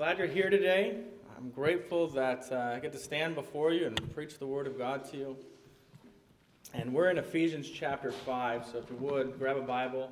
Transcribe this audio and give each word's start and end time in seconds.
glad 0.00 0.16
you're 0.16 0.26
here 0.26 0.48
today. 0.48 0.96
I'm 1.36 1.50
grateful 1.50 2.08
that 2.08 2.48
uh, 2.50 2.72
I 2.74 2.78
get 2.78 2.90
to 2.92 2.98
stand 2.98 3.34
before 3.34 3.74
you 3.74 3.84
and 3.84 4.14
preach 4.14 4.38
the 4.38 4.46
Word 4.46 4.66
of 4.66 4.78
God 4.78 5.04
to 5.10 5.16
you. 5.18 5.36
And 6.72 6.94
we're 6.94 7.10
in 7.10 7.18
Ephesians 7.18 7.68
chapter 7.68 8.10
5, 8.10 8.64
so 8.64 8.78
if 8.78 8.88
you 8.88 8.96
would, 8.96 9.38
grab 9.38 9.58
a 9.58 9.60
Bible, 9.60 10.10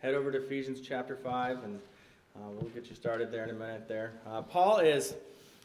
head 0.00 0.12
over 0.12 0.30
to 0.30 0.44
Ephesians 0.44 0.82
chapter 0.82 1.16
5, 1.16 1.64
and 1.64 1.80
uh, 2.36 2.50
we'll 2.50 2.68
get 2.72 2.90
you 2.90 2.94
started 2.94 3.32
there 3.32 3.44
in 3.44 3.48
a 3.48 3.54
minute 3.54 3.88
there. 3.88 4.12
Uh, 4.26 4.42
Paul 4.42 4.80
is, 4.80 5.14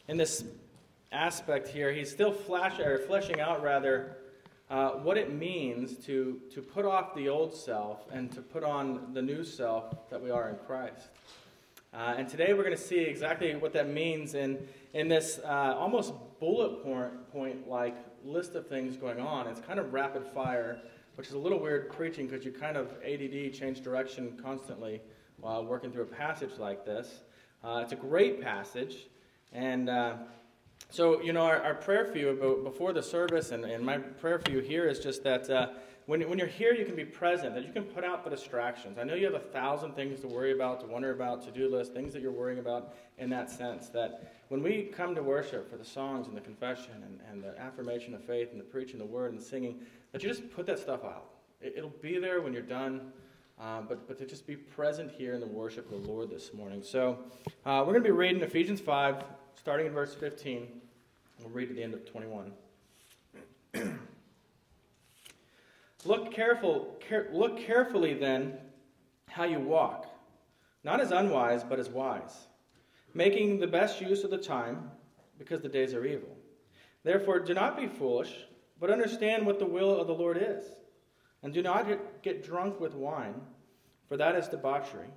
in 0.08 0.16
this 0.16 0.44
aspect 1.12 1.68
here, 1.68 1.92
he's 1.92 2.10
still 2.10 2.32
flash, 2.32 2.80
or 2.80 3.00
fleshing 3.00 3.40
out, 3.40 3.62
rather, 3.62 4.16
uh, 4.70 4.92
what 4.92 5.18
it 5.18 5.34
means 5.34 6.02
to, 6.06 6.40
to 6.54 6.62
put 6.62 6.86
off 6.86 7.14
the 7.14 7.28
old 7.28 7.54
self 7.54 8.06
and 8.10 8.32
to 8.32 8.40
put 8.40 8.64
on 8.64 9.12
the 9.12 9.20
new 9.20 9.44
self 9.44 10.08
that 10.08 10.22
we 10.22 10.30
are 10.30 10.48
in 10.48 10.56
Christ. 10.66 11.08
Uh, 11.96 12.14
and 12.18 12.28
today 12.28 12.52
we're 12.52 12.62
going 12.62 12.76
to 12.76 12.82
see 12.82 12.98
exactly 12.98 13.54
what 13.54 13.72
that 13.72 13.88
means 13.88 14.34
in, 14.34 14.58
in 14.92 15.08
this 15.08 15.40
uh, 15.42 15.74
almost 15.78 16.12
bullet 16.38 16.82
point, 16.82 17.32
point 17.32 17.66
like 17.66 17.96
list 18.22 18.54
of 18.54 18.66
things 18.66 18.98
going 18.98 19.18
on. 19.18 19.46
It's 19.46 19.60
kind 19.60 19.80
of 19.80 19.94
rapid 19.94 20.26
fire, 20.26 20.78
which 21.14 21.28
is 21.28 21.32
a 21.32 21.38
little 21.38 21.58
weird 21.58 21.90
preaching 21.90 22.26
because 22.26 22.44
you 22.44 22.52
kind 22.52 22.76
of 22.76 22.90
ADD 23.02 23.54
change 23.54 23.80
direction 23.80 24.38
constantly 24.42 25.00
while 25.40 25.64
working 25.64 25.90
through 25.90 26.02
a 26.02 26.06
passage 26.06 26.58
like 26.58 26.84
this. 26.84 27.20
Uh, 27.64 27.80
it's 27.82 27.92
a 27.92 27.96
great 27.96 28.42
passage. 28.42 29.06
And 29.54 29.88
uh, 29.88 30.16
so, 30.90 31.22
you 31.22 31.32
know, 31.32 31.44
our, 31.44 31.62
our, 31.62 31.74
prayer 31.74 32.04
for 32.04 32.18
you 32.18 32.60
before 32.62 32.92
the 32.92 33.02
service 33.02 33.52
and, 33.52 33.64
and 33.64 33.82
my 33.82 33.96
prayer 33.96 34.38
for 34.38 34.50
you 34.50 34.58
here 34.58 34.86
is 34.86 34.98
just 35.00 35.24
that 35.24 35.48
uh, 35.48 35.68
when, 36.06 36.28
when 36.28 36.38
you're 36.38 36.46
here, 36.46 36.72
you 36.72 36.84
can 36.84 36.94
be 36.94 37.04
present, 37.04 37.54
that 37.54 37.66
you 37.66 37.72
can 37.72 37.82
put 37.82 38.04
out 38.04 38.22
the 38.22 38.30
distractions. 38.30 38.96
I 38.96 39.02
know 39.02 39.14
you 39.14 39.24
have 39.24 39.34
a 39.34 39.40
thousand 39.40 39.94
things 39.96 40.20
to 40.20 40.28
worry 40.28 40.52
about, 40.52 40.80
to 40.80 40.86
wonder 40.86 41.10
about, 41.10 41.44
to 41.44 41.50
do 41.50 41.68
list, 41.68 41.92
things 41.92 42.12
that 42.12 42.22
you're 42.22 42.30
worrying 42.30 42.60
about 42.60 42.94
in 43.18 43.28
that 43.30 43.50
sense. 43.50 43.88
That 43.88 44.34
when 44.48 44.62
we 44.62 44.84
come 44.84 45.16
to 45.16 45.22
worship 45.22 45.68
for 45.68 45.76
the 45.76 45.84
songs 45.84 46.28
and 46.28 46.36
the 46.36 46.40
confession 46.40 47.02
and, 47.04 47.20
and 47.28 47.42
the 47.42 47.60
affirmation 47.60 48.14
of 48.14 48.22
faith 48.22 48.50
and 48.52 48.60
the 48.60 48.64
preaching 48.64 49.00
the 49.00 49.04
word 49.04 49.32
and 49.32 49.40
the 49.40 49.44
singing, 49.44 49.80
that 50.12 50.22
you 50.22 50.28
just 50.28 50.48
put 50.52 50.64
that 50.66 50.78
stuff 50.78 51.02
out. 51.02 51.30
It, 51.60 51.82
will 51.82 51.92
be 52.00 52.18
there 52.18 52.40
when 52.40 52.52
you're 52.52 52.62
done. 52.62 53.12
Um, 53.58 53.86
but, 53.88 54.06
but 54.06 54.18
to 54.18 54.26
just 54.26 54.46
be 54.46 54.54
present 54.54 55.10
here 55.10 55.34
in 55.34 55.40
the 55.40 55.46
worship 55.46 55.90
of 55.90 56.02
the 56.02 56.08
Lord 56.08 56.30
this 56.30 56.52
morning. 56.52 56.82
So 56.84 57.18
uh, 57.64 57.82
we're 57.86 57.94
going 57.94 58.04
to 58.04 58.08
be 58.08 58.10
reading 58.10 58.42
Ephesians 58.42 58.80
5, 58.80 59.24
starting 59.54 59.86
in 59.86 59.92
verse 59.92 60.14
15. 60.14 60.68
We'll 61.40 61.48
read 61.48 61.68
to 61.68 61.74
the 61.74 61.82
end 61.82 61.94
of 61.94 62.04
21. 62.04 62.52
Look, 66.06 66.32
careful, 66.32 66.96
care, 67.00 67.28
look 67.32 67.58
carefully 67.58 68.14
then 68.14 68.58
how 69.28 69.44
you 69.44 69.58
walk, 69.58 70.06
not 70.84 71.00
as 71.00 71.10
unwise, 71.10 71.64
but 71.64 71.80
as 71.80 71.88
wise, 71.88 72.46
making 73.12 73.58
the 73.58 73.66
best 73.66 74.00
use 74.00 74.22
of 74.22 74.30
the 74.30 74.38
time, 74.38 74.90
because 75.38 75.60
the 75.60 75.68
days 75.68 75.94
are 75.94 76.06
evil. 76.06 76.36
Therefore, 77.02 77.40
do 77.40 77.54
not 77.54 77.76
be 77.76 77.88
foolish, 77.88 78.46
but 78.78 78.90
understand 78.90 79.44
what 79.44 79.58
the 79.58 79.66
will 79.66 80.00
of 80.00 80.06
the 80.06 80.14
Lord 80.14 80.38
is. 80.40 80.64
And 81.42 81.52
do 81.52 81.62
not 81.62 81.86
get 82.22 82.44
drunk 82.44 82.80
with 82.80 82.94
wine, 82.94 83.40
for 84.08 84.16
that 84.16 84.36
is 84.36 84.48
debauchery, 84.48 85.08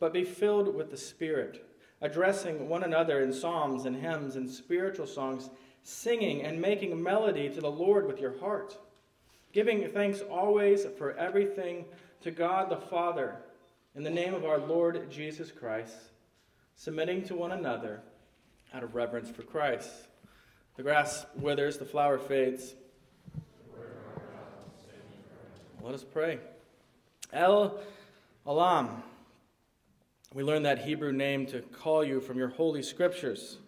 but 0.00 0.12
be 0.12 0.24
filled 0.24 0.74
with 0.74 0.90
the 0.90 0.96
Spirit, 0.96 1.68
addressing 2.00 2.68
one 2.68 2.82
another 2.82 3.20
in 3.22 3.32
psalms 3.32 3.84
and 3.84 3.96
hymns 3.96 4.36
and 4.36 4.50
spiritual 4.50 5.06
songs, 5.06 5.50
singing 5.82 6.42
and 6.42 6.60
making 6.60 7.00
melody 7.00 7.50
to 7.50 7.60
the 7.60 7.70
Lord 7.70 8.06
with 8.06 8.20
your 8.20 8.38
heart 8.38 8.78
giving 9.54 9.88
thanks 9.92 10.20
always 10.20 10.84
for 10.98 11.16
everything 11.16 11.84
to 12.20 12.32
God 12.32 12.68
the 12.68 12.76
Father 12.76 13.36
in 13.94 14.02
the 14.02 14.10
name 14.10 14.34
of 14.34 14.44
our 14.44 14.58
Lord 14.58 15.08
Jesus 15.08 15.52
Christ, 15.52 15.94
submitting 16.74 17.22
to 17.26 17.36
one 17.36 17.52
another 17.52 18.00
out 18.74 18.82
of 18.82 18.96
reverence 18.96 19.30
for 19.30 19.42
Christ. 19.42 20.08
The 20.76 20.82
grass 20.82 21.24
withers, 21.36 21.78
the 21.78 21.84
flower 21.84 22.18
fades. 22.18 22.74
Let 25.80 25.94
us 25.94 26.04
pray. 26.04 26.40
El 27.32 27.78
Olam. 28.44 29.02
We 30.34 30.42
learn 30.42 30.64
that 30.64 30.80
Hebrew 30.80 31.12
name 31.12 31.46
to 31.46 31.60
call 31.60 32.02
you 32.02 32.20
from 32.20 32.38
your 32.38 32.48
holy 32.48 32.82
scriptures. 32.82 33.58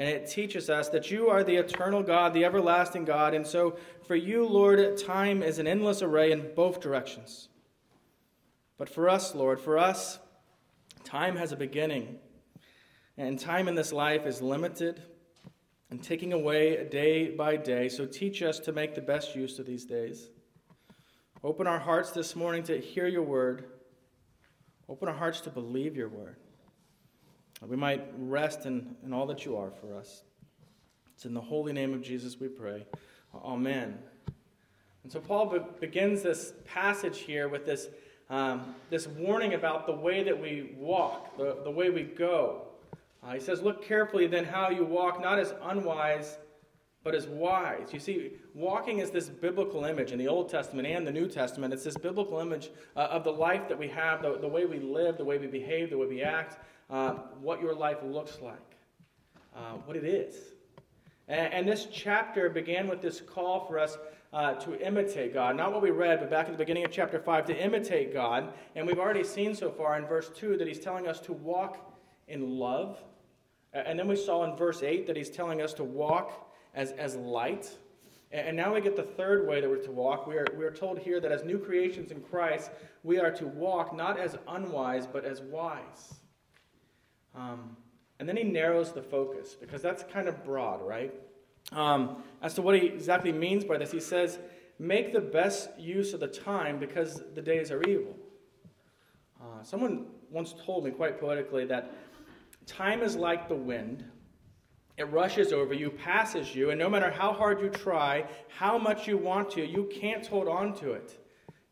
And 0.00 0.08
it 0.08 0.30
teaches 0.30 0.70
us 0.70 0.88
that 0.88 1.10
you 1.10 1.28
are 1.28 1.44
the 1.44 1.56
eternal 1.56 2.02
God, 2.02 2.32
the 2.32 2.46
everlasting 2.46 3.04
God. 3.04 3.34
And 3.34 3.46
so, 3.46 3.76
for 4.08 4.16
you, 4.16 4.46
Lord, 4.46 4.96
time 4.96 5.42
is 5.42 5.58
an 5.58 5.66
endless 5.66 6.00
array 6.00 6.32
in 6.32 6.54
both 6.54 6.80
directions. 6.80 7.50
But 8.78 8.88
for 8.88 9.10
us, 9.10 9.34
Lord, 9.34 9.60
for 9.60 9.76
us, 9.76 10.18
time 11.04 11.36
has 11.36 11.52
a 11.52 11.56
beginning. 11.56 12.16
And 13.18 13.38
time 13.38 13.68
in 13.68 13.74
this 13.74 13.92
life 13.92 14.24
is 14.24 14.40
limited 14.40 15.02
and 15.90 16.02
taking 16.02 16.32
away 16.32 16.88
day 16.88 17.32
by 17.32 17.56
day. 17.56 17.90
So, 17.90 18.06
teach 18.06 18.40
us 18.40 18.58
to 18.60 18.72
make 18.72 18.94
the 18.94 19.02
best 19.02 19.36
use 19.36 19.58
of 19.58 19.66
these 19.66 19.84
days. 19.84 20.30
Open 21.44 21.66
our 21.66 21.78
hearts 21.78 22.12
this 22.12 22.34
morning 22.34 22.62
to 22.62 22.80
hear 22.80 23.06
your 23.06 23.24
word. 23.24 23.66
Open 24.88 25.08
our 25.08 25.14
hearts 25.14 25.42
to 25.42 25.50
believe 25.50 25.94
your 25.94 26.08
word 26.08 26.36
we 27.68 27.76
might 27.76 28.06
rest 28.18 28.66
in, 28.66 28.96
in 29.04 29.12
all 29.12 29.26
that 29.26 29.44
you 29.44 29.56
are 29.56 29.70
for 29.70 29.94
us. 29.94 30.22
It's 31.14 31.26
in 31.26 31.34
the 31.34 31.40
holy 31.40 31.72
name 31.72 31.92
of 31.92 32.02
Jesus 32.02 32.40
we 32.40 32.48
pray. 32.48 32.86
Amen. 33.34 33.98
And 35.02 35.12
so 35.12 35.20
Paul 35.20 35.46
be- 35.46 35.58
begins 35.78 36.22
this 36.22 36.54
passage 36.64 37.18
here 37.18 37.48
with 37.48 37.66
this, 37.66 37.88
um, 38.30 38.74
this 38.88 39.06
warning 39.06 39.54
about 39.54 39.86
the 39.86 39.92
way 39.92 40.22
that 40.22 40.40
we 40.40 40.74
walk, 40.78 41.36
the, 41.36 41.58
the 41.62 41.70
way 41.70 41.90
we 41.90 42.02
go. 42.02 42.62
Uh, 43.22 43.34
he 43.34 43.40
says, 43.40 43.60
Look 43.60 43.84
carefully 43.84 44.26
then 44.26 44.44
how 44.44 44.70
you 44.70 44.84
walk, 44.84 45.20
not 45.20 45.38
as 45.38 45.52
unwise, 45.62 46.38
but 47.04 47.14
as 47.14 47.26
wise. 47.26 47.92
You 47.92 48.00
see, 48.00 48.32
walking 48.54 48.98
is 48.98 49.10
this 49.10 49.28
biblical 49.28 49.84
image 49.84 50.12
in 50.12 50.18
the 50.18 50.28
Old 50.28 50.48
Testament 50.48 50.88
and 50.88 51.06
the 51.06 51.12
New 51.12 51.28
Testament. 51.28 51.74
It's 51.74 51.84
this 51.84 51.96
biblical 51.96 52.38
image 52.40 52.70
uh, 52.96 53.00
of 53.00 53.24
the 53.24 53.32
life 53.32 53.68
that 53.68 53.78
we 53.78 53.88
have, 53.88 54.22
the, 54.22 54.38
the 54.38 54.48
way 54.48 54.64
we 54.64 54.78
live, 54.78 55.18
the 55.18 55.24
way 55.24 55.36
we 55.36 55.46
behave, 55.46 55.90
the 55.90 55.98
way 55.98 56.06
we 56.06 56.22
act 56.22 56.58
uh, 56.90 57.12
what 57.40 57.60
your 57.60 57.74
life 57.74 57.98
looks 58.02 58.40
like, 58.40 58.76
uh, 59.54 59.74
what 59.84 59.96
it 59.96 60.04
is. 60.04 60.34
And, 61.28 61.52
and, 61.52 61.68
this 61.68 61.86
chapter 61.92 62.50
began 62.50 62.88
with 62.88 63.00
this 63.00 63.20
call 63.20 63.66
for 63.66 63.78
us 63.78 63.96
uh, 64.32 64.54
to 64.54 64.84
imitate 64.84 65.32
God. 65.32 65.56
Not 65.56 65.72
what 65.72 65.82
we 65.82 65.90
read, 65.90 66.18
but 66.18 66.30
back 66.30 66.46
at 66.46 66.52
the 66.52 66.58
beginning 66.58 66.84
of 66.84 66.90
chapter 66.90 67.20
5, 67.20 67.46
to 67.46 67.64
imitate 67.64 68.12
God. 68.12 68.52
And 68.74 68.86
we've 68.86 68.98
already 68.98 69.24
seen 69.24 69.54
so 69.54 69.70
far 69.70 69.96
in 69.98 70.06
verse 70.06 70.30
2 70.34 70.56
that 70.56 70.66
he's 70.66 70.80
telling 70.80 71.06
us 71.06 71.20
to 71.20 71.32
walk 71.32 71.94
in 72.26 72.58
love. 72.58 72.98
And 73.72 73.98
then 73.98 74.08
we 74.08 74.16
saw 74.16 74.44
in 74.44 74.56
verse 74.56 74.82
8 74.82 75.06
that 75.06 75.16
he's 75.16 75.30
telling 75.30 75.62
us 75.62 75.72
to 75.74 75.84
walk 75.84 76.52
as, 76.74 76.90
as 76.92 77.14
light. 77.14 77.70
And 78.32 78.56
now 78.56 78.74
we 78.74 78.80
get 78.80 78.96
the 78.96 79.02
third 79.02 79.46
way 79.46 79.60
that 79.60 79.68
we're 79.68 79.76
to 79.76 79.90
walk. 79.90 80.26
We 80.26 80.36
are, 80.36 80.46
we 80.56 80.64
are 80.64 80.72
told 80.72 80.98
here 80.98 81.20
that 81.20 81.30
as 81.30 81.44
new 81.44 81.58
creations 81.58 82.10
in 82.10 82.20
Christ, 82.20 82.70
we 83.02 83.18
are 83.18 83.30
to 83.32 83.46
walk 83.46 83.94
not 83.94 84.18
as 84.18 84.36
unwise, 84.48 85.06
but 85.06 85.24
as 85.24 85.40
wise. 85.40 86.19
Um, 87.34 87.76
and 88.18 88.28
then 88.28 88.36
he 88.36 88.44
narrows 88.44 88.92
the 88.92 89.02
focus 89.02 89.56
because 89.58 89.82
that's 89.82 90.02
kind 90.04 90.28
of 90.28 90.44
broad, 90.44 90.86
right? 90.86 91.14
Um, 91.72 92.22
as 92.42 92.54
to 92.54 92.62
what 92.62 92.74
he 92.74 92.86
exactly 92.86 93.32
means 93.32 93.64
by 93.64 93.78
this, 93.78 93.90
he 93.90 94.00
says, 94.00 94.38
Make 94.78 95.12
the 95.12 95.20
best 95.20 95.68
use 95.78 96.14
of 96.14 96.20
the 96.20 96.28
time 96.28 96.78
because 96.78 97.22
the 97.34 97.42
days 97.42 97.70
are 97.70 97.82
evil. 97.82 98.16
Uh, 99.40 99.62
someone 99.62 100.06
once 100.30 100.54
told 100.64 100.84
me 100.84 100.90
quite 100.90 101.20
poetically 101.20 101.66
that 101.66 101.92
time 102.66 103.02
is 103.02 103.14
like 103.16 103.48
the 103.48 103.54
wind. 103.54 104.04
It 104.96 105.04
rushes 105.04 105.52
over 105.52 105.74
you, 105.74 105.90
passes 105.90 106.54
you, 106.54 106.70
and 106.70 106.78
no 106.78 106.88
matter 106.88 107.10
how 107.10 107.32
hard 107.32 107.60
you 107.60 107.68
try, 107.68 108.24
how 108.48 108.78
much 108.78 109.08
you 109.08 109.16
want 109.16 109.50
to, 109.52 109.66
you 109.66 109.88
can't 109.92 110.26
hold 110.26 110.48
on 110.48 110.74
to 110.76 110.92
it. 110.92 111.18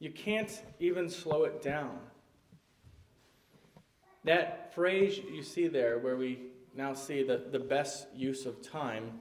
You 0.00 0.10
can't 0.10 0.62
even 0.80 1.08
slow 1.08 1.44
it 1.44 1.62
down. 1.62 1.98
That 4.24 4.74
phrase 4.74 5.18
you 5.18 5.42
see 5.42 5.68
there, 5.68 5.98
where 5.98 6.16
we 6.16 6.40
now 6.74 6.92
see 6.94 7.22
the, 7.22 7.44
the 7.50 7.58
best 7.58 8.08
use 8.14 8.46
of 8.46 8.62
time, 8.62 9.12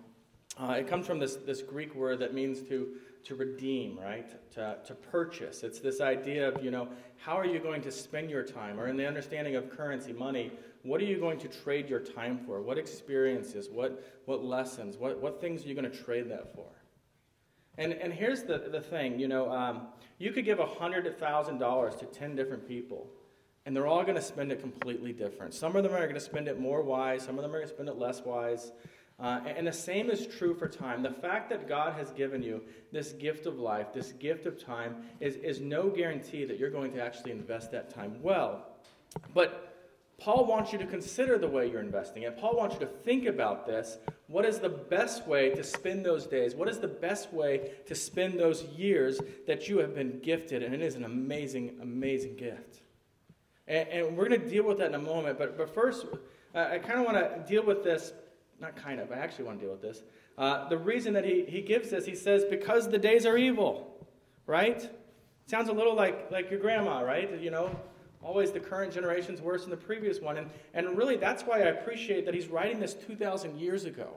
uh, 0.59 0.71
it 0.73 0.87
comes 0.87 1.05
from 1.05 1.19
this, 1.19 1.35
this 1.35 1.61
Greek 1.61 1.93
word 1.93 2.19
that 2.19 2.33
means 2.33 2.61
to, 2.63 2.95
to 3.25 3.35
redeem, 3.35 3.99
right? 3.99 4.27
To, 4.53 4.77
to 4.85 4.95
purchase. 4.95 5.63
It's 5.63 5.79
this 5.79 6.01
idea 6.01 6.47
of, 6.47 6.63
you 6.63 6.71
know, 6.71 6.87
how 7.17 7.37
are 7.37 7.45
you 7.45 7.59
going 7.59 7.81
to 7.83 7.91
spend 7.91 8.29
your 8.29 8.43
time? 8.43 8.79
Or 8.79 8.87
in 8.87 8.97
the 8.97 9.07
understanding 9.07 9.55
of 9.55 9.69
currency, 9.69 10.13
money, 10.13 10.51
what 10.83 10.99
are 11.01 11.05
you 11.05 11.19
going 11.19 11.37
to 11.39 11.47
trade 11.47 11.89
your 11.89 11.99
time 11.99 12.39
for? 12.45 12.61
What 12.61 12.77
experiences? 12.77 13.69
What, 13.69 14.21
what 14.25 14.43
lessons? 14.43 14.97
What, 14.97 15.21
what 15.21 15.39
things 15.39 15.63
are 15.63 15.67
you 15.67 15.75
going 15.75 15.89
to 15.89 15.97
trade 15.97 16.29
that 16.31 16.55
for? 16.55 16.69
And, 17.77 17.93
and 17.93 18.11
here's 18.11 18.43
the, 18.43 18.57
the 18.71 18.81
thing 18.81 19.19
you 19.19 19.27
know, 19.27 19.51
um, 19.51 19.87
you 20.17 20.31
could 20.31 20.45
give 20.45 20.57
$100,000 20.57 21.99
to 21.99 22.05
10 22.05 22.35
different 22.35 22.67
people 22.67 23.07
and 23.67 23.75
they're 23.75 23.85
all 23.85 24.03
going 24.03 24.15
to 24.15 24.21
spend 24.21 24.49
it 24.49 24.61
completely 24.61 25.11
different. 25.11 25.53
Some 25.53 25.75
of 25.75 25.83
them 25.83 25.91
are 25.91 25.99
going 25.99 26.13
to 26.13 26.21
spend 26.21 26.47
it 26.47 26.57
more 26.57 26.81
wise, 26.81 27.21
some 27.23 27.37
of 27.37 27.41
them 27.41 27.51
are 27.53 27.57
going 27.57 27.67
to 27.67 27.73
spend 27.73 27.89
it 27.89 27.97
less 27.97 28.21
wise. 28.21 28.71
Uh, 29.19 29.41
and 29.45 29.67
the 29.67 29.73
same 29.73 30.09
is 30.09 30.25
true 30.25 30.53
for 30.53 30.69
time. 30.69 31.03
The 31.03 31.11
fact 31.11 31.49
that 31.49 31.67
God 31.67 31.93
has 31.95 32.11
given 32.11 32.41
you 32.41 32.61
this 32.93 33.11
gift 33.11 33.45
of 33.45 33.59
life, 33.59 33.87
this 33.93 34.13
gift 34.13 34.45
of 34.45 34.57
time, 34.57 34.95
is, 35.19 35.35
is 35.35 35.59
no 35.59 35.89
guarantee 35.89 36.45
that 36.45 36.57
you're 36.57 36.69
going 36.69 36.93
to 36.93 37.03
actually 37.03 37.31
invest 37.31 37.73
that 37.73 37.93
time 37.93 38.21
well. 38.21 38.67
But 39.33 39.75
Paul 40.17 40.45
wants 40.45 40.71
you 40.71 40.79
to 40.79 40.85
consider 40.85 41.37
the 41.37 41.49
way 41.49 41.69
you're 41.69 41.81
investing 41.81 42.23
it. 42.23 42.37
Paul 42.37 42.55
wants 42.55 42.75
you 42.75 42.79
to 42.79 42.87
think 43.03 43.25
about 43.25 43.67
this. 43.67 43.97
What 44.27 44.45
is 44.45 44.59
the 44.59 44.69
best 44.69 45.27
way 45.27 45.49
to 45.49 45.63
spend 45.63 46.05
those 46.05 46.25
days? 46.25 46.55
What 46.55 46.69
is 46.69 46.79
the 46.79 46.87
best 46.87 47.33
way 47.33 47.71
to 47.85 47.95
spend 47.95 48.39
those 48.39 48.63
years 48.63 49.19
that 49.45 49.67
you 49.67 49.79
have 49.79 49.93
been 49.93 50.19
gifted? 50.21 50.63
And 50.63 50.73
it 50.73 50.81
is 50.81 50.95
an 50.95 51.03
amazing, 51.03 51.79
amazing 51.81 52.37
gift. 52.37 52.83
And, 53.67 53.87
and 53.89 54.17
we're 54.17 54.27
going 54.27 54.41
to 54.41 54.49
deal 54.49 54.63
with 54.63 54.77
that 54.79 54.87
in 54.87 54.95
a 54.95 54.99
moment. 54.99 55.37
But, 55.37 55.57
but 55.57 55.73
first, 55.73 56.05
uh, 56.55 56.67
I 56.71 56.79
kind 56.79 56.99
of 56.99 57.05
want 57.05 57.17
to 57.17 57.43
deal 57.47 57.65
with 57.65 57.83
this. 57.83 58.13
Not 58.59 58.75
kind 58.75 58.99
of, 58.99 59.11
I 59.11 59.15
actually 59.15 59.45
want 59.45 59.59
to 59.59 59.65
deal 59.65 59.73
with 59.73 59.81
this. 59.81 60.03
Uh, 60.37 60.67
the 60.69 60.77
reason 60.77 61.13
that 61.13 61.25
he, 61.25 61.45
he 61.47 61.61
gives 61.61 61.89
this, 61.89 62.05
he 62.05 62.15
says, 62.15 62.45
because 62.49 62.89
the 62.89 62.97
days 62.97 63.25
are 63.25 63.37
evil, 63.37 64.07
right? 64.45 64.89
Sounds 65.47 65.69
a 65.69 65.73
little 65.73 65.95
like, 65.95 66.31
like 66.31 66.49
your 66.49 66.59
grandma, 66.59 67.01
right? 67.01 67.39
You 67.39 67.51
know, 67.51 67.75
always 68.21 68.51
the 68.51 68.59
current 68.59 68.93
generation's 68.93 69.41
worse 69.41 69.61
than 69.61 69.71
the 69.71 69.77
previous 69.77 70.19
one. 70.19 70.37
And, 70.37 70.49
and 70.73 70.97
really, 70.97 71.15
that's 71.15 71.43
why 71.43 71.57
I 71.57 71.67
appreciate 71.67 72.25
that 72.25 72.33
he's 72.33 72.47
writing 72.47 72.79
this 72.79 72.93
2,000 72.93 73.57
years 73.57 73.85
ago. 73.85 74.09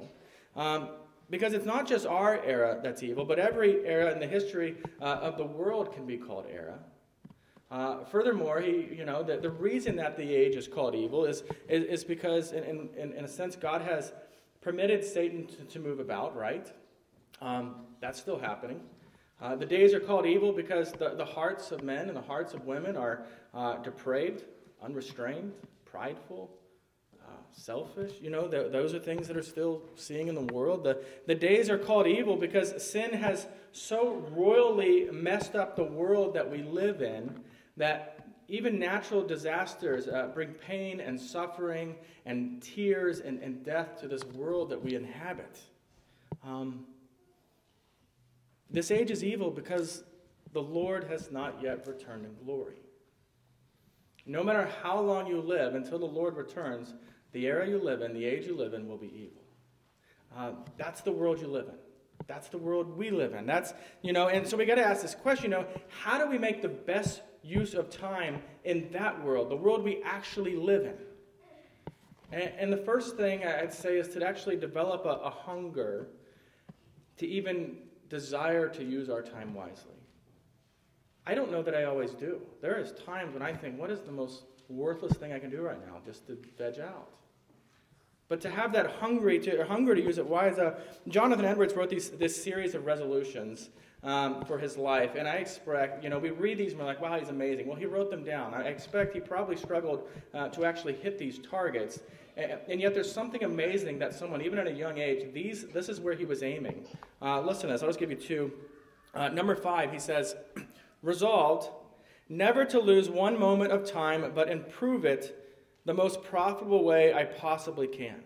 Um, 0.56 0.88
because 1.31 1.53
it's 1.53 1.67
not 1.67 1.87
just 1.87 2.06
our 2.06 2.43
era 2.44 2.81
that's 2.82 3.03
evil, 3.03 3.25
but 3.25 3.38
every 3.38 3.87
era 3.87 4.12
in 4.12 4.19
the 4.19 4.26
history 4.26 4.76
uh, 5.00 5.05
of 5.05 5.37
the 5.37 5.44
world 5.44 5.94
can 5.94 6.05
be 6.05 6.17
called 6.17 6.46
era. 6.53 6.79
Uh, 7.70 8.05
furthermore, 8.05 8.61
he, 8.61 8.88
you 8.93 9.05
know, 9.05 9.22
the, 9.22 9.37
the 9.37 9.50
reason 9.50 9.94
that 9.94 10.17
the 10.17 10.34
age 10.34 10.56
is 10.56 10.67
called 10.67 10.94
evil 10.94 11.25
is, 11.25 11.44
is, 11.69 11.84
is 11.84 12.05
because, 12.05 12.52
in, 12.52 12.88
in, 12.99 13.12
in 13.12 13.25
a 13.25 13.28
sense, 13.28 13.55
God 13.55 13.81
has 13.82 14.12
permitted 14.61 15.05
Satan 15.05 15.46
to, 15.46 15.64
to 15.64 15.78
move 15.78 16.00
about, 16.00 16.37
right? 16.37 16.70
Um, 17.40 17.76
that's 18.00 18.19
still 18.19 18.38
happening. 18.38 18.81
Uh, 19.40 19.55
the 19.55 19.64
days 19.64 19.94
are 19.94 20.00
called 20.00 20.26
evil 20.26 20.52
because 20.52 20.93
the, 20.93 21.11
the 21.11 21.25
hearts 21.25 21.70
of 21.70 21.82
men 21.82 22.08
and 22.08 22.17
the 22.17 22.22
hearts 22.22 22.55
of 22.55 22.67
women 22.67 22.96
are 22.96 23.25
uh, 23.55 23.76
depraved, 23.78 24.44
unrestrained, 24.82 25.52
prideful, 25.84 26.50
uh, 27.22 27.31
selfish. 27.52 28.14
You 28.20 28.31
know, 28.31 28.49
the, 28.49 28.69
those 28.70 28.94
are 28.94 28.99
things 28.99 29.28
that 29.28 29.37
are 29.37 29.43
still 29.43 29.82
seeing 29.94 30.26
in 30.26 30.34
the 30.34 30.52
world. 30.52 30.82
The, 30.82 31.02
the 31.26 31.37
days 31.37 31.70
are 31.70 31.78
called 31.78 32.06
evil 32.06 32.37
because 32.37 32.84
sin 32.84 33.12
has 33.12 33.46
so 33.72 34.26
royally 34.32 35.08
messed 35.12 35.55
up 35.55 35.76
the 35.76 35.84
world 35.84 36.34
that 36.34 36.50
we 36.50 36.62
live 36.62 37.00
in 37.00 37.40
that 37.81 38.29
even 38.47 38.79
natural 38.79 39.23
disasters 39.23 40.06
uh, 40.06 40.29
bring 40.35 40.50
pain 40.50 41.00
and 41.00 41.19
suffering 41.19 41.94
and 42.27 42.62
tears 42.62 43.21
and, 43.21 43.41
and 43.43 43.65
death 43.65 43.99
to 44.00 44.09
this 44.09 44.23
world 44.25 44.69
that 44.69 44.82
we 44.82 44.94
inhabit. 44.94 45.59
Um, 46.44 46.85
this 48.71 48.91
age 48.91 49.11
is 49.11 49.25
evil 49.25 49.50
because 49.50 50.05
the 50.53 50.61
Lord 50.61 51.05
has 51.05 51.31
not 51.31 51.62
yet 51.62 51.87
returned 51.87 52.27
in 52.27 52.35
glory. 52.44 52.77
No 54.27 54.44
matter 54.44 54.69
how 54.82 55.00
long 55.00 55.27
you 55.27 55.41
live 55.41 55.75
until 55.75 55.99
the 55.99 56.05
Lord 56.05 56.37
returns, 56.37 56.93
the 57.32 57.47
era 57.47 57.67
you 57.67 57.79
live 57.79 58.03
in, 58.03 58.12
the 58.12 58.27
age 58.27 58.47
you 58.47 58.56
live 58.56 58.75
in, 58.75 58.87
will 58.87 58.99
be 58.99 59.12
evil. 59.15 59.43
Uh, 60.37 60.53
that's 60.77 61.00
the 61.00 61.12
world 61.12 61.41
you 61.41 61.47
live 61.47 61.69
in. 61.69 61.75
That's 62.27 62.49
the 62.49 62.59
world 62.59 62.97
we 62.97 63.11
live 63.11 63.32
in. 63.32 63.47
That's, 63.47 63.73
you 64.03 64.12
know, 64.12 64.29
and 64.29 64.47
so 64.47 64.56
we 64.56 64.67
got 64.67 64.75
to 64.75 64.85
ask 64.85 65.00
this 65.03 65.15
question, 65.15 65.44
you 65.44 65.50
know, 65.50 65.67
how 65.88 66.23
do 66.23 66.31
we 66.31 66.37
make 66.37 66.61
the 66.61 66.69
best 66.69 67.23
use 67.42 67.75
of 67.75 67.90
time 67.90 68.42
in 68.64 68.90
that 68.92 69.22
world, 69.25 69.50
the 69.50 69.56
world 69.56 69.82
we 69.82 70.02
actually 70.02 70.56
live 70.56 70.84
in? 70.84 70.96
And, 72.32 72.52
and 72.58 72.72
the 72.72 72.78
first 72.78 73.16
thing 73.16 73.44
I'd 73.44 73.72
say 73.72 73.98
is 73.98 74.08
to 74.08 74.26
actually 74.26 74.56
develop 74.56 75.04
a, 75.04 75.25
a 75.25 75.31
hunger 75.31 76.08
to 77.19 77.26
even 77.26 77.76
desire 78.08 78.69
to 78.69 78.84
use 78.84 79.08
our 79.10 79.22
time 79.22 79.54
wisely. 79.54 79.94
I 81.26 81.34
don't 81.34 81.52
know 81.52 81.62
that 81.62 81.75
I 81.75 81.84
always 81.84 82.12
do. 82.12 82.40
There 82.60 82.78
is 82.78 82.92
times 83.04 83.34
when 83.34 83.43
I 83.43 83.52
think, 83.52 83.78
what 83.78 83.90
is 83.90 84.00
the 84.00 84.12
most 84.12 84.44
worthless 84.69 85.12
thing 85.12 85.32
I 85.32 85.38
can 85.38 85.50
do 85.50 85.60
right 85.60 85.78
now? 85.86 85.98
Just 86.04 86.26
to 86.28 86.38
veg 86.56 86.81
out. 86.81 87.10
But 88.28 88.40
to 88.43 88.50
have 88.50 88.72
that 88.72 88.86
hungry 89.00 89.38
to 89.40 89.66
hunger 89.66 89.94
to 89.94 90.00
use 90.00 90.19
it 90.19 90.26
wise, 90.26 90.58
uh, 90.58 90.78
Jonathan 91.08 91.44
Edwards 91.44 91.75
wrote 91.75 91.90
these, 91.90 92.10
this 92.10 92.43
series 92.43 92.75
of 92.75 92.86
resolutions 92.86 93.70
um, 94.02 94.44
for 94.44 94.58
his 94.58 94.76
life, 94.76 95.14
and 95.14 95.29
I 95.29 95.35
expect, 95.35 96.02
you 96.02 96.11
know, 96.11 96.19
we 96.19 96.31
read 96.31 96.58
these 96.58 96.73
and 96.73 96.81
we're 96.81 96.87
like, 96.87 97.00
wow, 97.00 97.19
he's 97.19 97.29
amazing. 97.29 97.67
Well, 97.67 97.76
he 97.76 97.87
wrote 97.87 98.11
them 98.11 98.25
down. 98.25 98.55
I 98.55 98.62
expect 98.62 99.14
he 99.14 99.20
probably 99.20 99.56
struggled 99.56 100.08
uh, 100.32 100.49
to 100.49 100.64
actually 100.64 100.94
hit 100.94 101.19
these 101.19 101.38
targets, 101.38 102.00
and 102.37 102.81
yet 102.81 102.94
there's 102.94 103.12
something 103.12 103.44
amazing 103.44 103.99
that 103.99 104.14
someone, 104.14 104.41
even 104.41 104.58
at 104.58 104.67
a 104.67 104.73
young 104.73 104.99
age, 104.99 105.32
these, 105.35 105.67
this 105.69 105.88
is 105.88 106.00
where 106.00 106.14
he 106.14 106.25
was 106.25 106.43
aiming. 106.43 106.87
Uh, 107.20 107.41
listen 107.41 107.67
to 107.67 107.75
this. 107.75 107.82
I'll 107.82 107.88
just 107.88 107.99
give 107.99 108.11
you 108.11 108.17
two. 108.17 108.52
Uh, 109.14 109.29
number 109.29 109.55
five, 109.55 109.93
he 109.93 109.99
says, 109.99 110.37
resolved 111.03 111.69
never 112.31 112.64
to 112.64 112.81
lose 112.81 113.11
one 113.11 113.38
moment 113.38 113.73
of 113.73 113.85
time, 113.85 114.32
but 114.35 114.49
improve 114.49 115.05
it 115.05 115.37
the 115.85 115.93
most 115.93 116.23
profitable 116.23 116.85
way 116.85 117.12
I 117.12 117.25
possibly 117.25 117.88
can. 117.88 118.23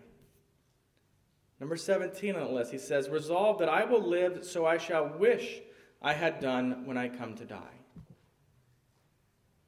Number 1.59 1.75
17 1.75 2.35
on 2.35 2.43
the 2.43 2.51
list, 2.51 2.71
he 2.71 2.77
says, 2.77 3.09
resolved 3.09 3.59
that 3.61 3.69
I 3.69 3.85
will 3.85 4.05
live 4.05 4.45
so 4.45 4.65
I 4.65 4.77
shall 4.77 5.07
wish 5.17 5.61
I 6.05 6.13
had 6.13 6.39
done 6.39 6.85
when 6.85 6.99
I 6.99 7.09
come 7.09 7.33
to 7.33 7.45
die. 7.45 7.77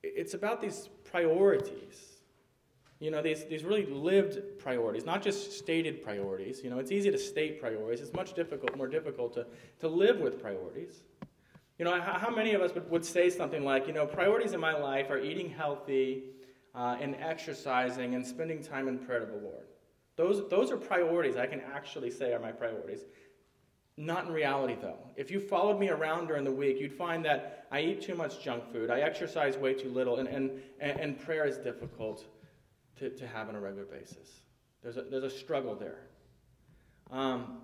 It's 0.04 0.36
about 0.36 0.62
these 0.62 0.88
priorities. 1.04 1.98
You 3.00 3.10
know, 3.10 3.24
these, 3.24 3.46
these 3.46 3.64
really 3.64 3.88
lived 3.88 4.60
priorities, 4.60 5.04
not 5.04 5.24
just 5.24 5.52
stated 5.52 6.04
priorities. 6.04 6.64
You 6.64 6.70
know, 6.70 6.78
it's 6.78 6.92
easy 6.92 7.10
to 7.10 7.18
state 7.18 7.60
priorities. 7.60 8.02
It's 8.02 8.14
much 8.14 8.36
difficult, 8.36 8.78
more 8.78 8.88
difficult 8.88 9.34
to, 9.34 9.48
to 9.80 9.88
live 9.88 10.20
with 10.20 10.40
priorities. 10.40 11.02
You 11.80 11.86
know, 11.86 12.00
how, 12.00 12.20
how 12.20 12.30
many 12.30 12.54
of 12.54 12.62
us 12.62 12.72
would, 12.76 12.88
would 12.92 13.06
say 13.06 13.32
something 13.32 13.66
like, 13.66 13.88
you 13.88 13.94
know, 13.94 14.06
priorities 14.06 14.54
in 14.54 14.60
my 14.60 14.78
life 14.78 15.10
are 15.10 15.20
eating 15.20 15.50
healthy 15.50 16.26
uh, 16.76 16.98
and 17.02 17.16
exercising 17.16 18.14
and 18.14 18.26
spending 18.26 18.62
time 18.62 18.88
in 18.88 19.00
prayer 19.00 19.22
to 19.22 19.26
the 19.26 19.38
Lord. 19.38 19.66
Those, 20.18 20.48
those 20.50 20.70
are 20.70 20.78
priorities 20.78 21.36
I 21.36 21.48
can 21.48 21.62
actually 21.74 22.12
say 22.12 22.34
are 22.34 22.40
my 22.40 22.52
priorities. 22.52 23.06
Not 23.98 24.28
in 24.28 24.32
reality, 24.32 24.78
though. 24.80 25.00
If 25.16 25.32
you 25.32 25.40
followed 25.40 25.80
me 25.80 25.90
around 25.90 26.28
during 26.28 26.44
the 26.44 26.52
week, 26.52 26.80
you'd 26.80 26.94
find 26.94 27.26
that 27.26 27.66
I 27.72 27.82
eat 27.82 28.02
too 28.04 28.14
much 28.14 28.44
junk 28.44 28.72
food, 28.72 28.92
I 28.92 29.00
exercise 29.00 29.58
way 29.58 29.74
too 29.74 29.90
little, 29.90 30.18
and, 30.18 30.28
and, 30.28 30.52
and 30.80 31.20
prayer 31.20 31.46
is 31.46 31.58
difficult 31.58 32.24
to, 33.00 33.10
to 33.10 33.28
have 33.28 33.50
on 33.50 33.56
a 33.56 33.60
regular 33.60 33.86
basis. 33.86 34.42
There's 34.84 34.98
a, 34.98 35.02
there's 35.02 35.24
a 35.24 35.30
struggle 35.30 35.76
there. 35.76 36.00
Um, 37.10 37.58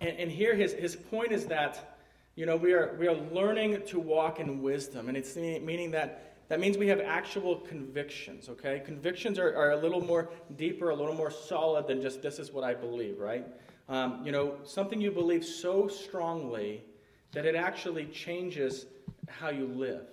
and, 0.00 0.16
and 0.18 0.30
here 0.30 0.54
his, 0.54 0.72
his 0.74 0.94
point 0.94 1.32
is 1.32 1.46
that, 1.46 1.96
you 2.36 2.46
know, 2.46 2.56
we 2.56 2.72
are, 2.72 2.96
we 2.98 3.08
are 3.08 3.16
learning 3.32 3.82
to 3.86 3.98
walk 3.98 4.40
in 4.40 4.60
wisdom. 4.62 5.08
And 5.08 5.16
it's 5.16 5.34
meaning 5.36 5.90
that 5.92 6.29
that 6.50 6.58
means 6.58 6.76
we 6.76 6.88
have 6.88 6.98
actual 6.98 7.60
convictions, 7.60 8.48
okay? 8.48 8.82
Convictions 8.84 9.38
are, 9.38 9.54
are 9.54 9.70
a 9.70 9.76
little 9.76 10.00
more 10.00 10.30
deeper, 10.56 10.90
a 10.90 10.94
little 10.96 11.14
more 11.14 11.30
solid 11.30 11.86
than 11.86 12.02
just 12.02 12.22
this 12.22 12.40
is 12.40 12.50
what 12.50 12.64
I 12.64 12.74
believe, 12.74 13.20
right? 13.20 13.46
Um, 13.88 14.20
you 14.24 14.32
know, 14.32 14.56
something 14.64 15.00
you 15.00 15.12
believe 15.12 15.44
so 15.44 15.86
strongly 15.86 16.82
that 17.30 17.46
it 17.46 17.54
actually 17.54 18.06
changes 18.06 18.86
how 19.28 19.50
you 19.50 19.66
live. 19.66 20.08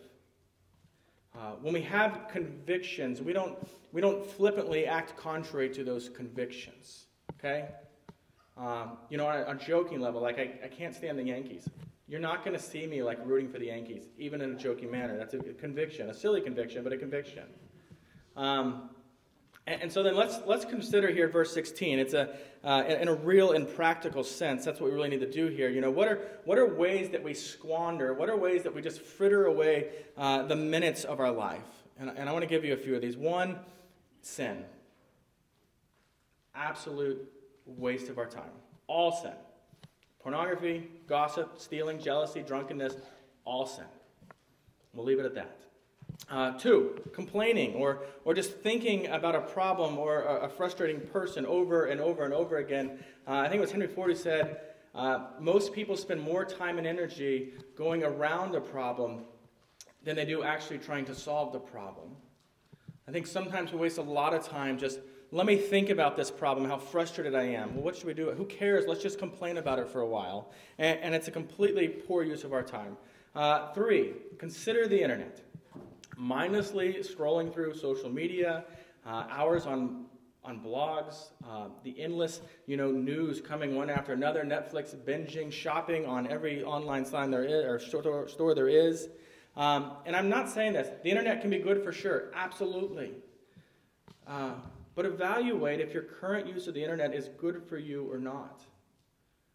Uh, 1.36 1.54
when 1.60 1.74
we 1.74 1.82
have 1.82 2.28
convictions, 2.32 3.20
we 3.20 3.34
don't, 3.34 3.58
we 3.92 4.00
don't 4.00 4.24
flippantly 4.24 4.86
act 4.86 5.18
contrary 5.18 5.70
to 5.70 5.84
those 5.84 6.08
convictions. 6.08 7.08
Okay? 7.40 7.68
Um, 8.56 8.98
you 9.10 9.18
know, 9.18 9.26
on 9.26 9.40
a, 9.40 9.44
on 9.46 9.56
a, 9.56 9.60
joking 9.60 10.02
level, 10.02 10.22
like 10.22 10.38
I, 10.38 10.54
I 10.64 10.68
can't 10.68 10.94
stand 10.94 11.18
the 11.18 11.24
Yankees. 11.24 11.68
You're 12.08 12.22
not 12.22 12.46
going 12.46 12.56
to 12.56 12.64
see 12.64 12.88
me 12.88 13.04
like 13.04 13.20
rooting 13.26 13.50
for 13.50 13.60
the 13.60 13.66
Yankees, 13.66 14.06
even 14.18 14.42
in 14.42 14.52
a 14.52 14.56
joking 14.56 14.90
manner. 14.90 15.18
That's 15.18 15.34
a 15.34 15.40
conviction, 15.40 16.10
a 16.10 16.14
silly 16.14 16.40
conviction, 16.40 16.84
but 16.84 16.94
a 16.94 16.98
conviction. 16.98 17.44
Um, 18.38 18.90
and, 19.66 19.82
and, 19.84 19.92
so 19.92 20.04
then 20.04 20.16
let's 20.16 20.38
let's 20.46 20.64
consider 20.64 21.10
here 21.10 21.28
verse 21.28 21.54
16. 21.54 22.00
It's 22.00 22.14
a 22.14 22.36
uh, 22.64 22.84
in 22.88 23.10
a 23.10 23.14
real 23.14 23.52
and 23.52 23.68
practical 23.68 24.24
sense. 24.24 24.64
That's 24.64 24.80
what 24.80 24.90
we 24.90 24.96
really 24.96 25.10
need 25.10 25.20
to 25.20 25.30
do 25.30 25.48
here. 25.48 25.70
You 25.70 25.82
know, 25.82 25.92
what 25.92 26.08
are 26.08 26.22
what 26.46 26.58
are 26.58 26.74
ways 26.74 27.10
that 27.10 27.22
we 27.22 27.34
squander? 27.34 28.14
What 28.14 28.30
are 28.30 28.38
ways 28.38 28.64
that 28.64 28.74
we 28.74 28.82
just 28.82 29.02
fritter 29.02 29.46
away 29.46 29.90
uh, 30.16 30.44
the 30.44 30.56
minutes 30.56 31.04
of 31.04 31.20
our 31.20 31.32
life? 31.32 31.66
And, 32.00 32.10
and 32.16 32.30
I 32.30 32.32
want 32.32 32.44
to 32.44 32.48
give 32.50 32.64
you 32.64 32.74
a 32.74 32.78
few 32.78 32.96
of 32.96 33.02
these. 33.02 33.18
One, 33.18 33.58
sin. 34.22 34.64
Absolute 36.56 37.30
waste 37.66 38.08
of 38.08 38.18
our 38.18 38.28
time. 38.28 38.52
All 38.88 39.12
sin. 39.12 39.34
Pornography, 40.28 40.90
gossip, 41.08 41.54
stealing, 41.58 41.98
jealousy, 42.02 42.44
drunkenness, 42.46 42.96
all 43.46 43.66
sin. 43.66 43.86
We'll 44.94 45.06
leave 45.06 45.20
it 45.20 45.26
at 45.26 45.34
that. 45.36 45.58
Uh, 46.30 46.52
two, 46.60 47.02
complaining 47.14 47.76
or, 47.76 48.04
or 48.26 48.34
just 48.34 48.52
thinking 48.56 49.08
about 49.08 49.36
a 49.36 49.40
problem 49.40 49.98
or 49.98 50.24
a, 50.24 50.40
a 50.40 50.50
frustrating 50.50 51.00
person 51.00 51.46
over 51.46 51.86
and 51.86 52.02
over 52.02 52.26
and 52.26 52.34
over 52.34 52.58
again. 52.58 53.00
Uh, 53.26 53.36
I 53.36 53.44
think 53.44 53.60
it 53.60 53.62
was 53.62 53.72
Henry 53.72 53.88
Ford 53.88 54.10
who 54.10 54.18
said, 54.18 54.60
uh, 54.94 55.28
most 55.40 55.72
people 55.72 55.96
spend 55.96 56.20
more 56.20 56.44
time 56.44 56.78
and 56.78 56.86
energy 56.86 57.54
going 57.78 58.04
around 58.04 58.54
a 58.54 58.60
problem 58.60 59.22
than 60.04 60.18
they 60.18 60.26
do 60.26 60.44
actually 60.44 60.80
trying 60.80 61.06
to 61.06 61.16
solve 61.16 61.54
the 61.54 61.60
problem. 61.60 62.18
I 63.08 63.14
think 63.14 63.28
sometimes 63.28 63.72
we 63.72 63.80
waste 63.80 63.98
a 63.98 64.02
lot 64.02 64.34
of 64.34 64.46
time 64.46 64.78
just, 64.78 65.00
let 65.32 65.46
me 65.46 65.58
think 65.58 65.90
about 65.90 66.16
this 66.16 66.32
problem, 66.32 66.70
how 66.70 66.78
frustrated 66.78 67.36
I 67.36 67.44
am. 67.44 67.76
Well, 67.76 67.84
what 67.84 67.96
should 67.96 68.06
we 68.06 68.14
do? 68.14 68.32
Who 68.32 68.46
cares? 68.46 68.86
Let's 68.88 69.02
just 69.02 69.20
complain 69.20 69.58
about 69.58 69.80
it 69.80 69.90
for 69.90 70.02
a 70.02 70.08
while. 70.08 70.52
And, 70.78 71.00
and 71.02 71.14
it's 71.14 71.28
a 71.28 71.32
completely 71.32 71.88
poor 71.88 72.24
use 72.24 72.44
of 72.44 72.54
our 72.54 72.64
time. 72.64 72.98
Uh, 73.36 73.72
three, 73.74 74.14
consider 74.38 74.88
the 74.88 75.02
internet 75.02 75.42
mindlessly 76.18 76.94
scrolling 76.96 77.54
through 77.54 77.76
social 77.76 78.10
media, 78.10 78.66
uh, 79.06 79.26
hours 79.30 79.66
on 79.66 80.06
on 80.44 80.62
blogs, 80.62 81.32
uh, 81.46 81.68
the 81.84 82.00
endless 82.00 82.40
you 82.68 82.78
know 82.78 82.90
news 82.90 83.42
coming 83.42 83.76
one 83.76 83.90
after 83.90 84.14
another, 84.14 84.44
Netflix 84.44 84.96
binging, 84.96 85.52
shopping 85.52 86.06
on 86.06 86.26
every 86.28 86.64
online 86.64 87.04
sign 87.04 87.30
there 87.30 87.44
is 87.44 87.66
or 87.66 87.80
store, 87.80 88.28
store 88.30 88.56
there 88.56 88.70
is. 88.70 89.10
Um, 89.58 89.92
and 90.06 90.16
I'm 90.16 90.30
not 90.30 90.50
saying 90.50 90.74
this. 90.74 90.88
The 91.04 91.10
internet 91.10 91.42
can 91.42 91.50
be 91.50 91.60
good 91.60 91.84
for 91.84 91.92
sure, 91.92 92.32
absolutely. 92.34 93.12
Uh, 94.26 94.52
but 94.98 95.06
evaluate 95.06 95.80
if 95.80 95.94
your 95.94 96.01
current 96.01 96.48
use 96.48 96.68
of 96.68 96.74
the 96.74 96.82
internet 96.82 97.13
is 97.13 97.30
good 97.38 97.62
for 97.70 97.77
you 97.77 98.12
or 98.12 98.18
not. 98.18 98.62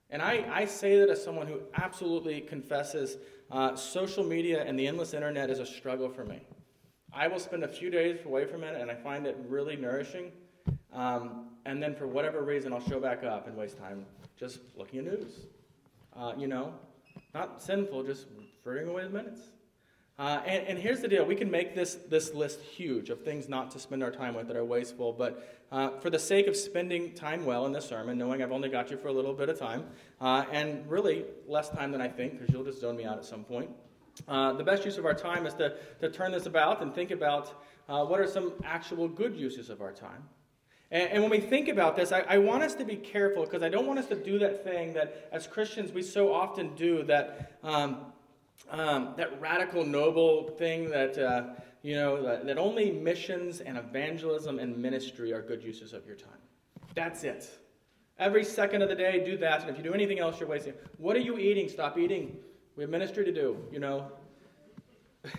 And 0.09 0.23
I, 0.23 0.47
I 0.49 0.65
say 0.67 1.01
that 1.01 1.09
as 1.11 1.23
someone 1.23 1.49
who 1.49 1.59
absolutely 1.75 2.43
confesses 2.43 3.17
uh, 3.51 3.75
social 3.75 4.23
media 4.23 4.63
and 4.65 4.79
the 4.79 4.87
endless 4.87 5.15
internet 5.15 5.51
is 5.51 5.59
a 5.59 5.67
struggle 5.67 6.09
for 6.09 6.25
me. 6.25 6.43
I 7.13 7.27
will 7.27 7.41
spend 7.41 7.65
a 7.65 7.69
few 7.69 7.91
days 7.91 8.25
away 8.25 8.47
from 8.47 8.63
it 8.63 8.81
and 8.81 8.89
I 8.89 8.95
find 8.95 9.27
it 9.27 9.37
really 9.49 9.75
nourishing. 9.75 10.31
Um, 10.93 11.49
and 11.67 11.83
then 11.83 11.97
for 11.97 12.07
whatever 12.07 12.43
reason, 12.43 12.73
I'll 12.73 12.89
show 12.89 13.01
back 13.01 13.25
up 13.25 13.49
and 13.49 13.57
waste 13.57 13.79
time 13.79 14.07
just 14.39 14.61
looking 14.77 15.01
at 15.01 15.07
news. 15.07 15.47
Uh, 16.15 16.35
you 16.39 16.47
know, 16.47 16.73
not 17.35 17.61
sinful, 17.61 18.05
just 18.05 18.27
frittering 18.63 18.89
away 18.89 19.03
the 19.03 19.11
minutes. 19.11 19.41
Uh, 20.19 20.43
and, 20.45 20.67
and, 20.67 20.79
here's 20.79 21.01
the 21.01 21.09
deal 21.09 21.25
we 21.25 21.35
can 21.35 21.51
make 21.51 21.75
this, 21.75 21.95
this 22.11 22.35
list 22.35 22.61
huge 22.61 23.09
of 23.09 23.23
things 23.23 23.49
not 23.49 23.71
to 23.71 23.79
spend 23.79 24.03
our 24.03 24.11
time 24.11 24.35
with 24.35 24.47
that 24.47 24.57
are 24.57 24.65
wasteful, 24.65 25.11
but 25.11 25.65
uh, 25.73 25.99
for 26.01 26.11
the 26.11 26.19
sake 26.19 26.47
of 26.47 26.55
spending 26.55 27.15
time 27.15 27.47
well 27.47 27.65
in 27.65 27.73
this 27.73 27.87
sermon, 27.87 28.19
knowing 28.19 28.43
I've 28.43 28.53
only 28.53 28.69
got 28.69 28.91
you 28.91 28.99
for 28.99 29.09
a 29.09 29.13
little 29.13 29.33
bit 29.33 29.49
of 29.49 29.59
time, 29.59 29.87
uh, 30.21 30.45
and 30.53 30.89
really 30.89 31.25
less 31.49 31.71
time 31.71 31.91
than 31.93 32.03
I 32.03 32.09
think, 32.09 32.33
because 32.39 32.53
you'll 32.53 32.65
just 32.65 32.81
zone 32.81 32.97
me 32.97 33.05
out 33.05 33.17
at 33.17 33.25
some 33.25 33.43
point, 33.43 33.71
uh, 34.29 34.53
the 34.53 34.63
best 34.63 34.85
use 34.85 34.99
of 34.99 35.07
our 35.07 35.15
time 35.15 35.47
is 35.47 35.55
to, 35.55 35.77
to 36.01 36.11
turn 36.11 36.31
this 36.31 36.45
about 36.45 36.83
and 36.83 36.95
think 36.95 37.11
about 37.11 37.63
uh, 37.89 38.05
what 38.05 38.21
are 38.21 38.27
some 38.27 38.53
actual 38.65 39.09
good 39.09 39.35
uses 39.35 39.71
of 39.71 39.81
our 39.81 39.93
time. 39.93 40.23
And, 40.91 41.23
when 41.23 41.31
we 41.31 41.41
think 41.41 41.69
about 41.69 41.97
this, 41.97 42.13
I, 42.13 42.21
I 42.29 42.37
want 42.37 42.63
us 42.63 42.75
to 42.75 42.85
be 42.85 42.97
careful 42.97 43.45
because 43.45 43.63
I 43.63 43.71
don't 43.71 43.87
want 43.87 43.99
us 43.99 44.09
to 44.09 44.15
do 44.15 44.39
that 44.41 44.63
thing 44.63 44.93
that 44.93 45.31
as 45.33 45.47
Christians 45.47 45.91
we 45.91 46.03
so 46.03 46.35
often 46.35 46.75
do 46.75 47.03
that. 47.05 47.59
Um, 47.63 48.12
um, 48.71 49.15
that 49.17 49.41
radical, 49.41 49.85
noble 49.85 50.49
thing 50.59 50.91
that, 50.91 51.19
uh, 51.19 51.45
you 51.83 51.95
know, 51.95 52.23
that, 52.23 52.47
that 52.47 52.59
only 52.59 52.91
missions 52.91 53.61
and 53.61 53.77
evangelism 53.77 54.59
and 54.59 54.77
ministry 54.77 55.33
are 55.33 55.43
good 55.43 55.63
uses 55.63 55.93
of 55.93 56.07
your 56.07 56.17
time. 56.17 56.31
That's 56.95 57.25
it. 57.25 57.51
Every 58.19 58.45
second 58.45 58.83
of 58.83 58.89
the 58.89 58.95
day, 58.95 59.25
do 59.25 59.37
that. 59.39 59.63
And 59.63 59.71
if 59.71 59.77
you 59.77 59.83
do 59.83 59.95
anything 59.95 60.19
else, 60.19 60.39
you're 60.39 60.49
wasting. 60.49 60.75
What 60.99 61.17
are 61.17 61.21
you 61.21 61.39
eating? 61.39 61.69
Stop 61.69 61.99
eating. 61.99 62.37
We 62.77 62.83
have 62.83 62.91
ministry 62.91 63.25
to 63.25 63.33
do, 63.33 63.57
you 63.71 63.79
know. 63.79 64.11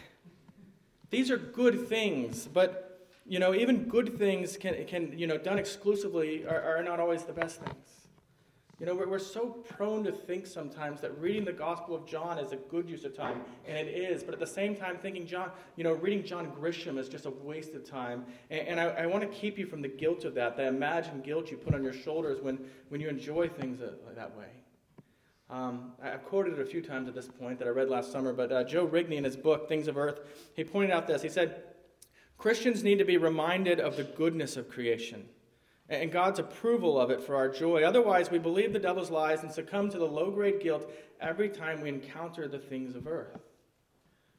These 1.09 1.31
are 1.31 1.37
good 1.37 1.87
things, 1.87 2.47
but, 2.51 3.07
you 3.25 3.39
know, 3.39 3.53
even 3.53 3.85
good 3.85 4.17
things 4.17 4.57
can, 4.57 4.85
can 4.85 5.17
you 5.17 5.27
know, 5.27 5.37
done 5.37 5.57
exclusively 5.57 6.45
are, 6.45 6.77
are 6.77 6.83
not 6.83 6.99
always 6.99 7.23
the 7.23 7.33
best 7.33 7.61
things. 7.61 8.02
You 8.83 8.89
know, 8.89 8.95
we're, 8.95 9.17
so 9.17 9.45
prone 9.45 10.03
to 10.03 10.11
think 10.11 10.45
sometimes 10.45 10.99
that 10.99 11.17
reading 11.17 11.45
the 11.45 11.53
Gospel 11.53 11.95
of 11.95 12.05
John 12.05 12.37
is 12.37 12.51
a 12.51 12.57
good 12.57 12.89
use 12.89 13.05
of 13.05 13.15
time, 13.15 13.39
and 13.65 13.77
it 13.77 13.89
is. 13.89 14.25
But 14.25 14.33
at 14.33 14.41
the 14.41 14.45
same 14.45 14.75
time, 14.75 14.97
thinking 15.01 15.25
John, 15.25 15.51
you 15.77 15.85
know, 15.85 15.93
reading 15.93 16.21
John 16.21 16.51
Grisham 16.51 16.97
is 16.97 17.07
just 17.07 17.25
a 17.25 17.29
waste 17.29 17.75
of 17.75 17.89
time. 17.89 18.25
And, 18.49 18.67
and 18.67 18.79
I, 18.81 18.87
I 18.87 19.05
want 19.05 19.21
to 19.21 19.29
keep 19.29 19.57
you 19.57 19.67
from 19.67 19.81
the 19.81 19.87
guilt 19.87 20.25
of 20.25 20.33
that, 20.33 20.57
that 20.57 20.67
imagined 20.67 21.23
guilt 21.23 21.49
you 21.49 21.55
put 21.55 21.73
on 21.73 21.81
your 21.81 21.93
shoulders 21.93 22.41
when, 22.41 22.59
when 22.89 22.99
you 22.99 23.07
enjoy 23.07 23.47
things 23.47 23.79
that, 23.79 24.17
that 24.17 24.35
way. 24.35 24.49
Um, 25.49 25.93
I've 26.03 26.25
quoted 26.25 26.55
it 26.55 26.59
a 26.59 26.65
few 26.65 26.81
times 26.81 27.07
at 27.07 27.15
this 27.15 27.29
point 27.29 27.59
that 27.59 27.69
I 27.69 27.71
read 27.71 27.87
last 27.87 28.11
summer, 28.11 28.33
but 28.33 28.51
uh, 28.51 28.65
Joe 28.65 28.85
Rigney, 28.85 29.15
in 29.15 29.23
his 29.23 29.37
book, 29.37 29.69
Things 29.69 29.87
of 29.87 29.95
Earth, 29.95 30.19
he 30.57 30.65
pointed 30.65 30.91
out 30.91 31.07
this. 31.07 31.21
He 31.21 31.29
said, 31.29 31.63
Christians 32.37 32.83
need 32.83 32.99
to 32.99 33.05
be 33.05 33.15
reminded 33.15 33.79
of 33.79 33.95
the 33.95 34.03
goodness 34.03 34.57
of 34.57 34.69
creation 34.69 35.29
and 35.89 36.11
God's 36.11 36.39
approval 36.39 36.99
of 36.99 37.11
it 37.11 37.21
for 37.21 37.35
our 37.35 37.49
joy. 37.49 37.83
Otherwise, 37.83 38.31
we 38.31 38.39
believe 38.39 38.73
the 38.73 38.79
devil's 38.79 39.11
lies 39.11 39.43
and 39.43 39.51
succumb 39.51 39.89
to 39.89 39.97
the 39.97 40.05
low 40.05 40.31
grade 40.31 40.61
guilt 40.61 40.89
every 41.19 41.49
time 41.49 41.81
we 41.81 41.89
encounter 41.89 42.47
the 42.47 42.59
things 42.59 42.95
of 42.95 43.07
earth. 43.07 43.41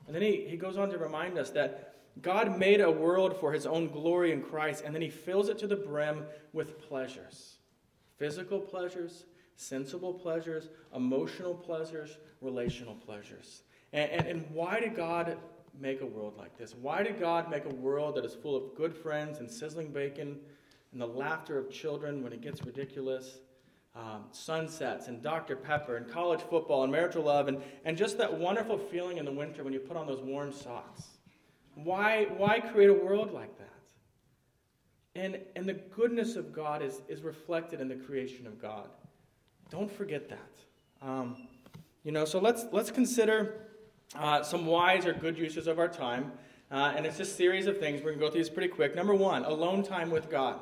And 0.07 0.15
then 0.15 0.23
he, 0.23 0.47
he 0.49 0.57
goes 0.57 0.77
on 0.77 0.91
to 0.91 0.99
remind 0.99 1.39
us 1.39 1.51
that 1.51 1.95
God 2.23 2.59
made 2.59 2.81
a 2.81 2.91
world 2.91 3.37
for 3.39 3.53
his 3.53 3.67
own 3.67 3.89
glory 3.89 4.33
in 4.33 4.43
Christ, 4.43 4.85
and 4.85 4.95
then 4.95 5.03
he 5.03 5.11
fills 5.11 5.49
it 5.49 5.59
to 5.59 5.67
the 5.67 5.77
brim 5.77 6.25
with 6.53 6.81
pleasures 6.81 7.59
physical 8.17 8.61
pleasures, 8.61 9.25
sensible 9.57 10.15
pleasures, 10.15 10.69
emotional 10.95 11.53
pleasures, 11.53 12.17
relational 12.41 12.95
pleasures. 12.95 13.63
And, 13.93 14.09
and, 14.11 14.27
and 14.27 14.45
why 14.53 14.79
did 14.79 14.95
God 14.95 15.37
make 15.79 16.01
a 16.01 16.07
world 16.07 16.35
like 16.39 16.57
this? 16.57 16.77
Why 16.81 17.03
did 17.03 17.19
God 17.19 17.51
make 17.51 17.65
a 17.65 17.75
world 17.75 18.15
that 18.15 18.25
is 18.25 18.33
full 18.33 18.55
of 18.57 18.77
good 18.77 18.95
friends 18.95 19.41
and 19.41 19.51
sizzling 19.51 19.89
bacon? 19.91 20.39
And 20.95 21.03
the 21.03 21.07
laughter 21.07 21.59
of 21.59 21.71
children 21.71 22.23
when 22.23 22.33
it 22.33 22.41
gets 22.41 22.65
ridiculous, 22.65 23.41
um, 23.97 24.25
sunsets 24.31 25.09
and 25.09 25.21
Dr. 25.21 25.57
Pepper 25.57 25.97
and 25.97 26.09
college 26.09 26.41
football 26.41 26.85
and 26.85 26.93
marital 26.93 27.25
love 27.25 27.49
and, 27.49 27.61
and 27.85 27.97
just 27.97 28.17
that 28.19 28.33
wonderful 28.33 28.79
feeling 28.79 29.19
in 29.19 29.25
the 29.25 29.33
winter 29.33 29.65
when 29.65 29.73
you 29.73 29.81
put 29.81 29.97
on 29.97 30.07
those 30.07 30.21
warm 30.21 30.53
socks. 30.53 31.03
Why, 31.75 32.27
why 32.37 32.61
create 32.61 32.91
a 32.91 32.95
world 32.95 33.33
like 33.33 33.59
that? 33.59 33.69
And, 35.17 35.39
and 35.57 35.69
the 35.69 35.75
goodness 35.75 36.37
of 36.37 36.53
God 36.53 36.81
is, 36.81 37.03
is 37.09 37.23
reflected 37.23 37.81
in 37.81 37.89
the 37.89 37.97
creation 37.97 38.47
of 38.47 38.63
God. 38.63 38.89
Don't 39.71 39.91
forget 39.91 40.29
that. 40.29 41.07
Um, 41.07 41.49
you 42.05 42.13
know, 42.13 42.25
so 42.25 42.39
let's, 42.39 42.67
let's 42.71 42.93
consider 42.93 43.67
uh, 44.17 44.45
some 44.45 44.67
wise 44.67 45.07
or 45.07 45.13
good 45.13 45.37
uses 45.37 45.67
of 45.67 45.81
our 45.81 45.89
time. 45.89 46.33
Uh, 46.71 46.95
and 46.97 47.07
it's 47.07 47.19
just 47.19 47.33
a 47.33 47.35
series 47.35 47.67
of 47.67 47.79
things. 47.79 48.01
We're 48.01 48.11
going 48.11 48.19
to 48.21 48.27
go 48.27 48.31
through 48.31 48.43
these 48.43 48.51
pretty 48.51 48.69
quick. 48.69 48.95
Number 48.95 49.15
one, 49.15 49.45
alone 49.45 49.83
time 49.83 50.11
with 50.11 50.31
God. 50.31 50.59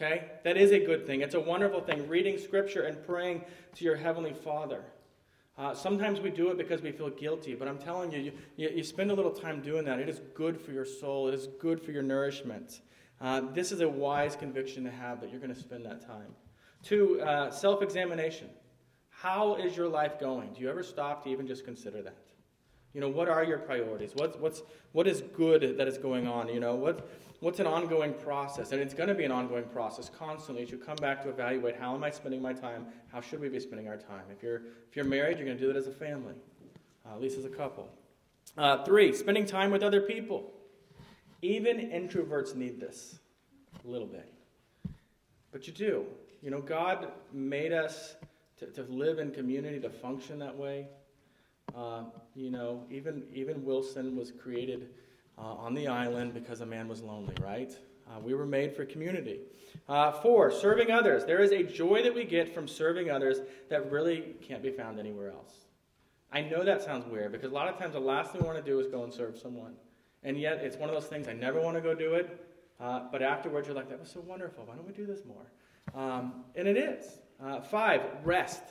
Okay? 0.00 0.30
That 0.44 0.56
is 0.56 0.70
a 0.70 0.78
good 0.78 1.06
thing. 1.06 1.20
It's 1.20 1.34
a 1.34 1.40
wonderful 1.40 1.82
thing, 1.82 2.08
reading 2.08 2.38
Scripture 2.38 2.82
and 2.84 3.04
praying 3.04 3.44
to 3.74 3.84
your 3.84 3.96
Heavenly 3.96 4.32
Father. 4.32 4.82
Uh, 5.58 5.74
sometimes 5.74 6.20
we 6.20 6.30
do 6.30 6.50
it 6.50 6.56
because 6.56 6.80
we 6.80 6.90
feel 6.90 7.10
guilty, 7.10 7.54
but 7.54 7.68
I'm 7.68 7.76
telling 7.76 8.10
you, 8.10 8.32
you, 8.56 8.70
you, 8.70 8.82
spend 8.82 9.10
a 9.10 9.14
little 9.14 9.32
time 9.32 9.60
doing 9.60 9.84
that. 9.84 9.98
It 9.98 10.08
is 10.08 10.22
good 10.34 10.58
for 10.58 10.72
your 10.72 10.86
soul, 10.86 11.28
it 11.28 11.34
is 11.34 11.48
good 11.60 11.82
for 11.82 11.90
your 11.92 12.02
nourishment. 12.02 12.80
Uh, 13.20 13.42
this 13.52 13.72
is 13.72 13.82
a 13.82 13.88
wise 13.88 14.36
conviction 14.36 14.84
to 14.84 14.90
have 14.90 15.20
that 15.20 15.30
you're 15.30 15.40
going 15.40 15.54
to 15.54 15.60
spend 15.60 15.84
that 15.84 16.06
time. 16.06 16.34
Two, 16.82 17.20
uh, 17.20 17.50
self 17.50 17.82
examination. 17.82 18.48
How 19.10 19.56
is 19.56 19.76
your 19.76 19.88
life 19.88 20.18
going? 20.18 20.54
Do 20.54 20.62
you 20.62 20.70
ever 20.70 20.82
stop 20.82 21.24
to 21.24 21.30
even 21.30 21.46
just 21.46 21.66
consider 21.66 22.00
that? 22.00 22.29
You 22.92 23.00
know, 23.00 23.08
what 23.08 23.28
are 23.28 23.44
your 23.44 23.58
priorities? 23.58 24.12
What's, 24.14 24.36
what's, 24.38 24.62
what 24.92 25.06
is 25.06 25.22
good 25.36 25.76
that 25.78 25.86
is 25.86 25.96
going 25.96 26.26
on? 26.26 26.48
You 26.48 26.58
know, 26.58 26.74
what, 26.74 27.08
what's 27.38 27.60
an 27.60 27.66
ongoing 27.66 28.14
process? 28.14 28.72
And 28.72 28.80
it's 28.80 28.94
going 28.94 29.08
to 29.08 29.14
be 29.14 29.24
an 29.24 29.30
ongoing 29.30 29.64
process 29.64 30.10
constantly 30.10 30.64
as 30.64 30.70
you 30.70 30.78
come 30.78 30.96
back 30.96 31.22
to 31.22 31.28
evaluate 31.28 31.76
how 31.76 31.94
am 31.94 32.02
I 32.02 32.10
spending 32.10 32.42
my 32.42 32.52
time? 32.52 32.86
How 33.12 33.20
should 33.20 33.40
we 33.40 33.48
be 33.48 33.60
spending 33.60 33.86
our 33.86 33.96
time? 33.96 34.24
If 34.30 34.42
you're, 34.42 34.62
if 34.88 34.96
you're 34.96 35.04
married, 35.04 35.38
you're 35.38 35.46
going 35.46 35.58
to 35.58 35.64
do 35.64 35.70
it 35.70 35.76
as 35.76 35.86
a 35.86 35.92
family, 35.92 36.34
uh, 37.06 37.14
at 37.14 37.20
least 37.20 37.38
as 37.38 37.44
a 37.44 37.50
couple. 37.50 37.88
Uh, 38.58 38.84
three, 38.84 39.14
spending 39.14 39.46
time 39.46 39.70
with 39.70 39.82
other 39.82 40.00
people. 40.00 40.52
Even 41.42 41.78
introverts 41.78 42.56
need 42.56 42.80
this 42.80 43.20
a 43.84 43.88
little 43.88 44.08
bit. 44.08 44.32
But 45.52 45.66
you 45.66 45.72
do. 45.72 46.04
You 46.42 46.50
know, 46.50 46.60
God 46.60 47.08
made 47.32 47.72
us 47.72 48.16
to, 48.58 48.66
to 48.66 48.82
live 48.82 49.18
in 49.18 49.30
community, 49.30 49.78
to 49.80 49.90
function 49.90 50.38
that 50.40 50.56
way. 50.56 50.86
Uh, 51.80 52.02
you 52.34 52.50
know, 52.50 52.84
even, 52.90 53.22
even 53.32 53.64
Wilson 53.64 54.14
was 54.14 54.30
created 54.30 54.90
uh, 55.38 55.54
on 55.54 55.72
the 55.72 55.88
island 55.88 56.34
because 56.34 56.60
a 56.60 56.66
man 56.66 56.86
was 56.88 57.00
lonely, 57.00 57.34
right? 57.42 57.72
Uh, 58.06 58.20
we 58.20 58.34
were 58.34 58.44
made 58.44 58.76
for 58.76 58.84
community. 58.84 59.40
Uh, 59.88 60.12
four, 60.12 60.50
serving 60.50 60.90
others. 60.90 61.24
There 61.24 61.40
is 61.40 61.52
a 61.52 61.62
joy 61.62 62.02
that 62.02 62.14
we 62.14 62.24
get 62.24 62.54
from 62.54 62.68
serving 62.68 63.10
others 63.10 63.38
that 63.70 63.90
really 63.90 64.34
can't 64.46 64.62
be 64.62 64.70
found 64.70 64.98
anywhere 64.98 65.30
else. 65.30 65.54
I 66.30 66.42
know 66.42 66.64
that 66.64 66.82
sounds 66.82 67.06
weird 67.06 67.32
because 67.32 67.50
a 67.50 67.54
lot 67.54 67.66
of 67.68 67.78
times 67.78 67.94
the 67.94 68.00
last 68.00 68.32
thing 68.32 68.42
we 68.42 68.46
want 68.46 68.62
to 68.62 68.70
do 68.70 68.78
is 68.78 68.86
go 68.86 69.04
and 69.04 69.12
serve 69.12 69.38
someone. 69.38 69.72
And 70.22 70.38
yet 70.38 70.58
it's 70.58 70.76
one 70.76 70.90
of 70.90 70.94
those 70.94 71.06
things 71.06 71.28
I 71.28 71.32
never 71.32 71.62
want 71.62 71.78
to 71.78 71.80
go 71.80 71.94
do 71.94 72.12
it. 72.12 72.46
Uh, 72.78 73.04
but 73.10 73.22
afterwards 73.22 73.68
you're 73.68 73.76
like, 73.76 73.88
that 73.88 73.98
was 73.98 74.10
so 74.10 74.20
wonderful. 74.20 74.66
Why 74.66 74.74
don't 74.74 74.86
we 74.86 74.92
do 74.92 75.06
this 75.06 75.22
more? 75.24 75.50
Um, 75.94 76.44
and 76.54 76.68
it 76.68 76.76
is. 76.76 77.06
Five, 77.70 78.02
rest. 78.22 78.64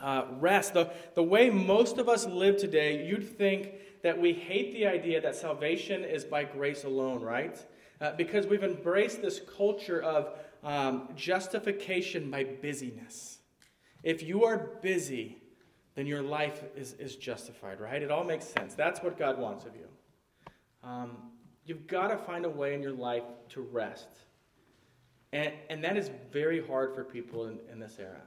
Uh, 0.00 0.24
rest. 0.40 0.74
The, 0.74 0.90
the 1.14 1.22
way 1.22 1.48
most 1.48 1.98
of 1.98 2.08
us 2.08 2.26
live 2.26 2.56
today, 2.56 3.06
you'd 3.06 3.38
think 3.38 3.72
that 4.02 4.20
we 4.20 4.32
hate 4.32 4.72
the 4.72 4.86
idea 4.86 5.20
that 5.20 5.36
salvation 5.36 6.04
is 6.04 6.24
by 6.24 6.44
grace 6.44 6.84
alone, 6.84 7.20
right? 7.22 7.64
Uh, 8.00 8.12
because 8.16 8.46
we've 8.46 8.64
embraced 8.64 9.22
this 9.22 9.40
culture 9.56 10.02
of 10.02 10.30
um, 10.64 11.08
justification 11.14 12.30
by 12.30 12.42
busyness. 12.42 13.38
If 14.02 14.22
you 14.22 14.44
are 14.44 14.70
busy, 14.82 15.38
then 15.94 16.06
your 16.06 16.22
life 16.22 16.64
is, 16.76 16.94
is 16.94 17.16
justified, 17.16 17.80
right? 17.80 18.02
It 18.02 18.10
all 18.10 18.24
makes 18.24 18.46
sense. 18.46 18.74
That's 18.74 19.02
what 19.02 19.18
God 19.18 19.38
wants 19.38 19.66
of 19.66 19.76
you. 19.76 19.86
Um, 20.82 21.16
you've 21.64 21.86
got 21.86 22.08
to 22.08 22.16
find 22.16 22.44
a 22.44 22.50
way 22.50 22.74
in 22.74 22.82
your 22.82 22.92
life 22.92 23.24
to 23.50 23.60
rest. 23.60 24.08
And, 25.32 25.52
and 25.70 25.84
that 25.84 25.96
is 25.96 26.10
very 26.32 26.64
hard 26.66 26.94
for 26.94 27.04
people 27.04 27.46
in, 27.46 27.58
in 27.70 27.78
this 27.78 27.98
era. 28.00 28.22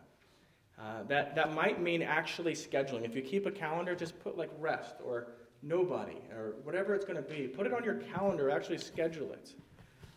Uh, 0.80 1.04
that, 1.08 1.36
that 1.36 1.54
might 1.54 1.82
mean 1.82 2.02
actually 2.02 2.54
scheduling. 2.54 3.06
If 3.06 3.16
you 3.16 3.22
keep 3.22 3.46
a 3.46 3.52
calendar, 3.52 3.96
just 3.96 4.20
put 4.20 4.38
like 4.38 4.50
rest 4.60 4.96
or 5.04 5.28
nobody 5.64 6.18
or 6.34 6.56
whatever 6.64 6.94
it's 6.94 7.06
going 7.06 7.16
to 7.16 7.30
be. 7.30 7.48
Put 7.48 7.66
it 7.66 7.74
on 7.74 7.84
your 7.84 7.96
calendar, 7.96 8.50
actually 8.50 8.78
schedule 8.78 9.32
it. 9.32 9.54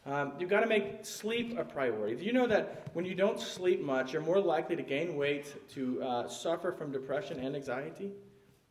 Um, 0.05 0.33
you've 0.39 0.51
got 0.51 0.61
to 0.61 0.67
make 0.67 1.05
sleep 1.05 1.59
a 1.59 1.65
priority. 1.65 2.17
Do 2.17 2.25
you 2.25 2.33
know 2.33 2.47
that 2.47 2.89
when 2.95 3.05
you 3.05 3.15
don't 3.15 3.39
sleep 3.39 3.83
much, 3.83 4.13
you're 4.13 4.23
more 4.23 4.41
likely 4.41 4.75
to 4.75 4.83
gain 4.83 5.17
weight, 5.17 5.69
to 5.75 6.03
uh, 6.03 6.29
suffer 6.29 6.73
from 6.73 6.91
depression 6.91 7.39
and 7.41 7.55
anxiety? 7.55 8.13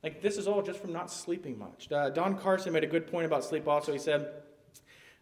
Like, 0.03 0.21
this 0.21 0.37
is 0.37 0.47
all 0.47 0.61
just 0.61 0.79
from 0.79 0.93
not 0.93 1.11
sleeping 1.11 1.57
much. 1.57 1.91
Uh, 1.91 2.09
Don 2.09 2.37
Carson 2.37 2.73
made 2.73 2.83
a 2.83 2.87
good 2.87 3.07
point 3.07 3.25
about 3.25 3.43
sleep 3.43 3.67
also. 3.67 3.93
He 3.93 3.99
said, 3.99 4.31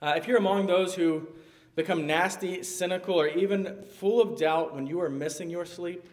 uh, 0.01 0.13
if 0.15 0.27
you're 0.27 0.37
among 0.37 0.67
those 0.67 0.95
who 0.95 1.27
become 1.75 2.07
nasty, 2.07 2.63
cynical, 2.63 3.19
or 3.19 3.27
even 3.27 3.83
full 3.97 4.21
of 4.21 4.37
doubt 4.37 4.73
when 4.73 4.87
you 4.87 5.01
are 5.01 5.09
missing 5.09 5.49
your 5.49 5.65
sleep, 5.65 6.07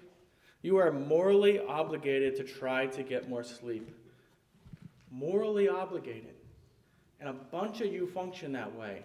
you 0.63 0.77
are 0.77 0.93
morally 0.93 1.59
obligated 1.59 2.37
to 2.37 2.45
try 2.45 2.87
to 2.87 3.03
get 3.03 3.29
more 3.29 3.43
sleep. 3.43 3.95
Morally 5.11 5.69
obligated. 5.69 6.35
And 7.21 7.29
a 7.29 7.33
bunch 7.33 7.81
of 7.81 7.93
you 7.93 8.07
function 8.07 8.53
that 8.53 8.75
way. 8.75 9.03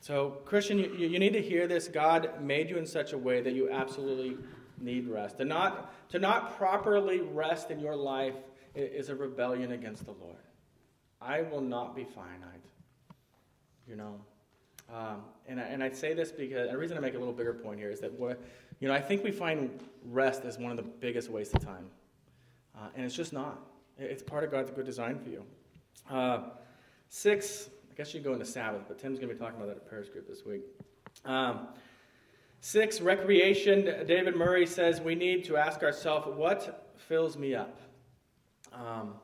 So, 0.00 0.38
Christian, 0.44 0.78
you, 0.78 1.06
you 1.06 1.18
need 1.20 1.32
to 1.34 1.42
hear 1.42 1.68
this. 1.68 1.86
God 1.86 2.42
made 2.42 2.68
you 2.68 2.76
in 2.76 2.86
such 2.86 3.12
a 3.12 3.18
way 3.18 3.40
that 3.40 3.52
you 3.52 3.70
absolutely 3.70 4.36
need 4.80 5.06
rest. 5.06 5.38
To 5.38 5.44
not, 5.44 5.94
to 6.10 6.18
not 6.18 6.56
properly 6.56 7.20
rest 7.20 7.70
in 7.70 7.78
your 7.78 7.94
life 7.94 8.34
is 8.74 9.10
a 9.10 9.14
rebellion 9.14 9.72
against 9.72 10.04
the 10.04 10.12
Lord. 10.12 10.36
I 11.20 11.42
will 11.42 11.60
not 11.60 11.94
be 11.94 12.02
finite. 12.02 12.64
You 13.86 13.94
know, 13.94 14.20
um, 14.92 15.22
and, 15.48 15.58
I, 15.58 15.64
and 15.64 15.82
I 15.82 15.90
say 15.90 16.12
this 16.12 16.30
because 16.30 16.70
the 16.70 16.76
reason 16.76 16.96
I 16.96 17.00
make 17.00 17.14
a 17.14 17.18
little 17.18 17.32
bigger 17.32 17.54
point 17.54 17.78
here 17.78 17.90
is 17.90 18.00
that, 18.00 18.12
you 18.78 18.88
know, 18.88 18.94
I 18.94 19.00
think 19.00 19.24
we 19.24 19.30
find 19.30 19.80
rest 20.04 20.44
as 20.44 20.58
one 20.58 20.70
of 20.70 20.76
the 20.76 20.82
biggest 20.82 21.30
wastes 21.30 21.54
of 21.54 21.64
time. 21.64 21.86
Uh, 22.76 22.88
and 22.94 23.04
it's 23.04 23.14
just 23.14 23.32
not. 23.32 23.58
It's 23.98 24.22
part 24.22 24.44
of 24.44 24.50
God's 24.50 24.70
good 24.70 24.86
design 24.86 25.18
for 25.18 25.30
you. 25.30 25.44
Uh, 26.10 26.50
six, 27.08 27.70
I 27.90 27.94
guess 27.94 28.12
you 28.12 28.20
go 28.20 28.32
into 28.32 28.44
Sabbath, 28.44 28.82
but 28.86 28.98
Tim's 28.98 29.18
going 29.18 29.28
to 29.28 29.34
be 29.34 29.40
talking 29.40 29.56
about 29.56 29.68
that 29.68 29.76
at 29.76 29.88
Paris 29.88 30.08
Group 30.08 30.28
this 30.28 30.44
week. 30.44 30.62
Um, 31.24 31.68
six, 32.60 33.00
recreation. 33.00 34.06
David 34.06 34.36
Murray 34.36 34.66
says 34.66 35.00
we 35.00 35.14
need 35.14 35.44
to 35.44 35.56
ask 35.56 35.82
ourselves 35.82 36.26
what 36.26 36.92
fills 36.96 37.36
me 37.36 37.54
up? 37.54 37.80
Um, 38.72 39.14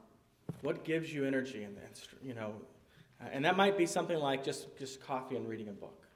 what 0.63 0.85
gives 0.85 1.13
you 1.13 1.25
energy? 1.25 1.65
And, 1.65 1.77
you 2.23 2.35
know, 2.35 2.55
and 3.21 3.45
that 3.45 3.57
might 3.57 3.77
be 3.77 3.87
something 3.87 4.19
like 4.19 4.45
just, 4.45 4.77
just 4.79 5.01
coffee 5.01 5.37
and 5.37 5.49
reading 5.49 5.69
a 5.69 5.73
book. 5.73 6.09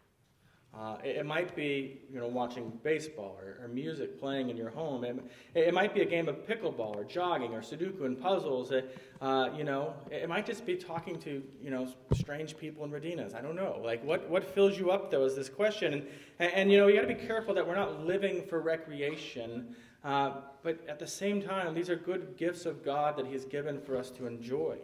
Uh, 0.74 0.96
it, 1.04 1.16
it, 1.16 1.26
might 1.26 1.54
be 1.54 2.00
you 2.10 2.18
know 2.18 2.26
watching 2.26 2.72
baseball 2.82 3.38
or, 3.38 3.62
or 3.62 3.68
music 3.68 4.18
playing 4.18 4.48
in 4.48 4.56
your 4.56 4.70
home. 4.70 5.04
It, 5.04 5.16
it, 5.54 5.74
might 5.74 5.92
be 5.92 6.00
a 6.00 6.04
game 6.06 6.28
of 6.30 6.46
pickleball 6.46 6.96
or 6.96 7.04
jogging 7.04 7.52
or 7.52 7.60
Sudoku 7.60 8.06
and 8.06 8.18
puzzles. 8.18 8.70
It, 8.70 8.96
uh, 9.20 9.50
you 9.54 9.64
know, 9.64 9.92
it, 10.10 10.30
might 10.30 10.46
just 10.46 10.64
be 10.64 10.76
talking 10.76 11.18
to 11.20 11.42
you 11.60 11.70
know 11.70 11.88
strange 12.14 12.56
people 12.56 12.86
in 12.86 12.90
Radinas. 12.90 13.34
I 13.34 13.42
don't 13.42 13.54
know. 13.54 13.82
Like 13.84 14.02
what 14.02 14.30
what 14.30 14.44
fills 14.54 14.78
you 14.78 14.90
up 14.90 15.10
though 15.10 15.26
is 15.26 15.36
this 15.36 15.50
question. 15.50 15.92
And 15.92 16.06
and, 16.38 16.52
and 16.54 16.72
you 16.72 16.78
know 16.78 16.86
you 16.86 16.94
got 16.94 17.06
to 17.06 17.14
be 17.14 17.26
careful 17.26 17.52
that 17.52 17.68
we're 17.68 17.74
not 17.74 18.06
living 18.06 18.46
for 18.46 18.62
recreation. 18.62 19.76
Uh, 20.02 20.36
but 20.62 20.78
at 20.88 20.98
the 20.98 21.06
same 21.06 21.42
time, 21.42 21.74
these 21.74 21.90
are 21.90 21.96
good 21.96 22.34
gifts 22.38 22.64
of 22.64 22.82
God 22.82 23.18
that 23.18 23.26
He's 23.26 23.44
given 23.44 23.78
for 23.78 23.94
us 23.94 24.10
to 24.12 24.26
enjoy. 24.26 24.78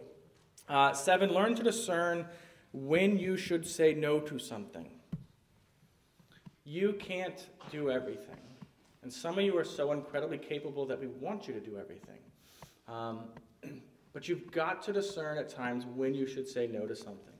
Uh, 0.69 0.93
seven, 0.93 1.31
learn 1.31 1.55
to 1.55 1.63
discern 1.63 2.27
when 2.73 3.17
you 3.17 3.35
should 3.35 3.65
say 3.65 3.95
no 3.95 4.19
to 4.19 4.37
something. 4.37 4.87
You 6.63 6.93
can't 6.93 7.47
do 7.71 7.89
everything. 7.89 8.37
And 9.01 9.11
some 9.11 9.39
of 9.39 9.43
you 9.43 9.57
are 9.57 9.63
so 9.63 9.91
incredibly 9.91 10.37
capable 10.37 10.85
that 10.85 10.99
we 10.99 11.07
want 11.07 11.47
you 11.47 11.55
to 11.55 11.59
do 11.59 11.77
everything. 11.77 12.19
Um, 12.87 13.21
but 14.13 14.29
you've 14.29 14.51
got 14.51 14.83
to 14.83 14.93
discern 14.93 15.39
at 15.39 15.49
times 15.49 15.85
when 15.87 16.13
you 16.13 16.27
should 16.27 16.47
say 16.47 16.67
no 16.67 16.85
to 16.85 16.95
something. 16.95 17.33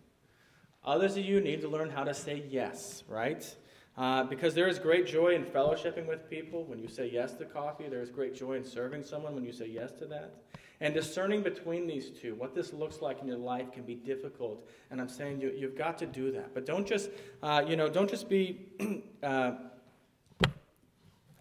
Others 0.83 1.17
of 1.17 1.25
you 1.25 1.39
need 1.39 1.61
to 1.61 1.67
learn 1.67 1.91
how 1.91 2.03
to 2.03 2.15
say 2.15 2.43
yes, 2.49 3.03
right? 3.07 3.55
Uh, 3.99 4.23
because 4.23 4.53
there 4.53 4.69
is 4.69 4.79
great 4.79 5.05
joy 5.05 5.35
in 5.35 5.43
fellowshipping 5.43 6.07
with 6.07 6.29
people 6.29 6.63
when 6.63 6.79
you 6.79 6.87
say 6.87 7.09
yes 7.11 7.33
to 7.33 7.43
coffee. 7.43 7.89
There 7.89 8.01
is 8.01 8.09
great 8.09 8.33
joy 8.33 8.53
in 8.53 8.63
serving 8.63 9.03
someone 9.03 9.35
when 9.35 9.43
you 9.43 9.51
say 9.51 9.67
yes 9.67 9.91
to 9.99 10.05
that. 10.05 10.35
And 10.79 10.93
discerning 10.93 11.43
between 11.43 11.85
these 11.85 12.09
two, 12.09 12.33
what 12.35 12.55
this 12.55 12.71
looks 12.71 13.01
like 13.01 13.19
in 13.19 13.27
your 13.27 13.37
life 13.37 13.73
can 13.73 13.83
be 13.83 13.95
difficult. 13.95 14.69
And 14.89 15.01
I'm 15.01 15.09
saying 15.09 15.41
you, 15.41 15.51
you've 15.53 15.77
got 15.77 15.97
to 15.97 16.05
do 16.05 16.31
that. 16.31 16.53
But 16.53 16.65
don't 16.65 16.87
just, 16.87 17.09
uh, 17.43 17.65
you 17.67 17.75
know, 17.75 17.89
don't 17.89 18.09
just 18.09 18.29
be 18.29 18.67
uh, 19.23 19.51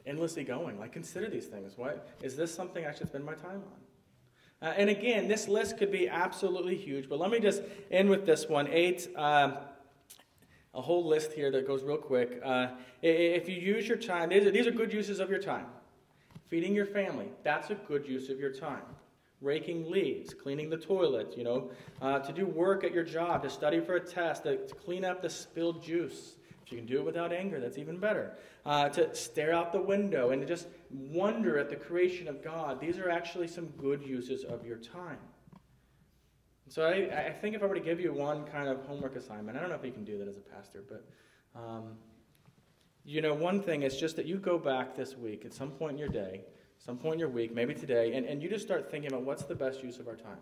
endlessly 0.05 0.43
going. 0.43 0.81
Like, 0.81 0.93
consider 0.93 1.31
these 1.31 1.47
things. 1.47 1.79
What 1.79 2.09
is 2.23 2.35
this 2.35 2.53
something 2.53 2.85
I 2.85 2.93
should 2.93 3.07
spend 3.07 3.25
my 3.25 3.35
time 3.35 3.63
on? 4.63 4.69
Uh, 4.69 4.75
and 4.77 4.91
again, 4.91 5.29
this 5.29 5.47
list 5.47 5.79
could 5.79 5.93
be 5.93 6.09
absolutely 6.09 6.77
huge, 6.77 7.09
but 7.09 7.21
let 7.21 7.31
me 7.31 7.39
just 7.39 7.63
end 7.93 8.11
with 8.11 8.27
this 8.27 8.49
one. 8.49 8.67
Eight, 8.67 9.07
uh, 9.15 9.53
a 10.79 10.81
whole 10.81 11.05
list 11.05 11.33
here 11.33 11.51
that 11.51 11.67
goes 11.67 11.83
real 11.83 11.99
quick. 11.99 12.41
Uh, 12.45 12.69
if 13.03 13.49
you 13.49 13.57
use 13.57 13.89
your 13.89 13.99
time, 13.99 14.29
these 14.29 14.47
are, 14.47 14.51
these 14.53 14.67
are 14.67 14.71
good 14.71 14.93
uses 14.93 15.19
of 15.19 15.29
your 15.29 15.41
time. 15.41 15.67
Feeding 16.47 16.73
your 16.73 16.87
family, 16.87 17.29
that's 17.43 17.71
a 17.71 17.75
good 17.75 18.07
use 18.07 18.31
of 18.31 18.39
your 18.39 18.53
time 18.53 18.83
raking 19.41 19.89
leaves, 19.89 20.35
cleaning 20.35 20.69
the 20.69 20.77
toilet, 20.77 21.33
you 21.37 21.45
know, 21.45 21.71
uh, 22.03 22.19
to 22.19 22.33
do 22.33 22.45
work 22.45 22.83
at 22.83 22.93
your 22.93 23.05
job, 23.05 23.41
to 23.41 23.49
study 23.49 23.79
for 23.79 23.95
a 23.95 24.01
test, 24.01 24.43
to, 24.43 24.57
to, 24.67 24.75
clean 24.75 25.05
up 25.05 25.23
the 25.23 25.31
spilled 25.31 25.81
juice. 25.81 26.35
If 26.67 26.73
you 26.73 26.79
can 26.79 26.87
do 26.87 26.99
it 26.99 27.05
without 27.05 27.33
anger, 27.33 27.61
that's 27.61 27.79
even 27.79 27.99
better. 27.99 28.33
Uh, 28.67 28.89
to 28.89 29.15
stare 29.15 29.55
out 29.55 29.71
the 29.73 29.81
window 29.81 30.31
and 30.31 30.43
to 30.43 30.49
just 30.49 30.67
wonder 30.91 31.57
at 31.57 31.71
the 31.71 31.77
creation 31.77 32.27
of 32.27 32.43
God. 32.43 32.81
These 32.81 32.99
are 32.99 33.09
actually 33.09 33.47
some 33.47 33.67
good 33.79 34.03
uses 34.03 34.43
of 34.43 34.67
your 34.67 34.79
time. 34.79 35.19
So 36.69 36.85
I, 36.85 37.29
I 37.29 37.33
think 37.33 37.57
if 37.57 37.63
I 37.63 37.67
were 37.67 37.75
to 37.75 37.81
give 37.81 38.01
you 38.01 38.13
one 38.13 38.45
kind 38.45 38.69
of 38.69 38.85
homework 38.87 39.17
assignment, 39.17 39.57
I 39.57 39.61
don't 39.61 39.71
know 39.71 39.77
if 39.77 39.85
you 39.85 39.93
can 39.93 40.05
do 40.05 40.19
that 40.19 40.29
as 40.29 40.37
a 40.37 40.41
pastor, 40.41 40.85
but 40.89 41.05
um, 41.59 41.95
you 43.05 43.23
know, 43.23 43.35
one 43.35 43.63
thing 43.63 43.83
is 43.83 43.97
just 43.97 44.17
that 44.17 44.27
you 44.27 44.37
go 44.37 44.59
back 44.59 44.95
this 44.95 45.17
week 45.17 45.45
at 45.45 45.53
some 45.53 45.71
point 45.71 45.93
in 45.93 45.99
your 45.99 46.09
day 46.09 46.43
some 46.79 46.97
point 46.97 47.15
in 47.15 47.21
your 47.21 47.29
week, 47.29 47.55
maybe 47.55 47.75
today, 47.75 48.15
and, 48.15 48.25
and 48.27 48.43
you 48.43 48.49
just 48.49 48.65
start 48.65 48.91
thinking 48.91 49.13
about 49.13 49.25
what's 49.25 49.43
the 49.43 49.55
best 49.55 49.83
use 49.83 49.99
of 49.99 50.09
our 50.09 50.17
time. 50.17 50.39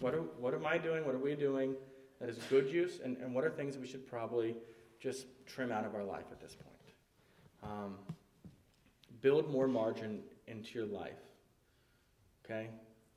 What, 0.00 0.14
are, 0.14 0.20
what 0.20 0.52
am 0.52 0.66
I 0.66 0.78
doing? 0.78 1.06
What 1.06 1.14
are 1.14 1.18
we 1.18 1.34
doing 1.34 1.74
that 2.20 2.28
is 2.28 2.38
good 2.50 2.70
use? 2.70 3.00
And, 3.02 3.16
and 3.18 3.34
what 3.34 3.44
are 3.44 3.50
things 3.50 3.74
that 3.74 3.80
we 3.80 3.86
should 3.86 4.06
probably 4.06 4.56
just 5.00 5.26
trim 5.46 5.70
out 5.70 5.84
of 5.84 5.94
our 5.94 6.04
life 6.04 6.26
at 6.30 6.40
this 6.40 6.54
point? 6.54 7.72
Um, 7.72 7.94
build 9.20 9.50
more 9.50 9.68
margin 9.68 10.20
into 10.46 10.78
your 10.78 10.86
life, 10.86 11.12
okay? 12.44 12.68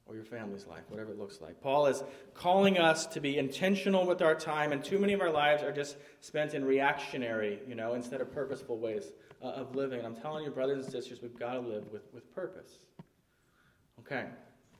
Or 0.09 0.15
your 0.15 0.25
family's 0.25 0.65
life, 0.65 0.81
whatever 0.89 1.11
it 1.11 1.19
looks 1.19 1.39
like. 1.39 1.61
Paul 1.61 1.85
is 1.85 2.03
calling 2.33 2.79
us 2.79 3.05
to 3.05 3.21
be 3.21 3.37
intentional 3.37 4.07
with 4.07 4.23
our 4.23 4.33
time, 4.33 4.71
and 4.71 4.83
too 4.83 4.97
many 4.97 5.13
of 5.13 5.21
our 5.21 5.29
lives 5.29 5.61
are 5.61 5.71
just 5.71 5.97
spent 6.19 6.55
in 6.55 6.65
reactionary, 6.65 7.59
you 7.67 7.75
know, 7.75 7.93
instead 7.93 8.19
of 8.19 8.33
purposeful 8.33 8.79
ways 8.79 9.11
uh, 9.43 9.49
of 9.49 9.75
living. 9.75 9.99
And 9.99 10.07
I'm 10.07 10.15
telling 10.15 10.45
you, 10.45 10.49
brothers 10.49 10.83
and 10.83 10.91
sisters, 10.91 11.21
we've 11.21 11.37
got 11.37 11.53
to 11.53 11.59
live 11.59 11.91
with, 11.91 12.11
with 12.11 12.33
purpose. 12.33 12.71
Okay. 13.99 14.25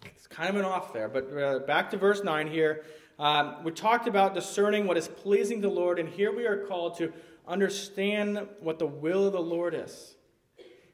It's 0.05 0.25
kind 0.25 0.49
of 0.49 0.55
an 0.55 0.65
off 0.65 0.93
there, 0.93 1.07
but 1.07 1.31
uh, 1.37 1.59
back 1.59 1.91
to 1.91 1.97
verse 1.97 2.23
9 2.23 2.47
here. 2.47 2.85
Um, 3.19 3.63
we 3.63 3.71
talked 3.71 4.07
about 4.07 4.33
discerning 4.33 4.87
what 4.87 4.97
is 4.97 5.07
pleasing 5.07 5.61
to 5.61 5.67
the 5.67 5.73
Lord, 5.73 5.99
and 5.99 6.09
here 6.09 6.35
we 6.35 6.47
are 6.47 6.65
called 6.65 6.97
to 6.97 7.13
understand 7.47 8.47
what 8.61 8.79
the 8.79 8.87
will 8.87 9.27
of 9.27 9.33
the 9.33 9.41
Lord 9.41 9.75
is. 9.75 10.15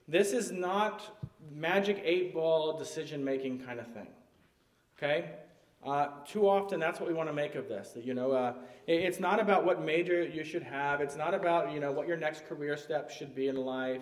This 0.07 0.33
is 0.33 0.51
not 0.51 1.03
magic 1.51 2.01
eight 2.03 2.33
ball 2.33 2.77
decision 2.77 3.23
making 3.23 3.59
kind 3.59 3.79
of 3.79 3.87
thing. 3.93 4.07
Okay? 4.97 5.31
Uh, 5.85 6.07
too 6.27 6.49
often, 6.49 6.79
that's 6.79 6.99
what 6.99 7.07
we 7.07 7.13
want 7.13 7.29
to 7.29 7.33
make 7.33 7.53
of 7.53 7.69
this. 7.69 7.95
You 7.95 8.15
know, 8.15 8.31
uh, 8.31 8.53
it's 8.87 9.19
not 9.19 9.39
about 9.39 9.65
what 9.65 9.83
major 9.83 10.25
you 10.25 10.43
should 10.43 10.63
have. 10.63 10.99
It's 10.99 11.15
not 11.15 11.35
about 11.35 11.71
you 11.71 11.79
know 11.79 11.91
what 11.91 12.07
your 12.07 12.17
next 12.17 12.47
career 12.47 12.75
step 12.75 13.11
should 13.11 13.35
be 13.35 13.49
in 13.49 13.55
life. 13.55 14.01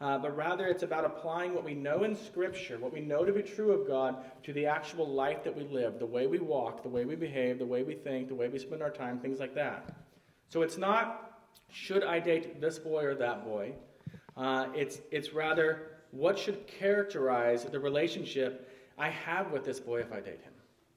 Uh, 0.00 0.18
but 0.18 0.36
rather, 0.36 0.66
it's 0.66 0.82
about 0.82 1.04
applying 1.04 1.54
what 1.54 1.64
we 1.64 1.74
know 1.74 2.04
in 2.04 2.14
Scripture, 2.14 2.78
what 2.78 2.92
we 2.92 3.00
know 3.00 3.24
to 3.24 3.32
be 3.32 3.42
true 3.42 3.72
of 3.72 3.86
God, 3.86 4.16
to 4.42 4.52
the 4.52 4.66
actual 4.66 5.08
life 5.08 5.42
that 5.44 5.56
we 5.56 5.64
live, 5.64 5.98
the 5.98 6.06
way 6.06 6.26
we 6.26 6.38
walk, 6.38 6.82
the 6.82 6.88
way 6.88 7.04
we 7.04 7.16
behave, 7.16 7.58
the 7.58 7.66
way 7.66 7.82
we 7.82 7.94
think, 7.94 8.28
the 8.28 8.34
way 8.34 8.48
we 8.48 8.58
spend 8.58 8.82
our 8.82 8.90
time, 8.90 9.18
things 9.18 9.40
like 9.40 9.54
that. 9.54 9.92
So 10.50 10.62
it's 10.62 10.78
not 10.78 11.40
should 11.70 12.04
I 12.04 12.20
date 12.20 12.60
this 12.60 12.78
boy 12.78 13.04
or 13.04 13.14
that 13.16 13.44
boy. 13.44 13.72
Uh, 14.36 14.66
it's 14.74 15.00
it's 15.10 15.32
rather 15.32 15.90
what 16.12 16.38
should 16.38 16.66
characterize 16.68 17.64
the 17.64 17.80
relationship 17.80 18.70
I 18.98 19.10
have 19.10 19.50
with 19.50 19.64
this 19.64 19.80
boy 19.80 20.00
if 20.00 20.12
I 20.12 20.20
date 20.20 20.40
him. 20.42 20.52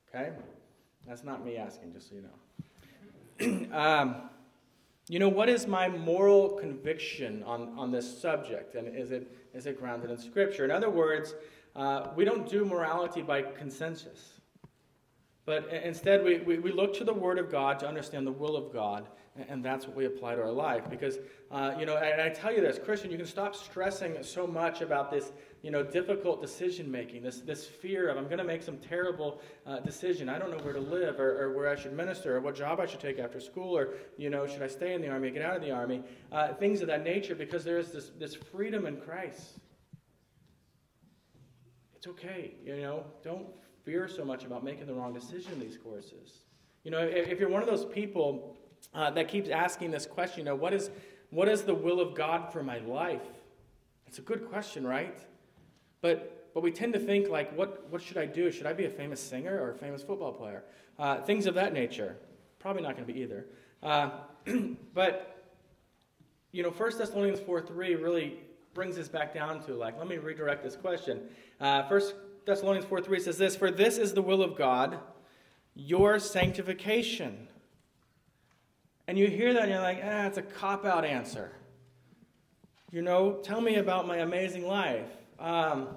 Okay? 0.10 0.32
That's 1.08 1.24
not 1.24 1.46
me 1.46 1.58
asking, 1.58 1.94
just 1.94 2.10
so 2.10 2.16
you 2.16 2.24
know. 3.70 3.78
um, 3.78 4.16
you 5.10 5.20
know, 5.20 5.30
what 5.30 5.48
is 5.48 5.68
my 5.68 5.88
moral 5.88 6.50
conviction 6.50 7.44
on, 7.44 7.74
on 7.78 7.92
this 7.92 8.22
subject? 8.22 8.76
And 8.76 8.94
is 8.96 9.12
it, 9.12 9.32
is 9.54 9.66
it 9.66 9.80
grounded 9.80 10.12
in 10.12 10.18
Scripture? 10.18 10.66
In 10.66 10.72
other 10.72 10.90
words, 10.90 11.34
uh, 11.76 12.08
we 12.16 12.26
don't 12.26 12.50
do 12.50 12.66
morality 12.66 13.22
by 13.22 13.42
consensus. 13.42 14.42
But 15.46 15.70
instead, 15.72 16.26
we, 16.26 16.40
we, 16.40 16.60
we 16.60 16.74
look 16.74 16.94
to 16.96 17.06
the 17.06 17.14
Word 17.14 17.40
of 17.40 17.50
God 17.50 17.80
to 17.80 17.88
understand 17.88 18.28
the 18.28 18.34
will 18.34 18.58
of 18.58 18.74
God 18.74 19.08
And 19.50 19.64
that's 19.64 19.88
what 19.88 19.96
we 19.96 20.06
apply 20.06 20.36
to 20.36 20.42
our 20.42 20.52
life. 20.52 20.90
Because, 20.90 21.20
uh, 21.52 21.76
you 21.80 21.86
know, 21.86 21.98
and 21.98 22.22
I 22.22 22.30
tell 22.30 22.52
you 22.52 22.62
this, 22.62 22.80
Christian, 22.84 23.12
you 23.12 23.18
can 23.18 23.28
stop 23.28 23.56
stressing 23.56 24.22
so 24.24 24.48
much 24.48 24.82
about 24.82 25.12
this, 25.12 25.32
you 25.62 25.72
know, 25.72 25.84
difficult 25.84 26.42
decision 26.42 26.90
making, 26.90 27.24
this, 27.24 27.42
this 27.42 27.66
fear 27.66 28.10
of 28.10 28.18
I'm 28.18 28.26
going 28.26 28.38
to 28.38 28.44
make 28.44 28.62
some 28.62 28.78
terrible 28.78 29.42
uh, 29.66 29.80
decision. 29.80 30.30
I 30.30 30.38
don't 30.38 30.52
know 30.52 30.64
where 30.64 30.74
to 30.74 30.80
live 30.80 31.20
or, 31.20 31.44
or, 31.44 31.54
where 31.54 31.70
I 31.70 31.76
should 31.76 31.94
minister 31.94 32.38
or 32.38 32.42
what 32.42 32.56
job 32.56 32.80
I 32.80 32.86
should 32.86 33.00
take 33.00 33.20
after 33.20 33.40
school 33.40 33.78
or, 33.78 33.96
you 34.18 34.30
know, 34.30 34.46
should 34.46 34.62
I 34.62 34.68
stay 34.68 34.94
in 34.94 35.02
the 35.02 35.10
army, 35.10 35.32
get 35.32 35.42
out 35.42 35.56
of 35.56 35.62
the 35.62 35.72
army, 35.72 36.04
uh, 36.32 36.54
things 36.54 36.82
of 36.82 36.88
that 36.88 37.04
nature, 37.04 37.36
because 37.36 37.64
there 37.64 37.80
is 37.80 37.92
this, 37.92 38.12
this 38.20 38.36
freedom 38.36 38.86
in 38.86 38.98
Christ. 38.98 39.60
It's 41.96 42.08
okay, 42.08 42.54
you 42.64 42.78
know, 42.78 43.04
don't 43.24 43.48
fear 43.84 44.08
so 44.08 44.24
much 44.24 44.46
about 44.46 44.64
making 44.64 44.86
the 44.86 44.94
wrong 44.94 45.14
decision 45.14 45.54
in 45.54 45.60
these 45.60 45.78
courses. 45.78 46.44
You 46.84 46.92
know, 46.92 47.00
if, 47.00 47.28
if 47.28 47.40
you're 47.40 47.50
one 47.50 47.64
of 47.64 47.68
those 47.68 47.86
people, 47.86 48.56
uh, 48.94 49.12
that 49.12 49.28
keeps 49.28 49.50
asking 49.50 49.92
this 49.92 50.06
question, 50.06 50.40
you 50.40 50.46
know, 50.46 50.56
what 50.56 50.74
is, 50.74 50.90
what 51.30 51.48
is 51.48 51.64
the 51.64 51.74
will 51.74 52.00
of 52.00 52.16
God 52.16 52.52
for 52.52 52.64
my 52.64 52.80
life? 52.80 53.22
It's 54.08 54.20
a 54.20 54.22
good 54.22 54.50
question, 54.50 54.86
right? 54.86 55.18
But, 56.08 56.54
but 56.54 56.64
we 56.64 56.72
tend 56.72 56.94
to 56.94 57.00
think, 57.00 57.28
like, 57.28 57.56
what, 57.58 57.90
what 57.92 58.02
should 58.02 58.18
I 58.18 58.26
do? 58.26 58.50
Should 58.50 58.66
I 58.66 58.72
be 58.72 58.86
a 58.86 58.90
famous 58.90 59.20
singer 59.20 59.62
or 59.62 59.72
a 59.72 59.76
famous 59.76 60.02
football 60.02 60.32
player? 60.32 60.64
Uh, 60.98 61.22
things 61.22 61.46
of 61.46 61.56
that 61.56 61.74
nature. 61.74 62.16
Probably 62.60 62.82
not 62.82 62.96
going 62.96 63.06
to 63.06 63.14
be 63.14 63.20
either. 63.20 63.46
Uh, 63.84 64.12
but, 64.94 65.52
you 66.54 66.64
know, 66.64 66.70
1 66.70 66.98
Thessalonians 66.98 67.42
4 67.42 67.62
3 67.62 67.96
really 67.96 68.40
brings 68.74 68.98
us 68.98 69.10
back 69.10 69.34
down 69.34 69.62
to, 69.66 69.74
like, 69.74 69.98
let 69.98 70.08
me 70.08 70.18
redirect 70.18 70.64
this 70.64 70.78
question. 70.78 71.20
Uh, 71.60 71.84
1 71.84 72.02
Thessalonians 72.46 72.86
4 72.86 73.02
3 73.02 73.20
says 73.20 73.38
this 73.38 73.56
For 73.58 73.70
this 73.70 73.98
is 73.98 74.14
the 74.14 74.22
will 74.22 74.42
of 74.42 74.56
God, 74.56 75.00
your 75.76 76.20
sanctification 76.20 77.50
and 79.08 79.18
you 79.18 79.28
hear 79.28 79.54
that 79.54 79.64
and 79.64 79.72
you're 79.72 79.82
like, 79.82 80.02
ah, 80.04 80.26
it's 80.26 80.38
a 80.38 80.42
cop 80.42 80.86
out 80.86 81.06
answer. 81.06 81.52
You 82.92 83.02
know, 83.02 83.40
tell 83.44 83.62
me 83.62 83.76
about 83.76 84.08
my 84.08 84.18
amazing 84.18 84.68
life. 84.68 85.10
Um, 85.40 85.90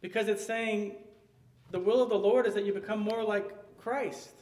because 0.00 0.28
it's 0.28 0.44
saying 0.44 0.96
the 1.70 1.80
will 1.80 2.02
of 2.02 2.08
the 2.08 2.18
Lord 2.18 2.46
is 2.46 2.54
that 2.54 2.64
you 2.64 2.72
become 2.72 3.00
more 3.00 3.22
like 3.22 3.50
Christ, 3.78 4.34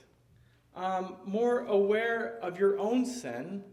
um, 0.74 1.16
more 1.24 1.60
aware 1.66 2.38
of 2.42 2.58
your 2.58 2.78
own 2.78 3.04
sin, 3.04 3.64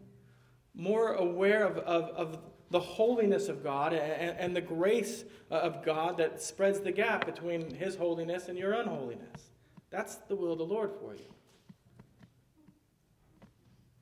more 0.74 1.14
aware 1.14 1.66
of, 1.66 1.78
of, 1.80 2.10
of 2.10 2.40
the 2.72 2.80
holiness 2.80 3.48
of 3.48 3.64
God 3.64 3.94
and, 3.94 4.38
and, 4.38 4.56
the 4.56 4.62
grace 4.62 5.24
of 5.52 5.86
God 5.86 6.18
that 6.18 6.42
spreads 6.42 6.80
the 6.80 6.92
gap 6.92 7.26
between 7.26 7.74
His 7.74 7.96
holiness 7.96 8.48
and 8.48 8.58
your 8.58 8.74
unholiness. 8.74 9.52
That's 9.92 10.16
the 10.16 10.36
will 10.36 10.52
of 10.52 10.58
the 10.58 10.66
Lord 10.66 10.92
for 11.00 11.14
you. 11.14 11.34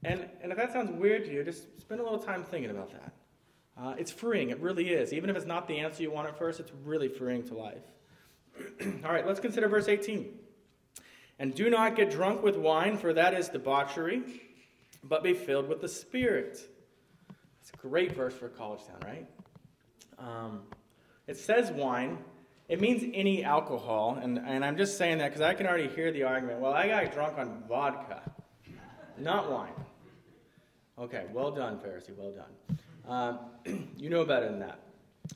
And, 0.05 0.27
and 0.41 0.51
if 0.51 0.57
that 0.57 0.71
sounds 0.71 0.91
weird 0.91 1.25
to 1.25 1.33
you, 1.33 1.43
just 1.43 1.79
spend 1.79 1.99
a 1.99 2.03
little 2.03 2.19
time 2.19 2.43
thinking 2.43 2.71
about 2.71 2.91
that. 2.91 3.13
Uh, 3.77 3.95
it's 3.97 4.11
freeing, 4.11 4.49
it 4.49 4.59
really 4.59 4.89
is. 4.89 5.13
Even 5.13 5.29
if 5.29 5.35
it's 5.35 5.45
not 5.45 5.67
the 5.67 5.79
answer 5.79 6.03
you 6.03 6.11
want 6.11 6.27
at 6.27 6.37
first, 6.37 6.59
it's 6.59 6.71
really 6.83 7.07
freeing 7.07 7.43
to 7.43 7.55
life. 7.55 7.83
All 9.03 9.11
right, 9.11 9.25
let's 9.25 9.39
consider 9.39 9.67
verse 9.67 9.87
18. 9.87 10.31
And 11.39 11.55
do 11.55 11.69
not 11.69 11.95
get 11.95 12.11
drunk 12.11 12.43
with 12.43 12.55
wine, 12.55 12.97
for 12.97 13.13
that 13.13 13.33
is 13.33 13.49
debauchery, 13.49 14.23
but 15.03 15.23
be 15.23 15.33
filled 15.33 15.67
with 15.67 15.81
the 15.81 15.87
Spirit. 15.87 16.59
It's 17.61 17.71
a 17.73 17.77
great 17.77 18.13
verse 18.13 18.33
for 18.33 18.49
college 18.49 18.81
town, 18.85 18.99
right? 19.03 19.27
Um, 20.19 20.61
it 21.27 21.37
says 21.37 21.71
wine. 21.71 22.19
It 22.69 22.79
means 22.79 23.03
any 23.13 23.43
alcohol, 23.43 24.19
and, 24.21 24.37
and 24.37 24.63
I'm 24.63 24.77
just 24.77 24.97
saying 24.97 25.17
that 25.17 25.29
because 25.29 25.41
I 25.41 25.53
can 25.53 25.65
already 25.67 25.89
hear 25.89 26.11
the 26.11 26.23
argument. 26.23 26.59
Well, 26.59 26.73
I 26.73 26.87
got 26.87 27.11
drunk 27.11 27.37
on 27.37 27.63
vodka, 27.67 28.21
not 29.17 29.51
wine. 29.51 29.73
Okay, 30.97 31.25
well 31.33 31.51
done, 31.51 31.77
Pharisee, 31.77 32.15
well 32.15 32.31
done. 32.31 32.77
Um, 33.07 33.39
you 33.97 34.09
know 34.09 34.25
better 34.25 34.47
than 34.47 34.59
that. 34.59 34.79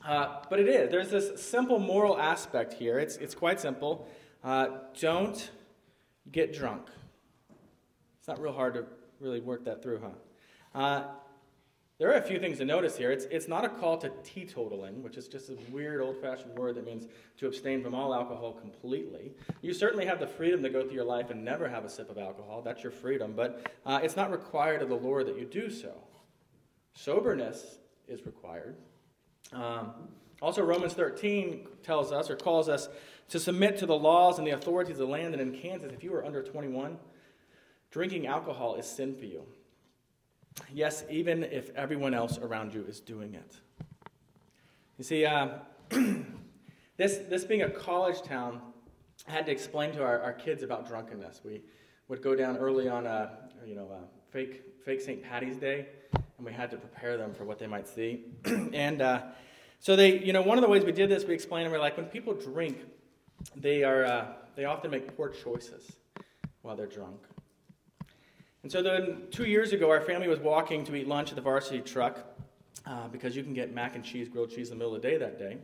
Uh, 0.06 0.40
but 0.50 0.60
it 0.60 0.68
is. 0.68 0.92
There's 0.92 1.10
this 1.10 1.42
simple 1.42 1.80
moral 1.80 2.18
aspect 2.18 2.74
here. 2.74 3.00
It's, 3.00 3.18
it's 3.18 3.36
quite 3.36 3.60
simple. 3.60 4.08
Uh, 4.44 4.68
don't 5.00 5.50
get 6.32 6.54
drunk. 6.54 6.88
It's 8.20 8.28
not 8.28 8.42
real 8.42 8.54
hard 8.54 8.74
to 8.76 8.86
really 9.20 9.40
work 9.40 9.66
that 9.66 9.82
through, 9.82 10.02
huh? 10.02 10.80
Uh, 10.80 11.04
there 12.00 12.12
are 12.12 12.18
a 12.18 12.22
few 12.22 12.38
things 12.38 12.60
to 12.60 12.66
notice 12.66 12.96
here. 12.96 13.12
It's, 13.12 13.26
it's 13.26 13.48
not 13.48 13.66
a 13.66 13.70
call 13.70 13.98
to 13.98 14.10
teetotaling, 14.24 15.02
which 15.02 15.18
is 15.18 15.28
just 15.28 15.50
a 15.50 15.58
weird 15.72 16.00
old 16.00 16.22
fashioned 16.22 16.56
word 16.56 16.76
that 16.76 16.86
means 16.86 17.08
to 17.38 17.48
abstain 17.48 17.82
from 17.82 17.96
all 17.96 18.14
alcohol 18.14 18.54
completely. 18.54 19.32
You 19.62 19.74
certainly 19.74 20.06
have 20.06 20.20
the 20.20 20.28
freedom 20.28 20.62
to 20.62 20.70
go 20.70 20.84
through 20.84 20.94
your 20.94 21.06
life 21.06 21.32
and 21.32 21.44
never 21.44 21.68
have 21.68 21.86
a 21.86 21.90
sip 21.90 22.12
of 22.12 22.20
alcohol. 22.20 22.62
That's 22.62 22.84
your 22.84 22.92
freedom. 22.92 23.34
But 23.36 23.72
uh, 23.84 24.00
it's 24.04 24.16
not 24.16 24.30
required 24.30 24.84
of 24.84 24.90
the 24.90 24.96
Lord 24.96 25.26
that 25.26 25.40
you 25.40 25.46
do 25.46 25.72
so. 25.72 25.96
Soberness 26.98 27.78
is 28.08 28.26
required. 28.26 28.76
Um, 29.54 29.94
also, 30.42 30.64
Romans 30.64 30.94
13 30.94 31.68
tells 31.84 32.12
us 32.12 32.30
or 32.32 32.36
calls 32.36 32.68
us 32.70 32.90
to 33.30 33.40
submit 33.40 33.78
to 33.78 33.86
the 33.86 33.96
laws 33.96 34.40
and 34.40 34.48
the 34.48 34.52
authorities 34.52 34.94
of 34.94 35.08
the 35.08 35.12
land. 35.12 35.36
And 35.36 35.42
in 35.42 35.62
Kansas, 35.62 35.92
if 35.94 36.04
you 36.04 36.12
are 36.16 36.26
under 36.26 36.42
21, 36.42 36.98
drinking 37.92 38.26
alcohol 38.26 38.76
is 38.76 38.88
sin 38.88 39.16
for 39.16 39.26
you. 39.26 39.44
Yes, 40.74 41.04
even 41.08 41.44
if 41.44 41.70
everyone 41.76 42.16
else 42.16 42.40
around 42.40 42.74
you 42.74 42.84
is 42.88 43.00
doing 43.00 43.36
it. 43.36 43.56
You 44.98 45.04
see, 45.04 45.24
uh, 45.24 45.50
this, 46.98 47.20
this 47.30 47.46
being 47.46 47.62
a 47.62 47.70
college 47.70 48.24
town, 48.24 48.60
I 49.28 49.32
had 49.34 49.46
to 49.46 49.52
explain 49.52 49.92
to 49.94 50.04
our, 50.04 50.20
our 50.20 50.34
kids 50.34 50.64
about 50.64 50.88
drunkenness. 50.88 51.42
We 51.46 51.62
would 52.08 52.24
go 52.24 52.36
down 52.36 52.58
early 52.58 52.90
on 52.90 53.06
a, 53.06 53.38
you 53.68 53.76
know, 53.76 53.88
a 53.92 54.32
fake, 54.32 54.64
fake 54.84 55.02
St. 55.02 55.22
Patty's 55.22 55.58
Day, 55.58 55.86
and 56.38 56.46
we 56.46 56.54
had 56.54 56.70
to 56.72 56.78
prepare 56.78 57.18
them 57.18 57.34
for 57.34 57.44
what 57.44 57.60
they 57.60 57.68
might 57.68 57.88
see. 57.88 58.26
and 58.74 59.02
uh, 59.02 59.24
so 59.80 59.96
they, 59.96 60.20
you 60.20 60.34
know, 60.34 60.42
one 60.42 60.58
of 60.58 60.62
the 60.62 60.70
ways 60.70 60.84
we 60.84 60.92
did 60.92 61.10
this, 61.10 61.26
we 61.26 61.34
explained, 61.34 61.66
and 61.66 61.74
we're 61.74 61.80
like, 61.80 61.98
when 61.98 62.06
people 62.06 62.34
drink, 62.34 62.78
they, 63.56 63.84
are, 63.84 64.06
uh, 64.06 64.26
they 64.56 64.66
often 64.66 64.92
make 64.92 65.16
poor 65.16 65.30
choices 65.30 65.92
while 66.62 66.76
they're 66.76 66.86
drunk. 66.86 67.20
And 68.64 68.72
so 68.72 68.82
then, 68.82 69.24
two 69.32 69.46
years 69.46 69.72
ago, 69.72 69.90
our 69.90 70.02
family 70.02 70.28
was 70.28 70.40
walking 70.40 70.84
to 70.86 70.96
eat 70.96 71.08
lunch 71.08 71.30
at 71.30 71.36
the 71.36 71.42
varsity 71.42 71.80
truck 71.80 72.20
uh, 72.86 73.08
because 73.08 73.36
you 73.36 73.44
can 73.44 73.54
get 73.54 73.74
mac 73.74 73.96
and 73.96 74.04
cheese, 74.04 74.28
grilled 74.28 74.50
cheese 74.50 74.70
in 74.70 74.78
the 74.78 74.84
middle 74.84 74.96
of 74.96 75.02
the 75.02 75.08
day 75.08 75.18
that 75.18 75.40
day. 75.40 75.58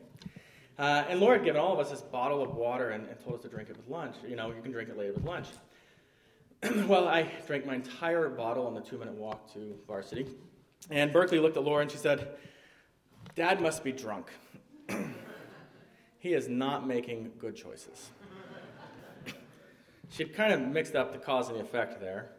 Uh, 0.80 1.04
and 1.08 1.20
Laura 1.20 1.38
had 1.38 1.46
given 1.46 1.62
all 1.62 1.74
of 1.74 1.80
us 1.80 1.92
this 1.92 2.02
bottle 2.02 2.42
of 2.42 2.56
water 2.56 2.92
and, 2.92 3.08
and, 3.08 3.20
told 3.20 3.36
us 3.36 3.42
to 3.44 3.48
drink 3.48 3.70
it 3.70 3.78
with 3.78 3.88
lunch. 3.88 4.16
You 4.28 4.36
know, 4.36 4.48
you 4.52 4.62
can 4.62 4.72
drink 4.72 4.90
it 4.90 4.98
later 4.98 5.14
with 5.14 5.24
lunch. 5.24 5.48
well, 6.88 7.08
I 7.08 7.30
drank 7.46 7.66
my 7.66 7.76
entire 7.76 8.30
bottle 8.30 8.66
on 8.66 8.74
the 8.74 8.82
two 8.82 8.98
minute 8.98 9.14
walk 9.14 9.54
to 9.54 9.76
varsity. 9.88 10.26
And 10.90 11.12
Berkeley 11.12 11.40
looked 11.40 11.58
at 11.58 11.64
Laura 11.64 11.82
and 11.82 11.92
she 11.92 11.98
said, 11.98 12.36
Dad 13.36 13.62
must 13.62 13.84
be 13.84 13.92
drunk. 13.92 14.28
he 16.20 16.34
is 16.34 16.48
not 16.48 16.88
making 16.88 17.32
good 17.40 17.56
choices. 17.56 18.12
She'd 20.10 20.34
kind 20.34 20.54
of 20.54 20.62
mixed 20.62 20.96
up 20.96 21.12
the 21.12 21.18
cause 21.18 21.50
and 21.50 21.58
the 21.58 21.62
effect 21.62 22.00
there. 22.00 22.30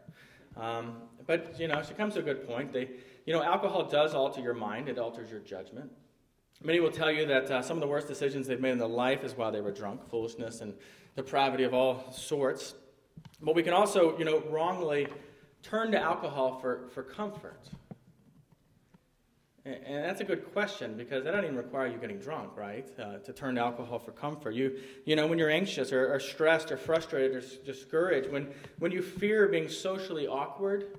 Um, 0.56 0.96
but, 1.26 1.58
you 1.58 1.68
know, 1.68 1.82
she 1.82 1.94
comes 1.94 2.14
to 2.14 2.20
a 2.20 2.22
good 2.22 2.46
point. 2.46 2.72
They, 2.72 2.90
you 3.26 3.32
know, 3.32 3.42
alcohol 3.42 3.88
does 3.88 4.14
alter 4.14 4.40
your 4.40 4.54
mind, 4.54 4.88
it 4.88 4.98
alters 4.98 5.30
your 5.30 5.40
judgment. 5.40 5.90
Many 6.62 6.80
will 6.80 6.92
tell 6.92 7.10
you 7.10 7.26
that 7.26 7.50
uh, 7.50 7.62
some 7.62 7.76
of 7.76 7.80
the 7.80 7.88
worst 7.88 8.06
decisions 8.06 8.46
they've 8.46 8.60
made 8.60 8.72
in 8.72 8.78
their 8.78 8.86
life 8.86 9.24
is 9.24 9.36
while 9.36 9.50
they 9.50 9.60
were 9.60 9.72
drunk, 9.72 10.08
foolishness 10.08 10.60
and 10.60 10.74
depravity 11.16 11.64
of 11.64 11.74
all 11.74 12.12
sorts. 12.12 12.74
But 13.42 13.54
we 13.54 13.62
can 13.62 13.72
also, 13.72 14.16
you 14.18 14.24
know, 14.24 14.42
wrongly 14.48 15.08
turn 15.62 15.90
to 15.92 16.00
alcohol 16.00 16.58
for, 16.60 16.88
for 16.90 17.02
comfort. 17.02 17.68
And 19.66 20.04
that's 20.04 20.20
a 20.20 20.24
good 20.24 20.52
question 20.52 20.94
because 20.94 21.24
that 21.24 21.30
doesn't 21.30 21.46
even 21.46 21.56
require 21.56 21.86
you 21.86 21.96
getting 21.96 22.18
drunk, 22.18 22.54
right? 22.54 22.86
Uh, 22.98 23.16
to 23.18 23.32
turn 23.32 23.54
to 23.54 23.62
alcohol 23.62 23.98
for 23.98 24.12
comfort. 24.12 24.54
You, 24.54 24.78
you 25.06 25.16
know, 25.16 25.26
when 25.26 25.38
you're 25.38 25.50
anxious 25.50 25.90
or, 25.90 26.12
or, 26.12 26.20
stressed 26.20 26.70
or 26.70 26.76
frustrated 26.76 27.34
or 27.34 27.42
discouraged, 27.64 28.30
when, 28.30 28.52
when 28.78 28.92
you 28.92 29.00
fear 29.00 29.48
being 29.48 29.70
socially 29.70 30.26
awkward, 30.26 30.98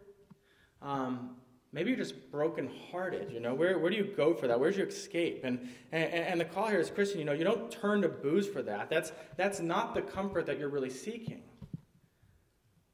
um, 0.82 1.36
maybe 1.74 1.92
you're 1.92 2.00
just 2.00 2.32
brokenhearted. 2.32 3.32
You 3.32 3.40
know, 3.40 3.54
where, 3.54 3.78
where 3.78 3.92
do 3.92 3.98
you 3.98 4.04
go 4.04 4.34
for 4.34 4.48
that? 4.48 4.60
Where's 4.60 4.78
your 4.78 4.88
escape? 4.88 5.42
And, 5.44 5.70
and, 5.92 6.12
and 6.12 6.42
the 6.42 6.46
call 6.46 6.68
here 6.68 6.80
is, 6.80 6.90
Christian, 6.90 7.20
you 7.20 7.26
know, 7.26 7.34
you 7.34 7.44
don't 7.44 7.70
turn 7.70 8.02
to 8.02 8.10
booze 8.10 8.48
for 8.48 8.64
that. 8.64 8.90
That's, 8.90 9.12
that's 9.38 9.60
not 9.60 9.94
the 9.94 10.02
comfort 10.02 10.48
that 10.48 10.58
you're 10.58 10.70
really 10.70 10.90
seeking. 10.90 11.44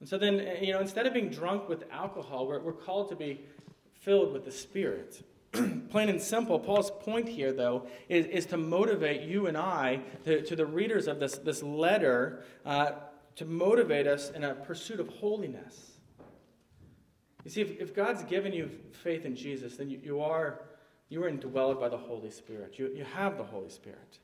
And 0.02 0.10
so 0.10 0.18
then, 0.18 0.58
you 0.62 0.74
know, 0.74 0.82
instead 0.82 1.06
of 1.06 1.14
being 1.14 1.30
drunk 1.30 1.70
with 1.70 1.86
alcohol, 1.92 2.46
we're, 2.46 2.60
we're 2.60 2.74
called 2.74 3.08
to 3.08 3.16
be 3.16 3.46
filled 4.02 4.34
with 4.34 4.44
the 4.44 4.52
Spirit. 4.52 5.24
Plain 5.90 6.10
and 6.10 6.22
simple, 6.22 6.60
Paul's 6.60 6.92
point 6.92 7.28
here, 7.28 7.52
though, 7.52 7.88
is, 8.08 8.26
is 8.28 8.46
to 8.48 8.58
motivate 8.58 9.22
you 9.22 9.48
and 9.48 9.58
I, 9.58 10.02
to, 10.24 10.42
to 10.44 10.56
the 10.56 10.66
readers 10.66 11.08
of 11.08 11.20
this, 11.20 11.38
this 11.38 11.62
letter, 11.62 12.44
uh, 12.66 12.92
to 13.36 13.46
motivate 13.46 14.08
us 14.08 14.30
in 14.32 14.44
a 14.44 14.54
pursuit 14.54 15.00
of 15.00 15.10
holiness. 15.10 15.92
You 17.44 17.52
see, 17.52 17.62
if, 17.62 17.80
if 17.80 17.96
God's 17.96 18.24
given 18.24 18.54
you 18.54 18.70
faith 18.92 19.26
in 19.26 19.36
Jesus, 19.36 19.76
then 19.78 19.90
you, 19.90 20.00
you, 20.04 20.22
are, 20.22 20.62
you 21.10 21.24
are 21.24 21.32
indwelled 21.32 21.80
by 21.80 21.90
the 21.90 21.98
Holy 21.98 22.32
Spirit. 22.32 22.78
You, 22.78 22.92
you 22.96 23.04
have 23.04 23.38
the 23.38 23.44
Holy 23.44 23.70
Spirit. 23.70 24.20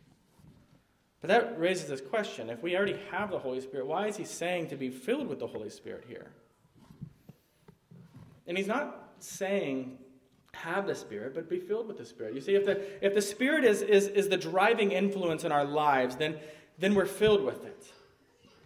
But 1.20 1.30
that 1.30 1.60
raises 1.60 1.90
this 1.90 2.02
question 2.02 2.50
if 2.50 2.62
we 2.62 2.76
already 2.76 2.98
have 3.12 3.32
the 3.32 3.40
Holy 3.40 3.60
Spirit, 3.60 3.88
why 3.88 4.08
is 4.08 4.18
he 4.18 4.24
saying 4.24 4.70
to 4.70 4.76
be 4.76 4.90
filled 4.90 5.28
with 5.28 5.40
the 5.40 5.48
Holy 5.48 5.70
Spirit 5.70 6.06
here? 6.08 6.32
And 8.46 8.58
he's 8.58 8.68
not 8.68 9.13
saying 9.20 9.98
have 10.58 10.88
the 10.88 10.96
Spirit, 10.96 11.34
but 11.36 11.50
be 11.50 11.60
filled 11.60 11.88
with 11.88 11.98
the 11.98 12.06
Spirit. 12.06 12.34
You 12.34 12.41
see, 12.41 12.56
if 12.56 12.65
the, 12.65 13.06
if 13.06 13.13
the 13.13 13.22
Spirit 13.22 13.63
is, 13.63 13.82
is, 13.82 14.08
is 14.08 14.28
the 14.28 14.38
driving 14.38 14.91
influence 14.91 15.43
in 15.43 15.52
our 15.52 15.65
lives, 15.65 16.15
then, 16.15 16.38
then 16.80 16.96
we're 16.96 17.06
filled 17.06 17.43
with 17.43 17.63
it. 17.63 17.91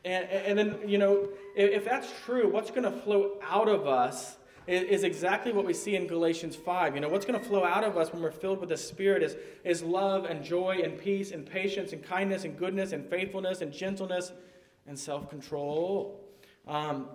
And, 0.06 0.30
and 0.30 0.58
then, 0.58 0.80
you 0.88 0.97
know, 0.97 1.30
if, 1.56 1.71
if 1.71 1.86
that's 1.86 2.08
true, 2.25 2.49
what's 2.49 2.71
going 2.71 2.84
to 2.84 2.91
flow 2.91 3.38
out 3.43 3.67
of 3.67 3.88
us 3.88 4.38
is, 4.67 4.84
is, 4.84 5.04
exactly 5.04 5.51
what 5.51 5.65
we 5.65 5.73
see 5.73 5.95
in 5.95 6.08
Galatians 6.08 6.56
5. 6.56 6.95
You 6.95 7.01
know, 7.01 7.10
what's 7.10 7.25
going 7.25 7.39
to 7.39 7.45
flow 7.45 7.65
out 7.65 7.84
of 7.84 7.97
us 7.97 8.12
when 8.12 8.21
we're 8.21 8.32
filled 8.32 8.60
with 8.60 8.69
the 8.69 8.77
Spirit 8.77 9.21
is, 9.21 9.36
is 9.63 9.84
love 9.84 10.25
and 10.25 10.43
joy 10.43 10.82
and 10.84 10.97
peace 10.97 11.32
and 11.32 11.45
patience 11.45 11.91
and 11.93 12.01
kindness 12.01 12.45
and 12.45 12.58
goodness 12.58 12.93
and 12.93 13.06
faithfulness 13.06 13.62
and 13.62 13.71
gentleness 13.71 14.32
and 14.88 14.97
self 14.97 15.30
control. 15.30 16.19
Um, 16.67 17.08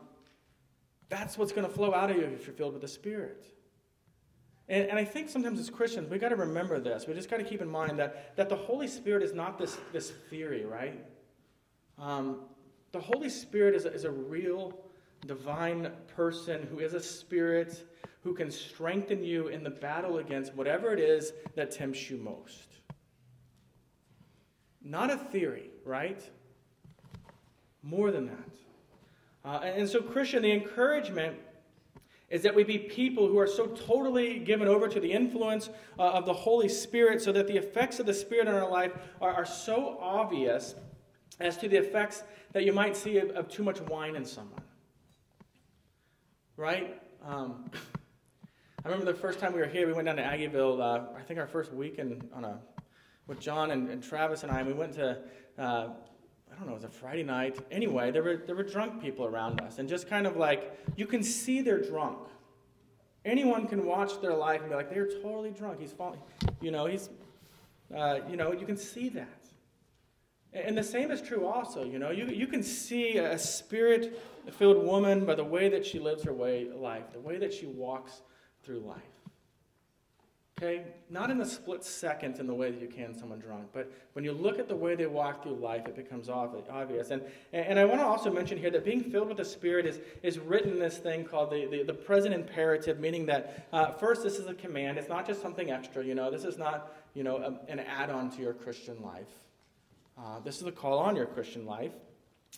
that's 1.09 1.39
what's 1.39 1.53
going 1.53 1.67
to 1.67 1.73
flow 1.73 1.95
out 1.95 2.11
of 2.11 2.17
you 2.17 2.25
if 2.25 2.47
you're 2.47 2.55
filled 2.55 2.75
with 2.75 2.83
the 2.83 2.89
Spirit. 2.89 3.56
And, 4.69 4.89
and 4.89 4.99
I 4.99 5.05
think 5.05 5.29
sometimes 5.29 5.61
as 5.61 5.71
Christians, 5.71 6.11
we've 6.11 6.21
got 6.21 6.31
to 6.31 6.37
remember 6.37 6.81
this. 6.81 7.07
We 7.07 7.15
just 7.15 7.31
got 7.31 7.39
to 7.39 7.45
keep 7.45 7.61
in 7.61 7.69
mind 7.69 7.99
that, 7.99 8.37
that 8.37 8.49
the 8.49 8.57
Holy 8.57 8.89
Spirit 8.89 9.23
is 9.23 9.33
not 9.33 9.59
this, 9.59 9.79
this 9.93 10.11
theory, 10.31 10.65
right? 10.65 11.05
Um, 11.99 12.41
the 12.93 13.01
Holy 13.01 13.29
Spirit 13.29 13.75
is 13.75 13.85
a, 13.85 13.93
is 13.93 14.05
a 14.05 14.11
real 14.11 14.75
divine 15.27 15.93
person 16.09 16.67
who 16.71 16.81
is 16.81 16.95
a 16.95 17.01
spirit 17.01 17.85
who 18.23 18.35
can 18.35 18.51
strengthen 18.51 19.23
you 19.23 19.49
in 19.49 19.63
the 19.63 19.71
battle 19.71 20.19
against 20.19 20.55
whatever 20.55 20.93
it 20.93 20.99
is 20.99 21.33
that 21.55 21.71
tempts 21.71 22.11
you 22.11 22.17
most. 22.17 22.81
Not 24.83 25.11
a 25.11 25.17
theory, 25.17 25.71
right? 25.85 26.23
More 27.83 28.11
than 28.11 28.27
that. 28.27 28.51
Uh, 29.45 29.61
and 29.63 29.89
so, 29.89 30.03
Christian, 30.03 30.43
the 30.43 30.51
encouragement 30.51 31.37
is 32.29 32.43
that 32.43 32.55
we 32.55 32.65
be 32.65 32.79
people 32.79 33.29
who 33.29 33.39
are 33.39 33.47
so 33.47 33.67
totally 33.69 34.39
given 34.39 34.67
over 34.67 34.89
to 34.89 34.99
the 34.99 35.13
influence 35.13 35.69
uh, 35.99 36.03
of 36.03 36.27
the 36.27 36.33
Holy 36.33 36.69
Spirit 36.69 37.23
so 37.23 37.31
that 37.33 37.47
the 37.47 37.57
effects 37.57 38.01
of 38.01 38.07
the 38.07 38.15
Spirit 38.15 38.49
in 38.49 38.55
our 38.55 38.69
life 38.69 38.93
are, 39.21 39.33
are 39.33 39.47
so 39.47 39.97
obvious 40.01 40.75
as 41.39 41.57
to 41.59 41.69
the 41.69 41.77
effects 41.77 42.25
that 42.53 42.65
you 42.65 42.73
might 42.73 42.97
see 42.97 43.19
of, 43.19 43.31
of 43.31 43.49
too 43.49 43.63
much 43.63 43.81
wine 43.83 44.17
in 44.17 44.25
someone. 44.25 44.61
Right? 46.57 47.01
Um, 47.25 47.71
I 48.85 48.89
remember 48.89 49.13
the 49.13 49.19
first 49.19 49.39
time 49.39 49.53
we 49.53 49.61
were 49.61 49.67
here, 49.67 49.87
we 49.87 49.93
went 49.93 50.07
down 50.07 50.17
to 50.17 50.23
Aggieville, 50.23 50.81
uh, 50.81 51.19
I 51.19 51.23
think 51.23 51.39
our 51.39 51.47
first 51.47 51.73
week 51.73 51.93
weekend 51.93 52.29
on 52.33 52.45
a, 52.45 52.61
with 53.27 53.41
John 53.41 53.73
and, 53.73 53.89
and 53.89 54.03
Travis 54.03 54.43
and 54.43 54.51
I, 54.51 54.61
and 54.61 54.69
we 54.69 54.75
went 54.75 54.95
to, 54.95 55.19
uh, 55.59 55.89
I 56.57 56.61
don't 56.61 56.69
know, 56.69 56.73
it 56.73 56.77
was 56.77 56.85
a 56.85 56.89
Friday 56.89 57.23
night. 57.23 57.59
Anyway, 57.71 58.11
there 58.11 58.23
were, 58.23 58.43
there 58.47 58.57
were 58.57 58.63
drunk 58.63 59.03
people 59.03 59.27
around 59.27 59.61
us, 59.61 59.79
and 59.79 59.87
just 59.87 60.09
kind 60.09 60.27
of 60.27 60.37
like, 60.37 60.75
you 60.97 61.07
can 61.07 61.23
see 61.23 61.61
they're 61.61 61.83
drunk. 61.83 62.19
Anyone 63.27 63.67
can 63.67 63.85
watch 63.85 64.23
their 64.23 64.35
life 64.35 64.63
and 64.63 64.71
be 64.71 64.77
like, 64.77 64.89
they're 64.89 65.11
totally 65.21 65.51
drunk. 65.51 65.81
He's 65.81 65.93
falling, 65.93 66.21
you 66.63 66.71
know, 66.71 66.87
he's, 66.87 67.11
uh, 67.95 68.21
you 68.31 68.37
know, 68.37 68.53
you 68.53 68.65
can 68.65 68.77
see 68.77 69.11
that. 69.11 69.29
And 70.55 70.79
the 70.79 70.83
same 70.83 71.11
is 71.11 71.21
true 71.21 71.45
also, 71.45 71.85
you 71.85 71.99
know. 71.99 72.11
You, 72.11 72.27
you 72.29 72.47
can 72.47 72.63
see 72.63 73.19
a 73.19 73.39
spirit 73.39 74.19
filled 74.53 74.83
woman 74.83 75.27
by 75.27 75.35
the 75.35 75.45
way 75.45 75.69
that 75.69 75.85
she 75.85 75.99
lives 75.99 76.23
her 76.23 76.33
way 76.33 76.69
life, 76.75 77.13
the 77.13 77.21
way 77.21 77.37
that 77.37 77.53
she 77.53 77.67
walks 77.67 78.23
through 78.63 78.79
life. 78.79 79.03
Okay? 80.59 80.85
Not 81.11 81.31
in 81.31 81.39
a 81.43 81.45
split 81.45 81.85
second 81.85 82.39
in 82.39 82.47
the 82.47 82.55
way 82.55 82.71
that 82.71 82.81
you 82.81 82.89
can 82.89 83.15
someone 83.15 83.39
drunk, 83.41 83.67
but 83.75 83.93
when 84.15 84.25
you 84.25 84.33
look 84.33 84.59
at 84.59 84.69
the 84.69 84.77
way 84.77 84.95
they 84.95 85.07
walk 85.07 85.43
through 85.43 85.57
life, 85.57 85.87
it 85.87 85.95
becomes 85.95 86.31
obvious. 86.31 87.11
And, 87.11 87.23
and 87.53 87.79
I 87.79 87.85
want 87.85 88.01
to 88.01 88.07
also 88.07 88.33
mention 88.33 88.57
here 88.57 88.71
that 88.71 88.83
being 88.83 89.03
filled 89.03 89.29
with 89.29 89.37
the 89.37 89.45
Spirit 89.45 89.85
is, 89.85 90.01
is 90.23 90.39
written 90.39 90.73
in 90.73 90.79
this 90.79 90.97
thing 90.97 91.25
called 91.25 91.51
the, 91.51 91.67
the, 91.67 91.83
the 91.83 91.93
present 91.93 92.35
imperative, 92.35 92.99
meaning 93.01 93.27
that 93.27 93.69
uh, 93.71 93.91
first, 93.93 94.23
this 94.23 94.39
is 94.39 94.47
a 94.47 94.55
command. 94.55 94.97
It's 94.97 95.11
not 95.11 95.27
just 95.27 95.43
something 95.43 95.71
extra, 95.71 96.03
you 96.03 96.15
know. 96.15 96.31
This 96.31 96.45
is 96.45 96.57
not, 96.57 96.97
you 97.13 97.23
know, 97.23 97.37
a, 97.37 97.71
an 97.71 97.81
add 97.81 98.09
on 98.09 98.31
to 98.31 98.41
your 98.41 98.55
Christian 98.55 99.03
life. 99.03 99.29
Uh, 100.17 100.41
this 100.41 100.63
is 100.63 100.67
a 100.67 100.73
call 100.73 100.99
on 100.99 101.17
your 101.17 101.27
Christian 101.27 101.67
life. 101.67 101.93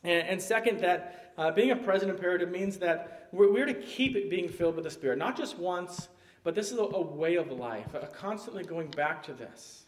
And, 0.04 0.28
and 0.28 0.40
second, 0.40 0.78
that 0.82 1.32
uh, 1.36 1.50
being 1.50 1.72
a 1.72 1.76
present 1.76 2.12
imperative 2.12 2.50
means 2.50 2.76
that 2.78 3.28
we're, 3.32 3.52
we're, 3.52 3.66
to 3.66 3.74
keep 3.74 4.14
it 4.14 4.30
being 4.30 4.48
filled 4.48 4.76
with 4.76 4.84
the 4.84 4.90
Spirit, 4.90 5.18
not 5.18 5.36
just 5.36 5.58
once, 5.58 6.06
but 6.48 6.54
this 6.54 6.72
is 6.72 6.78
a, 6.78 6.82
a 6.82 7.02
way 7.02 7.34
of 7.34 7.50
life, 7.50 7.92
a, 7.92 8.06
constantly 8.06 8.64
going 8.64 8.88
back 8.92 9.22
to 9.22 9.34
this. 9.34 9.84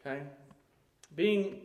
Okay? 0.00 0.20
Being 1.14 1.60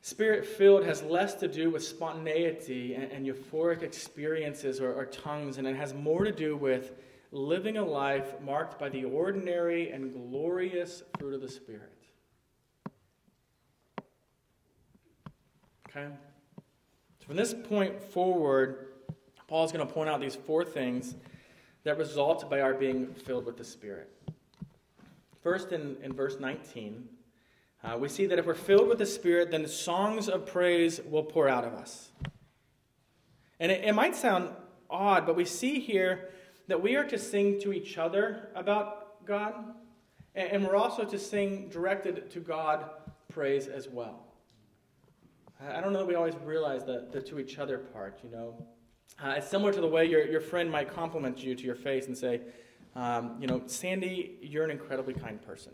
spirit 0.00 0.44
filled 0.44 0.84
has 0.84 1.00
less 1.04 1.34
to 1.34 1.46
do 1.46 1.70
with 1.70 1.84
spontaneity 1.84 2.96
and, 2.96 3.04
and 3.12 3.24
euphoric 3.24 3.84
experiences 3.84 4.80
or, 4.80 4.92
or 4.92 5.06
tongues, 5.06 5.58
and 5.58 5.66
it 5.68 5.76
has 5.76 5.94
more 5.94 6.24
to 6.24 6.32
do 6.32 6.56
with 6.56 6.94
living 7.30 7.76
a 7.76 7.84
life 7.84 8.40
marked 8.40 8.80
by 8.80 8.88
the 8.88 9.04
ordinary 9.04 9.92
and 9.92 10.12
glorious 10.12 11.04
fruit 11.20 11.34
of 11.34 11.40
the 11.40 11.48
Spirit. 11.48 12.02
Okay? 15.88 16.08
So 17.20 17.26
from 17.28 17.36
this 17.36 17.54
point 17.54 18.02
forward, 18.02 18.88
Paul 19.46 19.66
is 19.66 19.70
going 19.70 19.86
to 19.86 19.94
point 19.94 20.10
out 20.10 20.20
these 20.20 20.34
four 20.34 20.64
things 20.64 21.14
that 21.84 21.98
result 21.98 22.48
by 22.50 22.60
our 22.60 22.74
being 22.74 23.14
filled 23.14 23.46
with 23.46 23.56
the 23.56 23.64
Spirit. 23.64 24.10
First, 25.42 25.72
in, 25.72 25.96
in 26.02 26.12
verse 26.12 26.38
19, 26.38 27.08
uh, 27.82 27.96
we 27.98 28.08
see 28.08 28.26
that 28.26 28.38
if 28.38 28.46
we're 28.46 28.54
filled 28.54 28.88
with 28.88 28.98
the 28.98 29.06
Spirit, 29.06 29.50
then 29.50 29.66
songs 29.66 30.28
of 30.28 30.46
praise 30.46 31.00
will 31.08 31.22
pour 31.22 31.48
out 31.48 31.64
of 31.64 31.72
us. 31.72 32.10
And 33.58 33.72
it, 33.72 33.84
it 33.84 33.94
might 33.94 34.14
sound 34.14 34.50
odd, 34.90 35.24
but 35.24 35.36
we 35.36 35.44
see 35.44 35.80
here 35.80 36.30
that 36.68 36.82
we 36.82 36.96
are 36.96 37.04
to 37.04 37.18
sing 37.18 37.60
to 37.62 37.72
each 37.72 37.96
other 37.96 38.50
about 38.54 39.24
God, 39.26 39.54
and, 40.34 40.50
and 40.50 40.66
we're 40.66 40.76
also 40.76 41.04
to 41.04 41.18
sing 41.18 41.68
directed 41.70 42.30
to 42.32 42.40
God 42.40 42.90
praise 43.32 43.66
as 43.66 43.88
well. 43.88 44.26
I 45.62 45.80
don't 45.80 45.92
know 45.92 46.00
that 46.00 46.08
we 46.08 46.14
always 46.14 46.34
realize 46.44 46.84
the, 46.84 47.06
the 47.12 47.20
to 47.22 47.38
each 47.38 47.58
other 47.58 47.78
part, 47.78 48.18
you 48.24 48.30
know. 48.30 48.54
Uh, 49.22 49.34
it's 49.36 49.48
similar 49.48 49.72
to 49.72 49.80
the 49.80 49.86
way 49.86 50.04
your, 50.04 50.26
your 50.26 50.40
friend 50.40 50.70
might 50.70 50.92
compliment 50.92 51.42
you 51.42 51.54
to 51.54 51.64
your 51.64 51.74
face 51.74 52.06
and 52.06 52.16
say, 52.16 52.40
um, 52.96 53.36
you 53.40 53.46
know, 53.46 53.62
Sandy, 53.66 54.38
you're 54.40 54.64
an 54.64 54.70
incredibly 54.70 55.14
kind 55.14 55.40
person. 55.42 55.72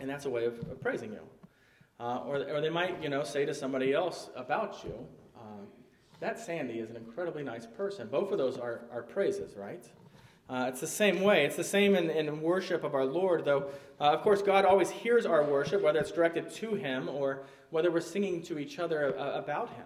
And 0.00 0.08
that's 0.08 0.24
a 0.24 0.30
way 0.30 0.44
of, 0.44 0.58
of 0.70 0.80
praising 0.80 1.12
you. 1.12 1.20
Uh, 1.98 2.22
or, 2.24 2.36
or 2.48 2.60
they 2.60 2.70
might, 2.70 3.02
you 3.02 3.08
know, 3.08 3.22
say 3.22 3.44
to 3.44 3.52
somebody 3.52 3.92
else 3.92 4.30
about 4.34 4.82
you, 4.84 4.94
um, 5.38 5.66
that 6.20 6.38
Sandy 6.38 6.78
is 6.78 6.90
an 6.90 6.96
incredibly 6.96 7.42
nice 7.42 7.66
person. 7.66 8.08
Both 8.08 8.32
of 8.32 8.38
those 8.38 8.56
are, 8.56 8.82
are 8.92 9.02
praises, 9.02 9.56
right? 9.56 9.86
Uh, 10.48 10.66
it's 10.68 10.80
the 10.80 10.86
same 10.86 11.20
way. 11.22 11.44
It's 11.44 11.56
the 11.56 11.64
same 11.64 11.94
in, 11.94 12.10
in 12.10 12.40
worship 12.40 12.84
of 12.84 12.94
our 12.94 13.04
Lord, 13.04 13.44
though, 13.44 13.70
uh, 14.00 14.04
of 14.14 14.22
course, 14.22 14.40
God 14.40 14.64
always 14.64 14.90
hears 14.90 15.26
our 15.26 15.44
worship, 15.44 15.82
whether 15.82 15.98
it's 15.98 16.10
directed 16.10 16.50
to 16.54 16.74
Him 16.74 17.08
or 17.08 17.44
whether 17.68 17.90
we're 17.90 18.00
singing 18.00 18.42
to 18.44 18.58
each 18.58 18.78
other 18.78 19.16
uh, 19.18 19.38
about 19.38 19.68
Him. 19.68 19.84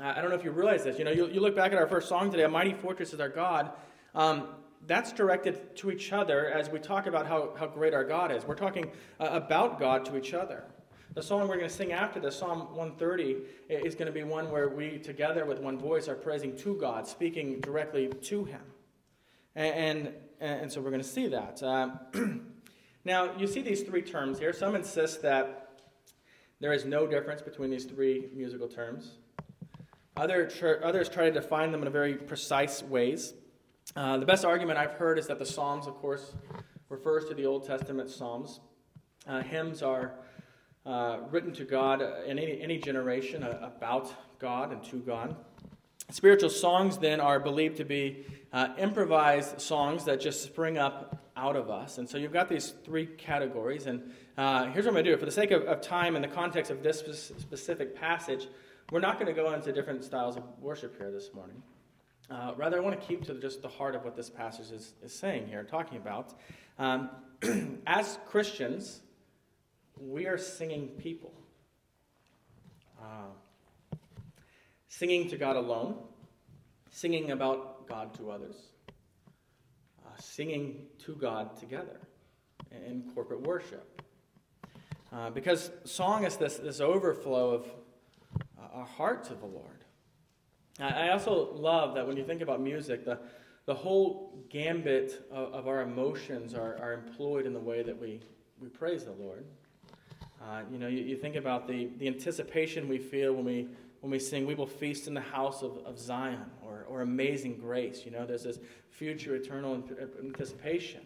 I 0.00 0.20
don't 0.20 0.30
know 0.30 0.36
if 0.36 0.44
you 0.44 0.50
realize 0.50 0.84
this. 0.84 0.98
You 0.98 1.04
know, 1.04 1.10
you, 1.10 1.28
you, 1.28 1.40
look 1.40 1.54
back 1.54 1.72
at 1.72 1.78
our 1.78 1.86
first 1.86 2.08
song 2.08 2.30
today, 2.30 2.44
A 2.44 2.48
Mighty 2.48 2.72
Fortress 2.72 3.12
is 3.12 3.20
Our 3.20 3.28
God. 3.28 3.72
Um, 4.14 4.48
that's 4.86 5.12
directed 5.12 5.76
to 5.76 5.90
each 5.90 6.12
other 6.12 6.48
as 6.50 6.70
we 6.70 6.78
talk 6.78 7.06
about 7.06 7.26
how, 7.26 7.54
how 7.58 7.66
great 7.66 7.94
our 7.94 8.04
God 8.04 8.32
is. 8.32 8.44
We're 8.44 8.54
talking 8.54 8.90
uh, 9.20 9.28
about 9.30 9.78
God 9.78 10.04
to 10.06 10.16
each 10.16 10.34
other. 10.34 10.64
The 11.14 11.22
song 11.22 11.42
we're 11.42 11.58
going 11.58 11.68
to 11.68 11.74
sing 11.74 11.92
after 11.92 12.20
this, 12.20 12.38
Psalm 12.38 12.74
130, 12.74 13.36
is 13.68 13.94
going 13.94 14.06
to 14.06 14.12
be 14.12 14.22
one 14.24 14.50
where 14.50 14.70
we, 14.70 14.98
together 14.98 15.44
with 15.44 15.60
one 15.60 15.78
voice, 15.78 16.08
are 16.08 16.14
praising 16.14 16.56
to 16.58 16.74
God, 16.76 17.06
speaking 17.06 17.60
directly 17.60 18.08
to 18.08 18.44
Him. 18.44 18.62
And, 19.54 19.74
and, 20.00 20.14
and 20.40 20.72
so 20.72 20.80
we're 20.80 20.90
going 20.90 21.02
to 21.02 21.08
see 21.08 21.26
that. 21.28 21.62
Uh, 21.62 21.90
now, 23.04 23.36
you 23.36 23.46
see 23.46 23.60
these 23.60 23.82
three 23.82 24.02
terms 24.02 24.38
here. 24.38 24.54
Some 24.54 24.74
insist 24.74 25.20
that 25.20 25.80
there 26.60 26.72
is 26.72 26.86
no 26.86 27.06
difference 27.06 27.42
between 27.42 27.68
these 27.68 27.84
three 27.84 28.30
musical 28.34 28.68
terms. 28.68 29.18
Other 30.16 30.50
others 30.82 31.08
try 31.08 31.24
to 31.24 31.32
define 31.32 31.72
them 31.72 31.82
in 31.82 31.90
very 31.92 32.14
precise 32.14 32.82
ways. 32.82 33.34
Uh, 33.96 34.18
the 34.18 34.26
best 34.26 34.44
argument 34.44 34.78
I've 34.78 34.92
heard 34.92 35.18
is 35.18 35.26
that 35.26 35.38
the 35.38 35.46
Psalms, 35.46 35.86
of 35.86 35.94
course, 35.96 36.34
refers 36.88 37.24
to 37.26 37.34
the 37.34 37.46
Old 37.46 37.66
Testament 37.66 38.10
Psalms. 38.10 38.60
Uh, 39.26 39.42
hymns 39.42 39.82
are 39.82 40.12
uh, 40.84 41.18
written 41.30 41.52
to 41.54 41.64
God 41.64 42.02
in 42.26 42.38
any, 42.38 42.60
any 42.60 42.78
generation 42.78 43.42
about 43.42 44.12
God 44.38 44.72
and 44.72 44.84
to 44.84 44.96
God. 44.96 45.36
Spiritual 46.10 46.50
songs, 46.50 46.98
then, 46.98 47.20
are 47.20 47.40
believed 47.40 47.78
to 47.78 47.84
be 47.84 48.26
uh, 48.52 48.68
improvised 48.78 49.60
songs 49.60 50.04
that 50.04 50.20
just 50.20 50.42
spring 50.42 50.76
up 50.76 51.22
out 51.36 51.56
of 51.56 51.70
us. 51.70 51.98
And 51.98 52.08
so 52.08 52.18
you've 52.18 52.32
got 52.32 52.48
these 52.48 52.74
three 52.84 53.06
categories. 53.06 53.86
And 53.86 54.12
uh, 54.36 54.66
here's 54.66 54.84
what 54.84 54.88
I'm 54.88 54.94
going 54.94 55.04
to 55.06 55.12
do. 55.12 55.16
For 55.16 55.24
the 55.24 55.32
sake 55.32 55.52
of, 55.52 55.62
of 55.62 55.80
time 55.80 56.16
and 56.16 56.24
the 56.24 56.28
context 56.28 56.70
of 56.70 56.82
this 56.82 57.00
specific 57.38 57.96
passage, 57.96 58.48
we're 58.92 59.00
not 59.00 59.18
going 59.18 59.26
to 59.26 59.32
go 59.32 59.54
into 59.54 59.72
different 59.72 60.04
styles 60.04 60.36
of 60.36 60.42
worship 60.60 60.98
here 60.98 61.10
this 61.10 61.32
morning. 61.32 61.62
Uh, 62.30 62.52
rather, 62.58 62.76
I 62.76 62.80
want 62.80 63.00
to 63.00 63.06
keep 63.06 63.24
to 63.24 63.34
just 63.40 63.62
the 63.62 63.68
heart 63.68 63.94
of 63.94 64.04
what 64.04 64.14
this 64.14 64.28
passage 64.28 64.70
is, 64.70 64.92
is 65.02 65.14
saying 65.14 65.46
here, 65.48 65.64
talking 65.64 65.96
about. 65.96 66.34
Um, 66.78 67.08
as 67.86 68.18
Christians, 68.26 69.00
we 69.98 70.26
are 70.26 70.36
singing 70.36 70.88
people. 70.88 71.32
Uh, 73.00 73.96
singing 74.88 75.26
to 75.30 75.38
God 75.38 75.56
alone, 75.56 75.96
singing 76.90 77.30
about 77.30 77.88
God 77.88 78.12
to 78.18 78.30
others, 78.30 78.56
uh, 80.04 80.20
singing 80.20 80.82
to 81.06 81.14
God 81.14 81.56
together 81.56 81.98
in 82.86 83.10
corporate 83.14 83.40
worship. 83.40 84.02
Uh, 85.10 85.30
because 85.30 85.70
song 85.84 86.24
is 86.24 86.36
this, 86.36 86.58
this 86.58 86.80
overflow 86.80 87.54
of 87.54 87.66
our 88.72 88.84
heart 88.84 89.24
to 89.24 89.34
the 89.34 89.46
Lord. 89.46 89.84
I, 90.80 91.10
also 91.10 91.52
love 91.54 91.94
that 91.94 92.06
when 92.06 92.16
you 92.16 92.24
think 92.24 92.40
about 92.40 92.60
music, 92.60 93.04
the, 93.04 93.18
the 93.66 93.74
whole 93.74 94.42
gambit 94.48 95.26
of, 95.30 95.52
of 95.52 95.68
our 95.68 95.82
emotions 95.82 96.54
are, 96.54 96.78
are 96.80 96.94
employed 96.94 97.46
in 97.46 97.52
the 97.52 97.60
way 97.60 97.82
that 97.82 97.98
we, 97.98 98.20
we 98.60 98.68
praise 98.68 99.04
the 99.04 99.12
Lord. 99.12 99.44
Uh, 100.42 100.62
you 100.72 100.78
know, 100.78 100.88
you, 100.88 101.02
you, 101.02 101.16
think 101.16 101.36
about 101.36 101.68
the, 101.68 101.90
the 101.98 102.08
anticipation 102.08 102.88
we 102.88 102.98
feel 102.98 103.34
when 103.34 103.44
we, 103.44 103.68
when 104.00 104.10
we 104.10 104.18
sing, 104.18 104.46
We 104.46 104.54
will 104.54 104.66
feast 104.66 105.06
in 105.06 105.14
the 105.14 105.20
house 105.20 105.62
of, 105.62 105.78
of 105.84 105.98
Zion 105.98 106.50
or, 106.66 106.84
or 106.88 107.02
Amazing 107.02 107.58
Grace. 107.58 108.02
You 108.04 108.10
know, 108.10 108.26
there's 108.26 108.42
this 108.42 108.58
future 108.90 109.36
eternal 109.36 109.80
anticipation. 110.20 111.02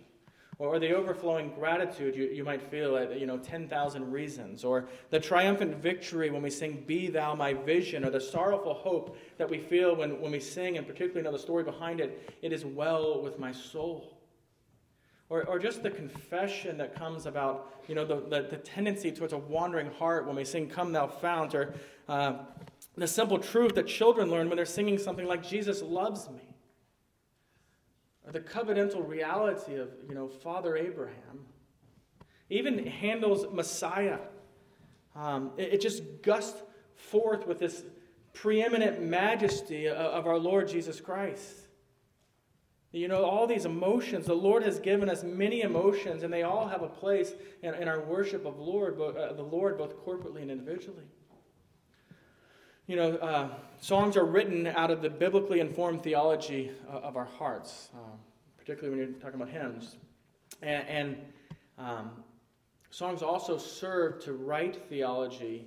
Or 0.59 0.79
the 0.79 0.95
overflowing 0.95 1.53
gratitude 1.55 2.17
you, 2.17 2.25
you 2.25 2.43
might 2.43 2.63
feel 2.63 2.97
at, 2.97 3.21
you 3.21 3.27
know, 3.27 3.37
10,000 3.37 4.11
reasons. 4.11 4.65
Or 4.65 4.89
the 5.11 5.21
triumphant 5.21 5.77
victory 5.77 6.31
when 6.31 6.41
we 6.41 6.49
sing, 6.49 6.83
Be 6.87 7.09
Thou 7.09 7.35
My 7.35 7.53
Vision. 7.53 8.05
Or 8.07 8.11
the 8.11 8.21
sorrowful 8.21 8.73
hope 8.73 9.19
that 9.37 9.51
we 9.51 9.59
feel 9.59 9.95
when, 9.95 10.19
when 10.19 10.33
we 10.33 10.41
sing, 10.41 10.79
and 10.79 10.87
particularly 10.87 11.23
know 11.23 11.33
the 11.33 11.39
story 11.39 11.63
behind 11.63 12.01
it, 12.01 12.33
It 12.41 12.55
is 12.55 12.65
well 12.65 13.23
with 13.23 13.39
my 13.39 13.53
soul. 13.53 14.17
Or, 15.29 15.45
or 15.45 15.59
just 15.59 15.83
the 15.83 15.91
confession 15.91 16.79
that 16.79 16.95
comes 16.95 17.27
about, 17.27 17.83
you 17.87 17.95
know, 17.95 18.07
the, 18.07 18.21
the, 18.21 18.49
the 18.49 18.57
tendency 18.57 19.13
towards 19.13 19.35
a 19.35 19.39
wandering 19.39 19.91
heart 19.91 20.27
when 20.27 20.37
we 20.37 20.45
sing, 20.45 20.71
Come 20.71 20.91
Thou 20.91 21.07
Fount. 21.07 21.55
Or 21.55 21.75
uh, 22.09 22.39
the 22.97 23.07
simple 23.07 23.39
truth 23.39 23.75
that 23.75 23.89
children 23.89 24.31
learn 24.31 24.49
when 24.49 24.57
they're 24.57 24.65
singing 24.65 24.97
something 24.97 25.27
like, 25.27 25.47
Jesus 25.47 25.83
loves 25.83 26.31
me 26.31 26.46
the 28.33 28.41
covenantal 28.41 29.07
reality 29.07 29.77
of, 29.77 29.91
you 30.09 30.15
know, 30.15 30.29
Father 30.29 30.77
Abraham. 30.77 31.47
Even 32.51 32.87
Handel's 32.87 33.53
Messiah. 33.53 34.19
Um, 35.15 35.53
it, 35.57 35.75
it, 35.75 35.81
just 35.81 36.03
gusts 36.23 36.61
forth 36.95 37.47
with 37.47 37.59
this 37.59 37.83
preeminent 38.33 39.01
majesty 39.01 39.87
of, 39.87 39.97
of 39.97 40.27
our 40.27 40.39
Lord 40.39 40.69
Jesus 40.69 41.01
Christ. 41.01 41.67
You 42.93 43.09
know, 43.09 43.25
all 43.25 43.47
these 43.47 43.65
emotions, 43.65 44.27
the 44.27 44.35
Lord 44.35 44.63
has 44.63 44.79
given 44.79 45.11
us 45.11 45.23
many 45.23 45.63
emotions, 45.63 46.23
and 46.23 46.33
they 46.33 46.43
all 46.43 46.67
have 46.67 46.83
a 46.83 46.89
place 46.89 47.33
in, 47.63 47.75
in 47.75 47.89
our 47.89 48.01
worship 48.01 48.47
of 48.47 48.59
Lord, 48.59 49.01
uh, 49.01 49.33
the 49.33 49.43
Lord, 49.43 49.77
both 49.77 49.97
corporately 50.05 50.43
and 50.43 50.51
individually. 50.51 51.05
You 52.89 52.95
know, 52.95 53.17
uh, 53.17 53.49
songs 53.81 54.17
are 54.17 54.25
written 54.25 54.69
out 54.69 54.93
of 54.93 55.03
the 55.03 55.11
biblically 55.11 55.59
informed 55.59 56.05
theology 56.05 56.71
uh, 56.89 56.99
of 56.99 57.17
our 57.17 57.25
hearts, 57.25 57.89
uh, 57.93 57.99
particularly 58.57 58.97
when 58.97 59.09
you're 59.09 59.19
talking 59.19 59.41
about 59.41 59.53
hymns. 59.53 59.97
And, 60.63 60.87
and 60.89 61.17
um, 61.79 62.11
songs 62.91 63.23
also 63.23 63.59
serve 63.59 64.23
to 64.23 64.35
write 64.35 64.89
theology 64.89 65.67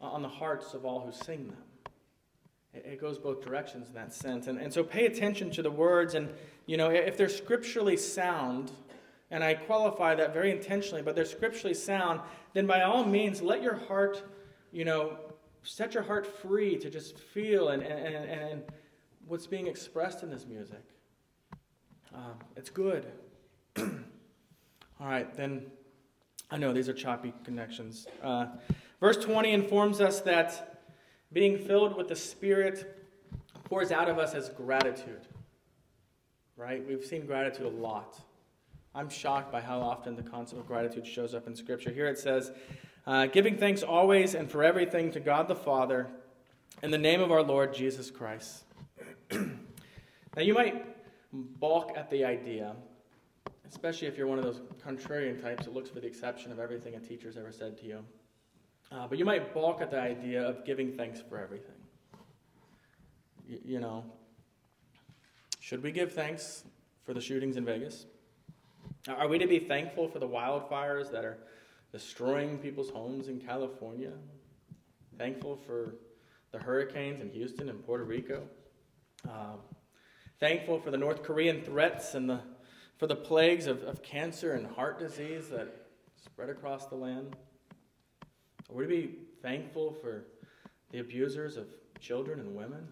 on 0.00 0.22
the 0.22 0.28
hearts 0.28 0.74
of 0.74 0.84
all 0.84 0.98
who 0.98 1.12
sing 1.12 1.46
them. 1.46 1.92
It, 2.74 2.84
it 2.94 3.00
goes 3.00 3.16
both 3.16 3.44
directions 3.44 3.86
in 3.86 3.94
that 3.94 4.12
sense. 4.12 4.48
And, 4.48 4.58
and 4.58 4.72
so 4.72 4.82
pay 4.82 5.06
attention 5.06 5.52
to 5.52 5.62
the 5.62 5.70
words, 5.70 6.14
and, 6.14 6.28
you 6.66 6.76
know, 6.76 6.90
if 6.90 7.16
they're 7.16 7.28
scripturally 7.28 7.96
sound, 7.96 8.72
and 9.30 9.44
I 9.44 9.54
qualify 9.54 10.16
that 10.16 10.34
very 10.34 10.50
intentionally, 10.50 11.00
but 11.00 11.14
they're 11.14 11.24
scripturally 11.26 11.74
sound, 11.74 12.22
then 12.54 12.66
by 12.66 12.82
all 12.82 13.04
means, 13.04 13.40
let 13.40 13.62
your 13.62 13.76
heart, 13.76 14.24
you 14.72 14.84
know, 14.84 15.16
set 15.66 15.94
your 15.94 16.02
heart 16.02 16.26
free 16.26 16.76
to 16.78 16.88
just 16.88 17.18
feel 17.18 17.68
and, 17.68 17.82
and, 17.82 18.30
and, 18.30 18.62
what's 19.26 19.48
being 19.48 19.66
expressed 19.66 20.22
in 20.22 20.30
this 20.30 20.46
music. 20.46 20.84
Um, 22.14 22.34
it's 22.54 22.70
good. 22.70 23.06
All 23.76 23.88
right, 25.00 25.36
then 25.36 25.66
I 26.48 26.58
know 26.58 26.72
these 26.72 26.88
are 26.88 26.92
choppy 26.92 27.34
connections. 27.42 28.06
Uh, 28.22 28.46
verse 29.00 29.16
20 29.16 29.50
informs 29.50 30.00
us 30.00 30.20
that 30.20 30.84
being 31.32 31.58
filled 31.58 31.96
with 31.96 32.06
the 32.06 32.14
Spirit 32.14 33.04
pours 33.64 33.90
out 33.90 34.08
of 34.08 34.16
us 34.16 34.32
as 34.34 34.48
gratitude. 34.50 35.26
Right? 36.56 36.86
We've 36.86 37.04
seen 37.04 37.26
gratitude 37.26 37.66
a 37.66 37.70
lot. 37.70 38.20
I'm 38.94 39.08
shocked 39.08 39.50
by 39.50 39.60
how 39.60 39.80
often 39.80 40.14
the 40.14 40.22
concept 40.22 40.60
of 40.60 40.68
gratitude 40.68 41.04
shows 41.04 41.34
up 41.34 41.48
in 41.48 41.56
Scripture. 41.56 41.90
Here 41.90 42.06
it 42.06 42.18
says, 42.18 42.52
uh, 43.06 43.26
giving 43.26 43.56
thanks 43.56 43.82
always 43.82 44.34
and 44.34 44.50
for 44.50 44.64
everything 44.64 45.10
to 45.12 45.20
God 45.20 45.48
the 45.48 45.54
Father 45.54 46.08
in 46.82 46.90
the 46.90 46.98
name 46.98 47.20
of 47.20 47.30
our 47.30 47.42
Lord 47.42 47.72
Jesus 47.72 48.10
Christ. 48.10 48.64
now, 49.32 50.42
you 50.42 50.54
might 50.54 50.84
balk 51.32 51.92
at 51.96 52.10
the 52.10 52.24
idea, 52.24 52.74
especially 53.68 54.08
if 54.08 54.18
you're 54.18 54.26
one 54.26 54.38
of 54.38 54.44
those 54.44 54.60
contrarian 54.84 55.40
types 55.40 55.66
that 55.66 55.74
looks 55.74 55.88
for 55.88 56.00
the 56.00 56.06
exception 56.06 56.50
of 56.50 56.58
everything 56.58 56.94
a 56.94 57.00
teacher's 57.00 57.36
ever 57.36 57.52
said 57.52 57.78
to 57.78 57.86
you. 57.86 58.04
Uh, 58.90 59.06
but 59.06 59.18
you 59.18 59.24
might 59.24 59.52
balk 59.52 59.80
at 59.80 59.90
the 59.90 60.00
idea 60.00 60.42
of 60.42 60.64
giving 60.64 60.92
thanks 60.92 61.20
for 61.20 61.38
everything. 61.38 61.74
Y- 63.48 63.58
you 63.64 63.80
know, 63.80 64.04
should 65.60 65.82
we 65.82 65.92
give 65.92 66.12
thanks 66.12 66.64
for 67.04 67.14
the 67.14 67.20
shootings 67.20 67.56
in 67.56 67.64
Vegas? 67.64 68.06
Are 69.08 69.28
we 69.28 69.38
to 69.38 69.46
be 69.46 69.60
thankful 69.60 70.08
for 70.08 70.18
the 70.18 70.28
wildfires 70.28 71.10
that 71.12 71.24
are 71.24 71.38
destroying 71.92 72.58
people's 72.58 72.90
homes 72.90 73.28
in 73.28 73.40
California. 73.40 74.12
Thankful 75.18 75.56
for 75.56 75.94
the 76.52 76.58
hurricanes 76.58 77.20
in 77.20 77.30
Houston 77.30 77.68
and 77.68 77.84
Puerto 77.84 78.04
Rico. 78.04 78.42
Um, 79.28 79.60
thankful 80.38 80.78
for 80.80 80.90
the 80.90 80.96
North 80.96 81.22
Korean 81.22 81.62
threats 81.62 82.14
and 82.14 82.28
the, 82.28 82.40
for 82.98 83.06
the 83.06 83.16
plagues 83.16 83.66
of, 83.66 83.82
of 83.82 84.02
cancer 84.02 84.52
and 84.52 84.66
heart 84.66 84.98
disease 84.98 85.48
that 85.48 85.86
spread 86.22 86.50
across 86.50 86.86
the 86.86 86.94
land. 86.94 87.36
Are 88.68 88.74
we 88.74 88.84
to 88.84 88.88
be 88.88 89.14
thankful 89.42 89.92
for 89.92 90.26
the 90.90 90.98
abusers 90.98 91.56
of 91.56 91.66
children 92.00 92.40
and 92.40 92.54
women? 92.54 92.88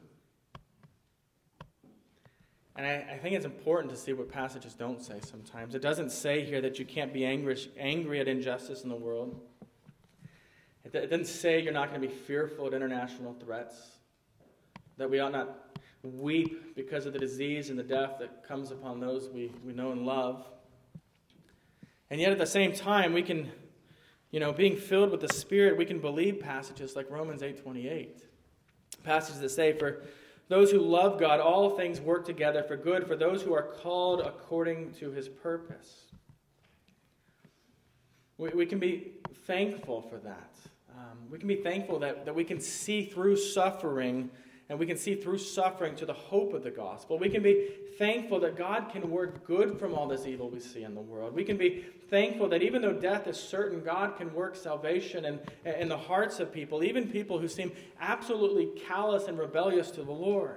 And 2.76 2.87
I, 2.87 3.14
I, 3.14 3.18
think 3.18 3.37
it's 3.37 3.44
important 3.44 3.92
to 3.92 3.98
see 3.98 4.12
what 4.12 4.28
passages 4.28 4.74
don't 4.74 5.00
say 5.00 5.20
sometimes. 5.24 5.76
It 5.76 5.82
doesn't 5.82 6.10
say 6.10 6.44
here 6.44 6.60
that 6.60 6.78
you 6.78 6.84
can't 6.84 7.12
be 7.12 7.24
angry, 7.24 7.56
angry 7.78 8.18
at 8.18 8.26
injustice 8.26 8.82
in 8.82 8.88
the 8.88 8.96
world. 8.96 9.40
It, 10.84 10.94
it 10.94 11.08
doesn't 11.08 11.26
say 11.26 11.60
you're 11.60 11.72
not 11.72 11.90
going 11.90 12.02
to 12.02 12.08
be 12.08 12.12
fearful 12.12 12.66
at 12.66 12.74
international 12.74 13.34
threats, 13.34 13.76
that 14.96 15.08
we 15.08 15.20
ought 15.20 15.32
not 15.32 15.76
weep 16.02 16.74
because 16.74 17.06
of 17.06 17.12
the 17.12 17.18
disease 17.18 17.70
and 17.70 17.78
the 17.78 17.84
death 17.84 18.16
that 18.18 18.46
comes 18.46 18.70
upon 18.70 19.00
those 19.00 19.28
we, 19.30 19.50
we 19.64 19.72
know 19.72 19.92
and 19.92 20.04
love. 20.04 20.44
And 22.10 22.20
yet 22.20 22.32
at 22.32 22.38
the 22.38 22.46
same 22.46 22.72
time, 22.72 23.12
we 23.12 23.22
can, 23.22 23.50
you 24.30 24.40
know, 24.40 24.52
being 24.52 24.76
filled 24.76 25.10
with 25.10 25.20
the 25.20 25.32
Spirit, 25.32 25.76
we 25.76 25.87
can 25.87 26.00
believe 26.00 26.40
passages 26.40 26.94
like 26.96 27.10
Romans 27.10 27.40
8.28. 27.40 28.22
Passages 29.04 29.40
that 29.40 29.48
say, 29.50 29.72
for 29.72 30.04
those 30.48 30.70
who 30.70 30.78
love 30.78 31.18
God, 31.18 31.40
all 31.40 31.70
things 31.70 32.00
work 32.00 32.26
together 32.26 32.62
for 32.62 32.76
good 32.76 33.07
for 33.07 33.16
those 33.16 33.42
who 33.42 33.54
are 33.54 33.62
called 33.62 34.20
according 34.20 34.92
to 34.94 35.11
his 35.11 35.28
purpose. 35.28 36.04
We, 38.37 38.50
we 38.50 38.66
can 38.66 38.78
be 38.78 39.12
thankful 39.46 40.02
for 40.02 40.18
that. 40.18 40.54
Um, 40.96 41.18
we 41.30 41.38
can 41.38 41.48
be 41.48 41.57
thankful 41.57 41.98
that, 42.00 42.24
that 42.24 42.35
we 42.35 42.44
can 42.44 42.61
see 42.61 43.07
through 43.07 43.37
suffering 43.37 44.30
and 44.68 44.79
we 44.79 44.87
can 44.87 44.96
see 44.96 45.14
through 45.14 45.38
suffering 45.38 45.94
to 45.96 46.07
the 46.07 46.14
hope 46.14 46.55
of 46.55 46.62
the 46.62 46.70
gospel. 46.70 47.18
We 47.18 47.29
can 47.29 47.42
be 47.42 47.68
thankful 47.98 48.40
that 48.40 48.57
God 48.57 48.90
can 48.90 49.11
work 49.11 49.46
good 49.46 49.79
from 49.79 49.94
all 49.94 50.09
this 50.09 50.27
evil 50.27 50.48
we 50.48 50.61
see 50.61 50.85
in 50.85 50.94
the 50.94 51.00
world. 51.00 51.35
We 51.35 51.44
can 51.44 51.57
be 51.57 51.85
thankful 52.09 52.48
that 52.48 52.62
even 52.62 52.81
though 52.81 52.92
death 52.92 53.27
is 53.27 53.37
certain, 53.37 53.83
God 53.83 54.16
can 54.16 54.33
work 54.33 54.57
salvation 54.57 55.27
in, 55.27 55.40
in 55.64 55.88
the 55.88 55.98
hearts 55.98 56.40
of 56.40 56.53
people, 56.53 56.83
even 56.83 57.09
people 57.09 57.38
who 57.38 57.48
seem 57.48 57.72
absolutely 58.00 58.81
callous 58.87 59.29
and 59.29 59.38
rebellious 59.38 59.90
to 59.92 60.03
the 60.03 60.12
Lord. 60.12 60.57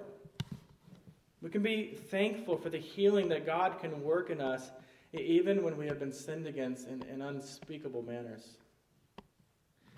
We 1.42 1.50
can 1.50 1.62
be 1.62 1.98
thankful 2.10 2.58
for 2.58 2.70
the 2.70 2.80
healing 2.80 3.30
that 3.30 3.46
God 3.46 3.80
can 3.80 4.02
work 4.02 4.30
in 4.30 4.42
us, 4.42 4.72
even 5.14 5.64
when 5.64 5.78
we 5.78 5.86
have 5.88 6.00
been 6.00 6.14
sinned 6.14 6.48
against 6.48 6.88
in, 6.88 7.04
in 7.04 7.22
unspeakable 7.22 8.04
manners. 8.04 8.58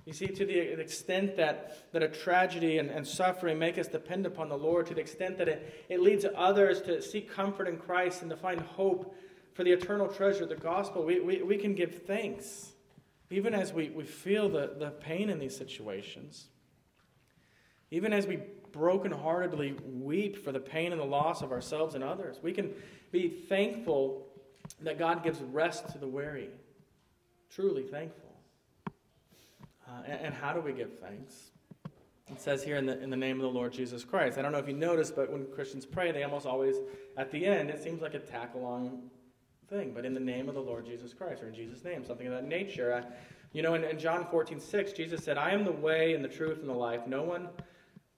You 0.10 0.16
see, 0.16 0.26
to 0.26 0.44
the 0.44 0.80
extent 0.80 1.38
that, 1.38 1.92
that 1.94 2.02
a 2.02 2.08
tragedy 2.08 2.80
and, 2.80 2.90
and 2.90 3.06
suffering 3.06 3.60
make 3.60 3.78
us 3.78 3.86
depend 3.86 4.26
upon 4.26 4.50
the 4.50 4.58
Lord, 4.58 4.88
to 4.88 4.96
the 4.96 5.02
extent 5.02 5.38
that 5.38 5.48
it, 5.48 5.86
it 5.88 6.02
leads 6.02 6.26
others 6.36 6.82
to 6.82 7.00
seek 7.00 7.32
comfort 7.32 7.68
in 7.68 7.78
Christ 7.78 8.24
and 8.24 8.32
to 8.32 8.36
find 8.36 8.60
hope 8.60 9.16
for 9.54 9.64
the 9.64 9.72
eternal 9.72 10.08
treasure 10.08 10.48
the 10.48 10.56
gospel, 10.56 11.06
we, 11.06 11.20
we, 11.20 11.44
we 11.44 11.58
can 11.58 11.76
give 11.76 12.08
thanks, 12.08 12.72
even 13.30 13.54
as 13.54 13.72
we, 13.72 13.92
we 13.92 14.04
feel 14.04 14.50
the, 14.50 14.74
the 14.80 14.90
pain 14.90 15.30
in 15.30 15.38
these 15.38 15.56
situations. 15.56 16.48
Even 17.92 18.12
as 18.12 18.26
we 18.26 18.40
brokenheartedly 18.72 19.80
weep 20.02 20.44
for 20.44 20.52
the 20.52 20.60
pain 20.60 20.92
and 20.92 21.00
the 21.00 21.06
loss 21.06 21.44
of 21.44 21.52
ourselves 21.52 21.94
and 21.94 22.04
others, 22.04 22.40
we 22.42 22.52
can 22.52 22.74
be 23.12 23.30
thankful 23.30 24.26
that 24.82 24.98
God 24.98 25.24
gives 25.24 25.40
rest 25.40 25.88
to 25.90 26.00
the 26.00 26.08
weary. 26.08 26.50
Truly 27.52 27.84
thankful. 27.84 28.29
Uh, 29.90 30.04
and, 30.06 30.22
and, 30.26 30.34
how 30.36 30.54
do 30.54 30.62
we 30.62 30.72
give 30.72 31.00
thanks? 31.00 31.52
It 32.32 32.40
says 32.40 32.64
here 32.64 32.76
in 32.76 32.86
the, 32.86 33.02
in 33.02 33.10
the 33.10 33.18
name 33.18 33.38
of 33.38 33.42
the 33.42 33.50
Lord 33.50 33.74
Jesus 33.74 34.04
Christ. 34.04 34.38
I 34.38 34.44
don't 34.44 34.52
know 34.52 34.60
if 34.60 34.68
you 34.68 34.76
noticed, 34.76 35.16
but 35.16 35.32
when 35.32 35.48
Christians 35.48 35.86
pray, 35.86 36.12
they 36.12 36.24
almost 36.24 36.46
always, 36.46 36.76
at 37.18 37.32
the 37.32 37.44
end, 37.44 37.72
it 37.72 37.82
seems 37.82 38.02
like 38.02 38.14
a 38.14 38.20
tack 38.20 38.54
along 38.54 39.10
thing, 39.68 39.92
but 39.94 40.06
in 40.06 40.14
the 40.14 40.20
name 40.20 40.48
of 40.48 40.54
the 40.54 40.62
Lord 40.62 40.86
Jesus 40.86 41.12
Christ, 41.14 41.42
or 41.42 41.48
in 41.48 41.56
Jesus' 41.56 41.84
name, 41.84 42.06
something 42.06 42.28
of 42.28 42.34
that 42.34 42.46
nature. 42.46 43.04
You 43.52 43.64
know, 43.64 43.74
in, 43.74 43.84
in 43.84 43.98
John 43.98 44.28
14, 44.30 44.60
6, 44.60 44.94
Jesus 44.94 45.24
said, 45.24 45.38
I 45.38 45.52
am 45.52 45.64
the 45.64 45.72
way 45.72 46.14
and 46.14 46.24
the 46.24 46.30
truth 46.30 46.60
and 46.60 46.70
the 46.70 46.74
life. 46.74 47.08
No 47.08 47.24
one 47.24 47.50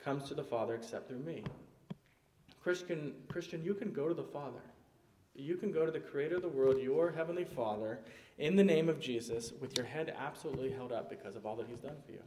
comes 0.04 0.26
to 0.26 0.34
the 0.34 0.44
Father 0.44 0.76
except 0.76 1.08
through 1.08 1.20
me. 1.20 1.44
Christian, 2.62 3.14
Christian, 3.30 3.64
you 3.64 3.74
can 3.74 3.92
go 3.92 4.08
to 4.08 4.14
the 4.14 4.24
Father. 4.24 4.62
You 5.34 5.56
can 5.56 5.72
go 5.72 5.86
to 5.86 5.92
the 5.92 6.00
Creator 6.00 6.38
of 6.38 6.42
the 6.42 6.50
world, 6.50 6.80
your 6.80 7.12
Heavenly 7.12 7.46
Father, 7.46 8.00
in 8.38 8.56
the 8.56 8.64
name 8.64 8.90
of 8.90 9.00
Jesus, 9.00 9.54
with 9.60 9.78
your 9.78 9.86
head 9.86 10.14
absolutely 10.18 10.72
held 10.72 10.92
up 10.92 11.10
because 11.10 11.36
of 11.36 11.46
all 11.46 11.56
that 11.56 11.68
He's 11.68 11.80
done 11.80 11.96
for 12.06 12.12
you. 12.12 12.22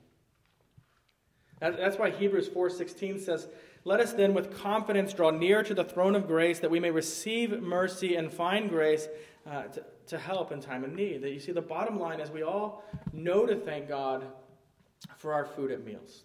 That's 1.61 1.99
why 1.99 2.11
Hebrews 2.11 2.49
4:16 2.49 3.21
says, 3.21 3.49
"Let 3.85 4.01
us 4.01 4.13
then 4.13 4.35
with 4.35 4.57
confidence 4.57 5.13
draw 5.13 5.31
near 5.31 5.63
to 5.63 5.75
the 5.75 5.85
throne 5.85 6.15
of 6.15 6.27
grace 6.27 6.61
that 6.61 6.71
we 6.71 6.81
may 6.81 6.91
receive 6.91 7.63
mercy 7.63 8.17
and 8.17 8.33
find 8.33 8.69
grace 8.69 9.09
uh, 9.47 9.65
to, 9.65 9.85
to 10.09 10.19
help 10.19 10.53
in 10.53 10.61
time 10.61 10.85
of 10.85 10.93
need." 10.93 11.23
That 11.23 11.31
you 11.31 11.41
see 11.41 11.53
the 11.53 11.63
bottom 11.63 11.99
line 11.99 12.21
is 12.21 12.31
we 12.31 12.43
all 12.43 12.85
know 13.13 13.47
to 13.47 13.55
thank 13.57 13.89
God 13.89 14.27
for 15.17 15.33
our 15.33 15.45
food 15.45 15.71
at 15.71 15.85
meals. 15.85 16.25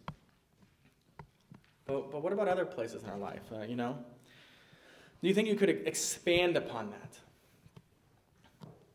But, 1.85 2.11
but 2.11 2.21
what 2.21 2.33
about 2.33 2.47
other 2.47 2.65
places 2.65 3.03
in 3.03 3.09
our 3.09 3.17
life, 3.17 3.51
uh, 3.51 3.61
you 3.61 3.75
know? 3.75 3.97
Do 5.21 5.27
you 5.27 5.33
think 5.33 5.47
you 5.47 5.55
could 5.55 5.69
expand 5.69 6.55
upon 6.57 6.91
that? 6.91 7.19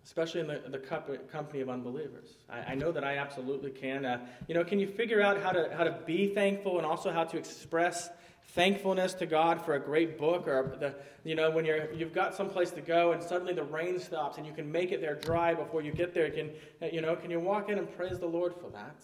especially 0.04 0.40
in 0.40 0.46
the, 0.46 0.62
the 0.68 0.78
company 0.78 1.60
of 1.60 1.68
unbelievers. 1.68 2.36
I, 2.48 2.58
I 2.58 2.74
know 2.76 2.92
that 2.92 3.02
I 3.02 3.16
absolutely 3.16 3.70
can. 3.70 4.04
Uh, 4.04 4.24
you 4.46 4.54
know, 4.54 4.62
can 4.62 4.78
you 4.78 4.86
figure 4.86 5.20
out 5.20 5.40
how 5.40 5.50
to, 5.50 5.74
how 5.76 5.82
to 5.82 5.98
be 6.06 6.32
thankful 6.32 6.76
and 6.76 6.86
also 6.86 7.10
how 7.10 7.24
to 7.24 7.36
express 7.36 8.10
thankfulness 8.48 9.14
to 9.14 9.26
God 9.26 9.64
for 9.64 9.74
a 9.74 9.80
great 9.80 10.16
book 10.16 10.46
or 10.46 10.76
the, 10.78 10.94
you 11.28 11.34
know, 11.34 11.50
when 11.50 11.64
you're, 11.64 11.92
you've 11.92 12.12
got 12.12 12.34
someplace 12.34 12.70
to 12.72 12.80
go 12.80 13.12
and 13.12 13.22
suddenly 13.22 13.54
the 13.54 13.64
rain 13.64 13.98
stops 13.98 14.36
and 14.36 14.46
you 14.46 14.52
can 14.52 14.70
make 14.70 14.92
it 14.92 15.00
there 15.00 15.16
dry 15.16 15.54
before 15.54 15.82
you 15.82 15.90
get 15.90 16.14
there. 16.14 16.30
Can, 16.30 16.50
uh, 16.80 16.86
you 16.86 17.00
know, 17.00 17.16
can 17.16 17.30
you 17.30 17.40
walk 17.40 17.68
in 17.68 17.78
and 17.78 17.96
praise 17.96 18.18
the 18.18 18.26
Lord 18.26 18.54
for 18.54 18.70
that? 18.70 18.96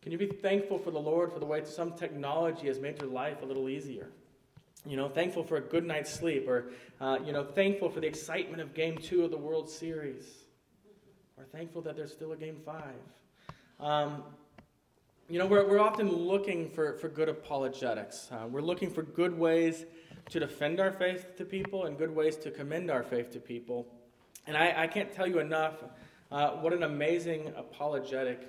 Can 0.00 0.12
you 0.12 0.18
be 0.18 0.28
thankful 0.28 0.78
for 0.78 0.92
the 0.92 1.00
Lord 1.00 1.32
for 1.32 1.40
the 1.40 1.46
way 1.46 1.62
some 1.64 1.92
technology 1.92 2.68
has 2.68 2.78
made 2.78 3.00
your 3.02 3.10
life 3.10 3.42
a 3.42 3.44
little 3.44 3.68
easier? 3.68 4.08
You 4.86 4.96
know, 4.96 5.08
thankful 5.08 5.42
for 5.42 5.56
a 5.56 5.60
good 5.60 5.84
night's 5.84 6.12
sleep, 6.12 6.48
or, 6.48 6.70
uh, 7.00 7.18
you 7.24 7.32
know, 7.32 7.44
thankful 7.44 7.90
for 7.90 8.00
the 8.00 8.06
excitement 8.06 8.60
of 8.60 8.74
game 8.74 8.96
two 8.96 9.24
of 9.24 9.30
the 9.30 9.36
World 9.36 9.68
Series, 9.68 10.24
or 11.36 11.44
thankful 11.44 11.82
that 11.82 11.96
there's 11.96 12.12
still 12.12 12.32
a 12.32 12.36
game 12.36 12.58
five. 12.64 12.94
Um, 13.80 14.22
you 15.28 15.38
know, 15.38 15.46
we're, 15.46 15.68
we're 15.68 15.80
often 15.80 16.08
looking 16.08 16.70
for, 16.70 16.94
for 16.94 17.08
good 17.08 17.28
apologetics. 17.28 18.28
Uh, 18.30 18.46
we're 18.48 18.62
looking 18.62 18.90
for 18.90 19.02
good 19.02 19.36
ways 19.36 19.84
to 20.30 20.40
defend 20.40 20.78
our 20.78 20.92
faith 20.92 21.36
to 21.36 21.44
people 21.44 21.84
and 21.86 21.98
good 21.98 22.14
ways 22.14 22.36
to 22.36 22.50
commend 22.50 22.90
our 22.90 23.02
faith 23.02 23.32
to 23.32 23.40
people. 23.40 23.86
And 24.46 24.56
I, 24.56 24.84
I 24.84 24.86
can't 24.86 25.12
tell 25.12 25.26
you 25.26 25.40
enough 25.40 25.74
uh, 26.30 26.50
what 26.52 26.72
an 26.72 26.84
amazing 26.84 27.52
apologetic 27.56 28.48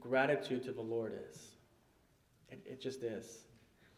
gratitude 0.00 0.64
to 0.64 0.72
the 0.72 0.80
Lord 0.80 1.12
is. 1.30 1.50
It, 2.50 2.62
it 2.64 2.80
just 2.80 3.02
is. 3.02 3.45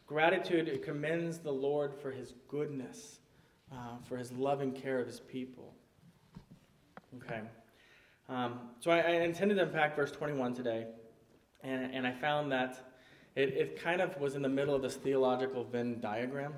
Gratitude 0.09 0.83
commends 0.83 1.37
the 1.39 1.53
Lord 1.53 1.95
for 1.95 2.11
his 2.11 2.33
goodness, 2.49 3.19
uh, 3.71 3.99
for 4.09 4.17
his 4.17 4.33
loving 4.33 4.73
care 4.73 4.99
of 4.99 5.07
his 5.07 5.21
people. 5.21 5.75
Okay. 7.17 7.43
Um, 8.31 8.59
so 8.81 8.91
I, 8.91 9.01
I, 9.01 9.11
intended 9.21 9.57
to 9.57 9.65
unpack 9.65 9.95
verse 9.95 10.11
21 10.11 10.55
today, 10.55 10.87
and, 11.63 11.95
and 11.95 12.07
I 12.07 12.13
found 12.13 12.51
that 12.53 12.95
it, 13.37 13.51
it 13.51 13.83
kind 13.83 14.01
of 14.01 14.19
was 14.19 14.35
in 14.35 14.41
the 14.41 14.49
middle 14.49 14.75
of 14.75 14.81
this 14.81 14.97
theological 14.97 15.63
Venn 15.63 16.01
diagram 16.01 16.55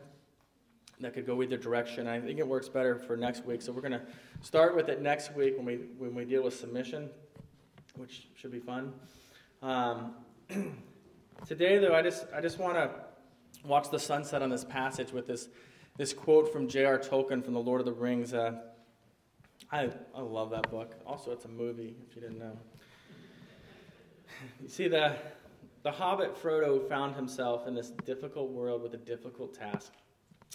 that 1.00 1.12
could 1.12 1.26
go 1.26 1.42
either 1.42 1.56
direction. 1.56 2.06
I 2.06 2.20
think 2.20 2.38
it 2.38 2.46
works 2.46 2.68
better 2.68 3.00
for 3.00 3.16
next 3.16 3.44
week, 3.44 3.62
so 3.62 3.72
we're 3.72 3.80
going 3.80 3.92
to 3.92 4.02
start 4.42 4.76
with 4.76 4.88
it 4.88 5.02
next 5.02 5.34
week 5.34 5.56
when 5.56 5.66
we, 5.66 5.76
when 5.98 6.14
we 6.14 6.24
deal 6.24 6.44
with 6.44 6.54
submission, 6.54 7.10
which 7.96 8.28
should 8.36 8.52
be 8.52 8.60
fun. 8.60 8.92
Um, 9.60 10.14
today, 11.46 11.78
though, 11.78 11.94
I 11.96 12.02
just, 12.02 12.26
I 12.32 12.40
just 12.40 12.58
want 12.58 12.76
to 12.76 12.90
watch 13.64 13.90
the 13.90 13.98
sunset 13.98 14.42
on 14.42 14.50
this 14.50 14.64
passage 14.64 15.12
with 15.12 15.26
this, 15.26 15.48
this 15.96 16.12
quote 16.12 16.52
from 16.52 16.68
J.R. 16.68 16.98
Tolkien 16.98 17.44
from 17.44 17.54
The 17.54 17.60
Lord 17.60 17.80
of 17.80 17.86
the 17.86 17.92
Rings. 17.92 18.32
Uh, 18.32 18.58
I, 19.70 19.90
I 20.14 20.20
love 20.20 20.50
that 20.50 20.70
book. 20.70 20.96
Also, 21.06 21.30
it's 21.30 21.44
a 21.44 21.48
movie, 21.48 21.96
if 22.08 22.16
you 22.16 22.22
didn't 22.22 22.38
know. 22.38 22.56
You 24.62 24.68
see, 24.68 24.88
the, 24.88 25.16
the 25.82 25.90
hobbit 25.90 26.34
Frodo 26.40 26.88
found 26.88 27.14
himself 27.14 27.66
in 27.66 27.74
this 27.74 27.90
difficult 28.06 28.50
world 28.50 28.82
with 28.82 28.94
a 28.94 28.98
difficult 28.98 29.54
task. 29.54 29.92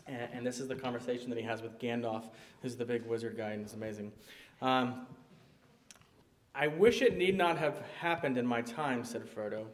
And, 0.08 0.30
and 0.34 0.46
this 0.46 0.60
is 0.60 0.68
the 0.68 0.76
conversation 0.76 1.30
that 1.30 1.38
he 1.38 1.46
has 1.46 1.62
with 1.62 1.80
Gandalf, 1.80 2.30
who's 2.62 2.76
the 2.76 2.86
big 2.86 3.06
wizard 3.06 3.38
guy, 3.38 3.52
and 3.52 3.62
it's 3.62 3.74
amazing. 3.74 4.12
Um, 4.62 5.06
I 6.56 6.68
wish 6.68 7.02
it 7.02 7.18
need 7.18 7.38
not 7.38 7.58
have 7.58 7.82
happened 8.00 8.38
in 8.38 8.46
my 8.46 8.62
time, 8.62 9.04
said 9.04 9.24
Frodo. 9.24 9.66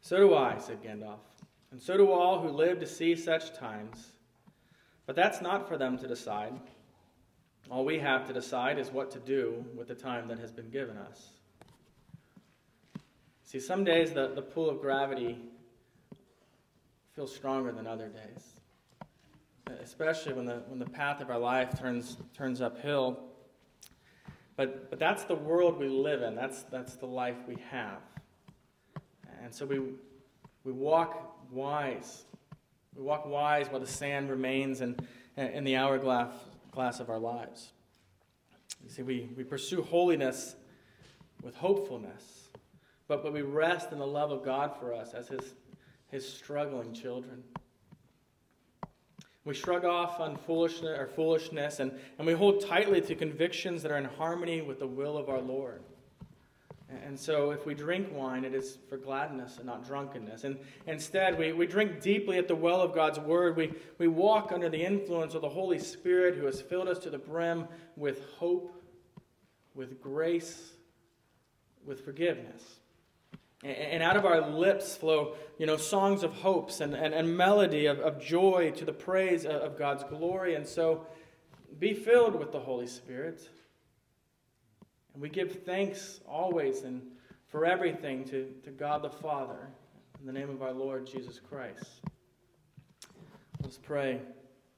So 0.00 0.16
do 0.16 0.34
I, 0.34 0.58
said 0.58 0.82
Gandalf 0.82 1.18
and 1.74 1.82
so 1.82 1.96
do 1.96 2.12
all 2.12 2.38
who 2.38 2.50
live 2.50 2.78
to 2.78 2.86
see 2.86 3.16
such 3.16 3.52
times. 3.52 4.12
But 5.06 5.16
that's 5.16 5.40
not 5.40 5.66
for 5.66 5.76
them 5.76 5.98
to 5.98 6.06
decide. 6.06 6.52
All 7.68 7.84
we 7.84 7.98
have 7.98 8.24
to 8.28 8.32
decide 8.32 8.78
is 8.78 8.92
what 8.92 9.10
to 9.10 9.18
do 9.18 9.64
with 9.76 9.88
the 9.88 9.94
time 9.96 10.28
that 10.28 10.38
has 10.38 10.52
been 10.52 10.70
given 10.70 10.96
us. 10.96 11.30
See, 13.42 13.58
some 13.58 13.82
days 13.82 14.12
the, 14.12 14.30
the 14.36 14.40
pull 14.40 14.70
of 14.70 14.80
gravity 14.80 15.36
feels 17.12 17.34
stronger 17.34 17.72
than 17.72 17.88
other 17.88 18.06
days, 18.06 18.60
especially 19.82 20.34
when 20.34 20.44
the, 20.46 20.62
when 20.68 20.78
the 20.78 20.88
path 20.88 21.20
of 21.20 21.28
our 21.28 21.40
life 21.40 21.76
turns, 21.76 22.18
turns 22.36 22.60
uphill. 22.60 23.18
But, 24.54 24.90
but 24.90 25.00
that's 25.00 25.24
the 25.24 25.34
world 25.34 25.80
we 25.80 25.88
live 25.88 26.22
in, 26.22 26.36
that's, 26.36 26.62
that's 26.62 26.94
the 26.94 27.06
life 27.06 27.38
we 27.48 27.56
have. 27.72 27.98
And 29.42 29.52
so 29.52 29.66
we, 29.66 29.80
we 30.62 30.70
walk 30.70 31.33
wise. 31.50 32.24
We 32.94 33.02
walk 33.02 33.26
wise 33.26 33.68
while 33.68 33.80
the 33.80 33.86
sand 33.86 34.30
remains 34.30 34.80
in, 34.80 34.96
in 35.36 35.64
the 35.64 35.76
hourglass 35.76 36.32
glass 36.70 37.00
of 37.00 37.08
our 37.08 37.18
lives. 37.18 37.70
You 38.82 38.90
see, 38.90 39.02
we, 39.02 39.28
we 39.36 39.44
pursue 39.44 39.82
holiness 39.82 40.56
with 41.42 41.54
hopefulness, 41.54 42.48
but, 43.08 43.22
but 43.22 43.32
we 43.32 43.42
rest 43.42 43.92
in 43.92 43.98
the 43.98 44.06
love 44.06 44.30
of 44.30 44.44
God 44.44 44.72
for 44.78 44.92
us 44.92 45.14
as 45.14 45.28
his, 45.28 45.54
his 46.10 46.28
struggling 46.28 46.92
children. 46.92 47.42
We 49.44 49.54
shrug 49.54 49.84
off 49.84 50.20
on 50.20 50.36
foolishness, 50.36 50.98
or 50.98 51.06
foolishness 51.06 51.80
and, 51.80 51.92
and 52.18 52.26
we 52.26 52.32
hold 52.32 52.66
tightly 52.66 53.00
to 53.02 53.14
convictions 53.14 53.82
that 53.82 53.92
are 53.92 53.98
in 53.98 54.06
harmony 54.06 54.62
with 54.62 54.78
the 54.78 54.86
will 54.86 55.18
of 55.18 55.28
our 55.28 55.40
Lord. 55.40 55.82
And 57.04 57.18
so, 57.18 57.50
if 57.50 57.66
we 57.66 57.74
drink 57.74 58.08
wine, 58.12 58.44
it 58.44 58.54
is 58.54 58.78
for 58.88 58.96
gladness 58.96 59.56
and 59.56 59.66
not 59.66 59.86
drunkenness. 59.86 60.44
And 60.44 60.58
instead, 60.86 61.38
we, 61.38 61.52
we 61.52 61.66
drink 61.66 62.00
deeply 62.00 62.38
at 62.38 62.48
the 62.48 62.54
well 62.54 62.80
of 62.80 62.94
God's 62.94 63.18
word. 63.18 63.56
We, 63.56 63.72
we 63.98 64.08
walk 64.08 64.52
under 64.52 64.68
the 64.68 64.82
influence 64.82 65.34
of 65.34 65.42
the 65.42 65.48
Holy 65.48 65.78
Spirit 65.78 66.36
who 66.36 66.46
has 66.46 66.60
filled 66.60 66.88
us 66.88 66.98
to 67.00 67.10
the 67.10 67.18
brim 67.18 67.66
with 67.96 68.22
hope, 68.38 68.82
with 69.74 70.00
grace, 70.00 70.72
with 71.84 72.04
forgiveness. 72.04 72.62
And, 73.62 74.02
out 74.02 74.16
of 74.16 74.26
our 74.26 74.50
lips 74.50 74.94
flow 74.94 75.36
you 75.58 75.64
know, 75.64 75.78
songs 75.78 76.22
of 76.22 76.32
hopes 76.32 76.80
and, 76.80 76.94
and, 76.94 77.14
and 77.14 77.34
melody 77.34 77.86
of, 77.86 77.98
of 78.00 78.20
joy 78.20 78.72
to 78.76 78.84
the 78.84 78.92
praise 78.92 79.46
of 79.46 79.78
God's 79.78 80.04
glory. 80.04 80.54
And 80.54 80.66
so, 80.66 81.06
be 81.78 81.94
filled 81.94 82.36
with 82.36 82.52
the 82.52 82.60
Holy 82.60 82.86
Spirit. 82.86 83.48
And 85.14 85.22
we 85.22 85.28
give 85.28 85.62
thanks 85.64 86.20
always 86.28 86.82
and 86.82 87.00
for 87.46 87.64
everything 87.64 88.24
to, 88.24 88.52
to 88.64 88.70
God 88.70 89.02
the 89.02 89.10
Father 89.10 89.68
in 90.20 90.26
the 90.26 90.32
name 90.32 90.50
of 90.50 90.60
our 90.60 90.72
Lord 90.72 91.06
Jesus 91.06 91.40
Christ. 91.40 92.00
Let's 93.62 93.78
pray. 93.78 94.20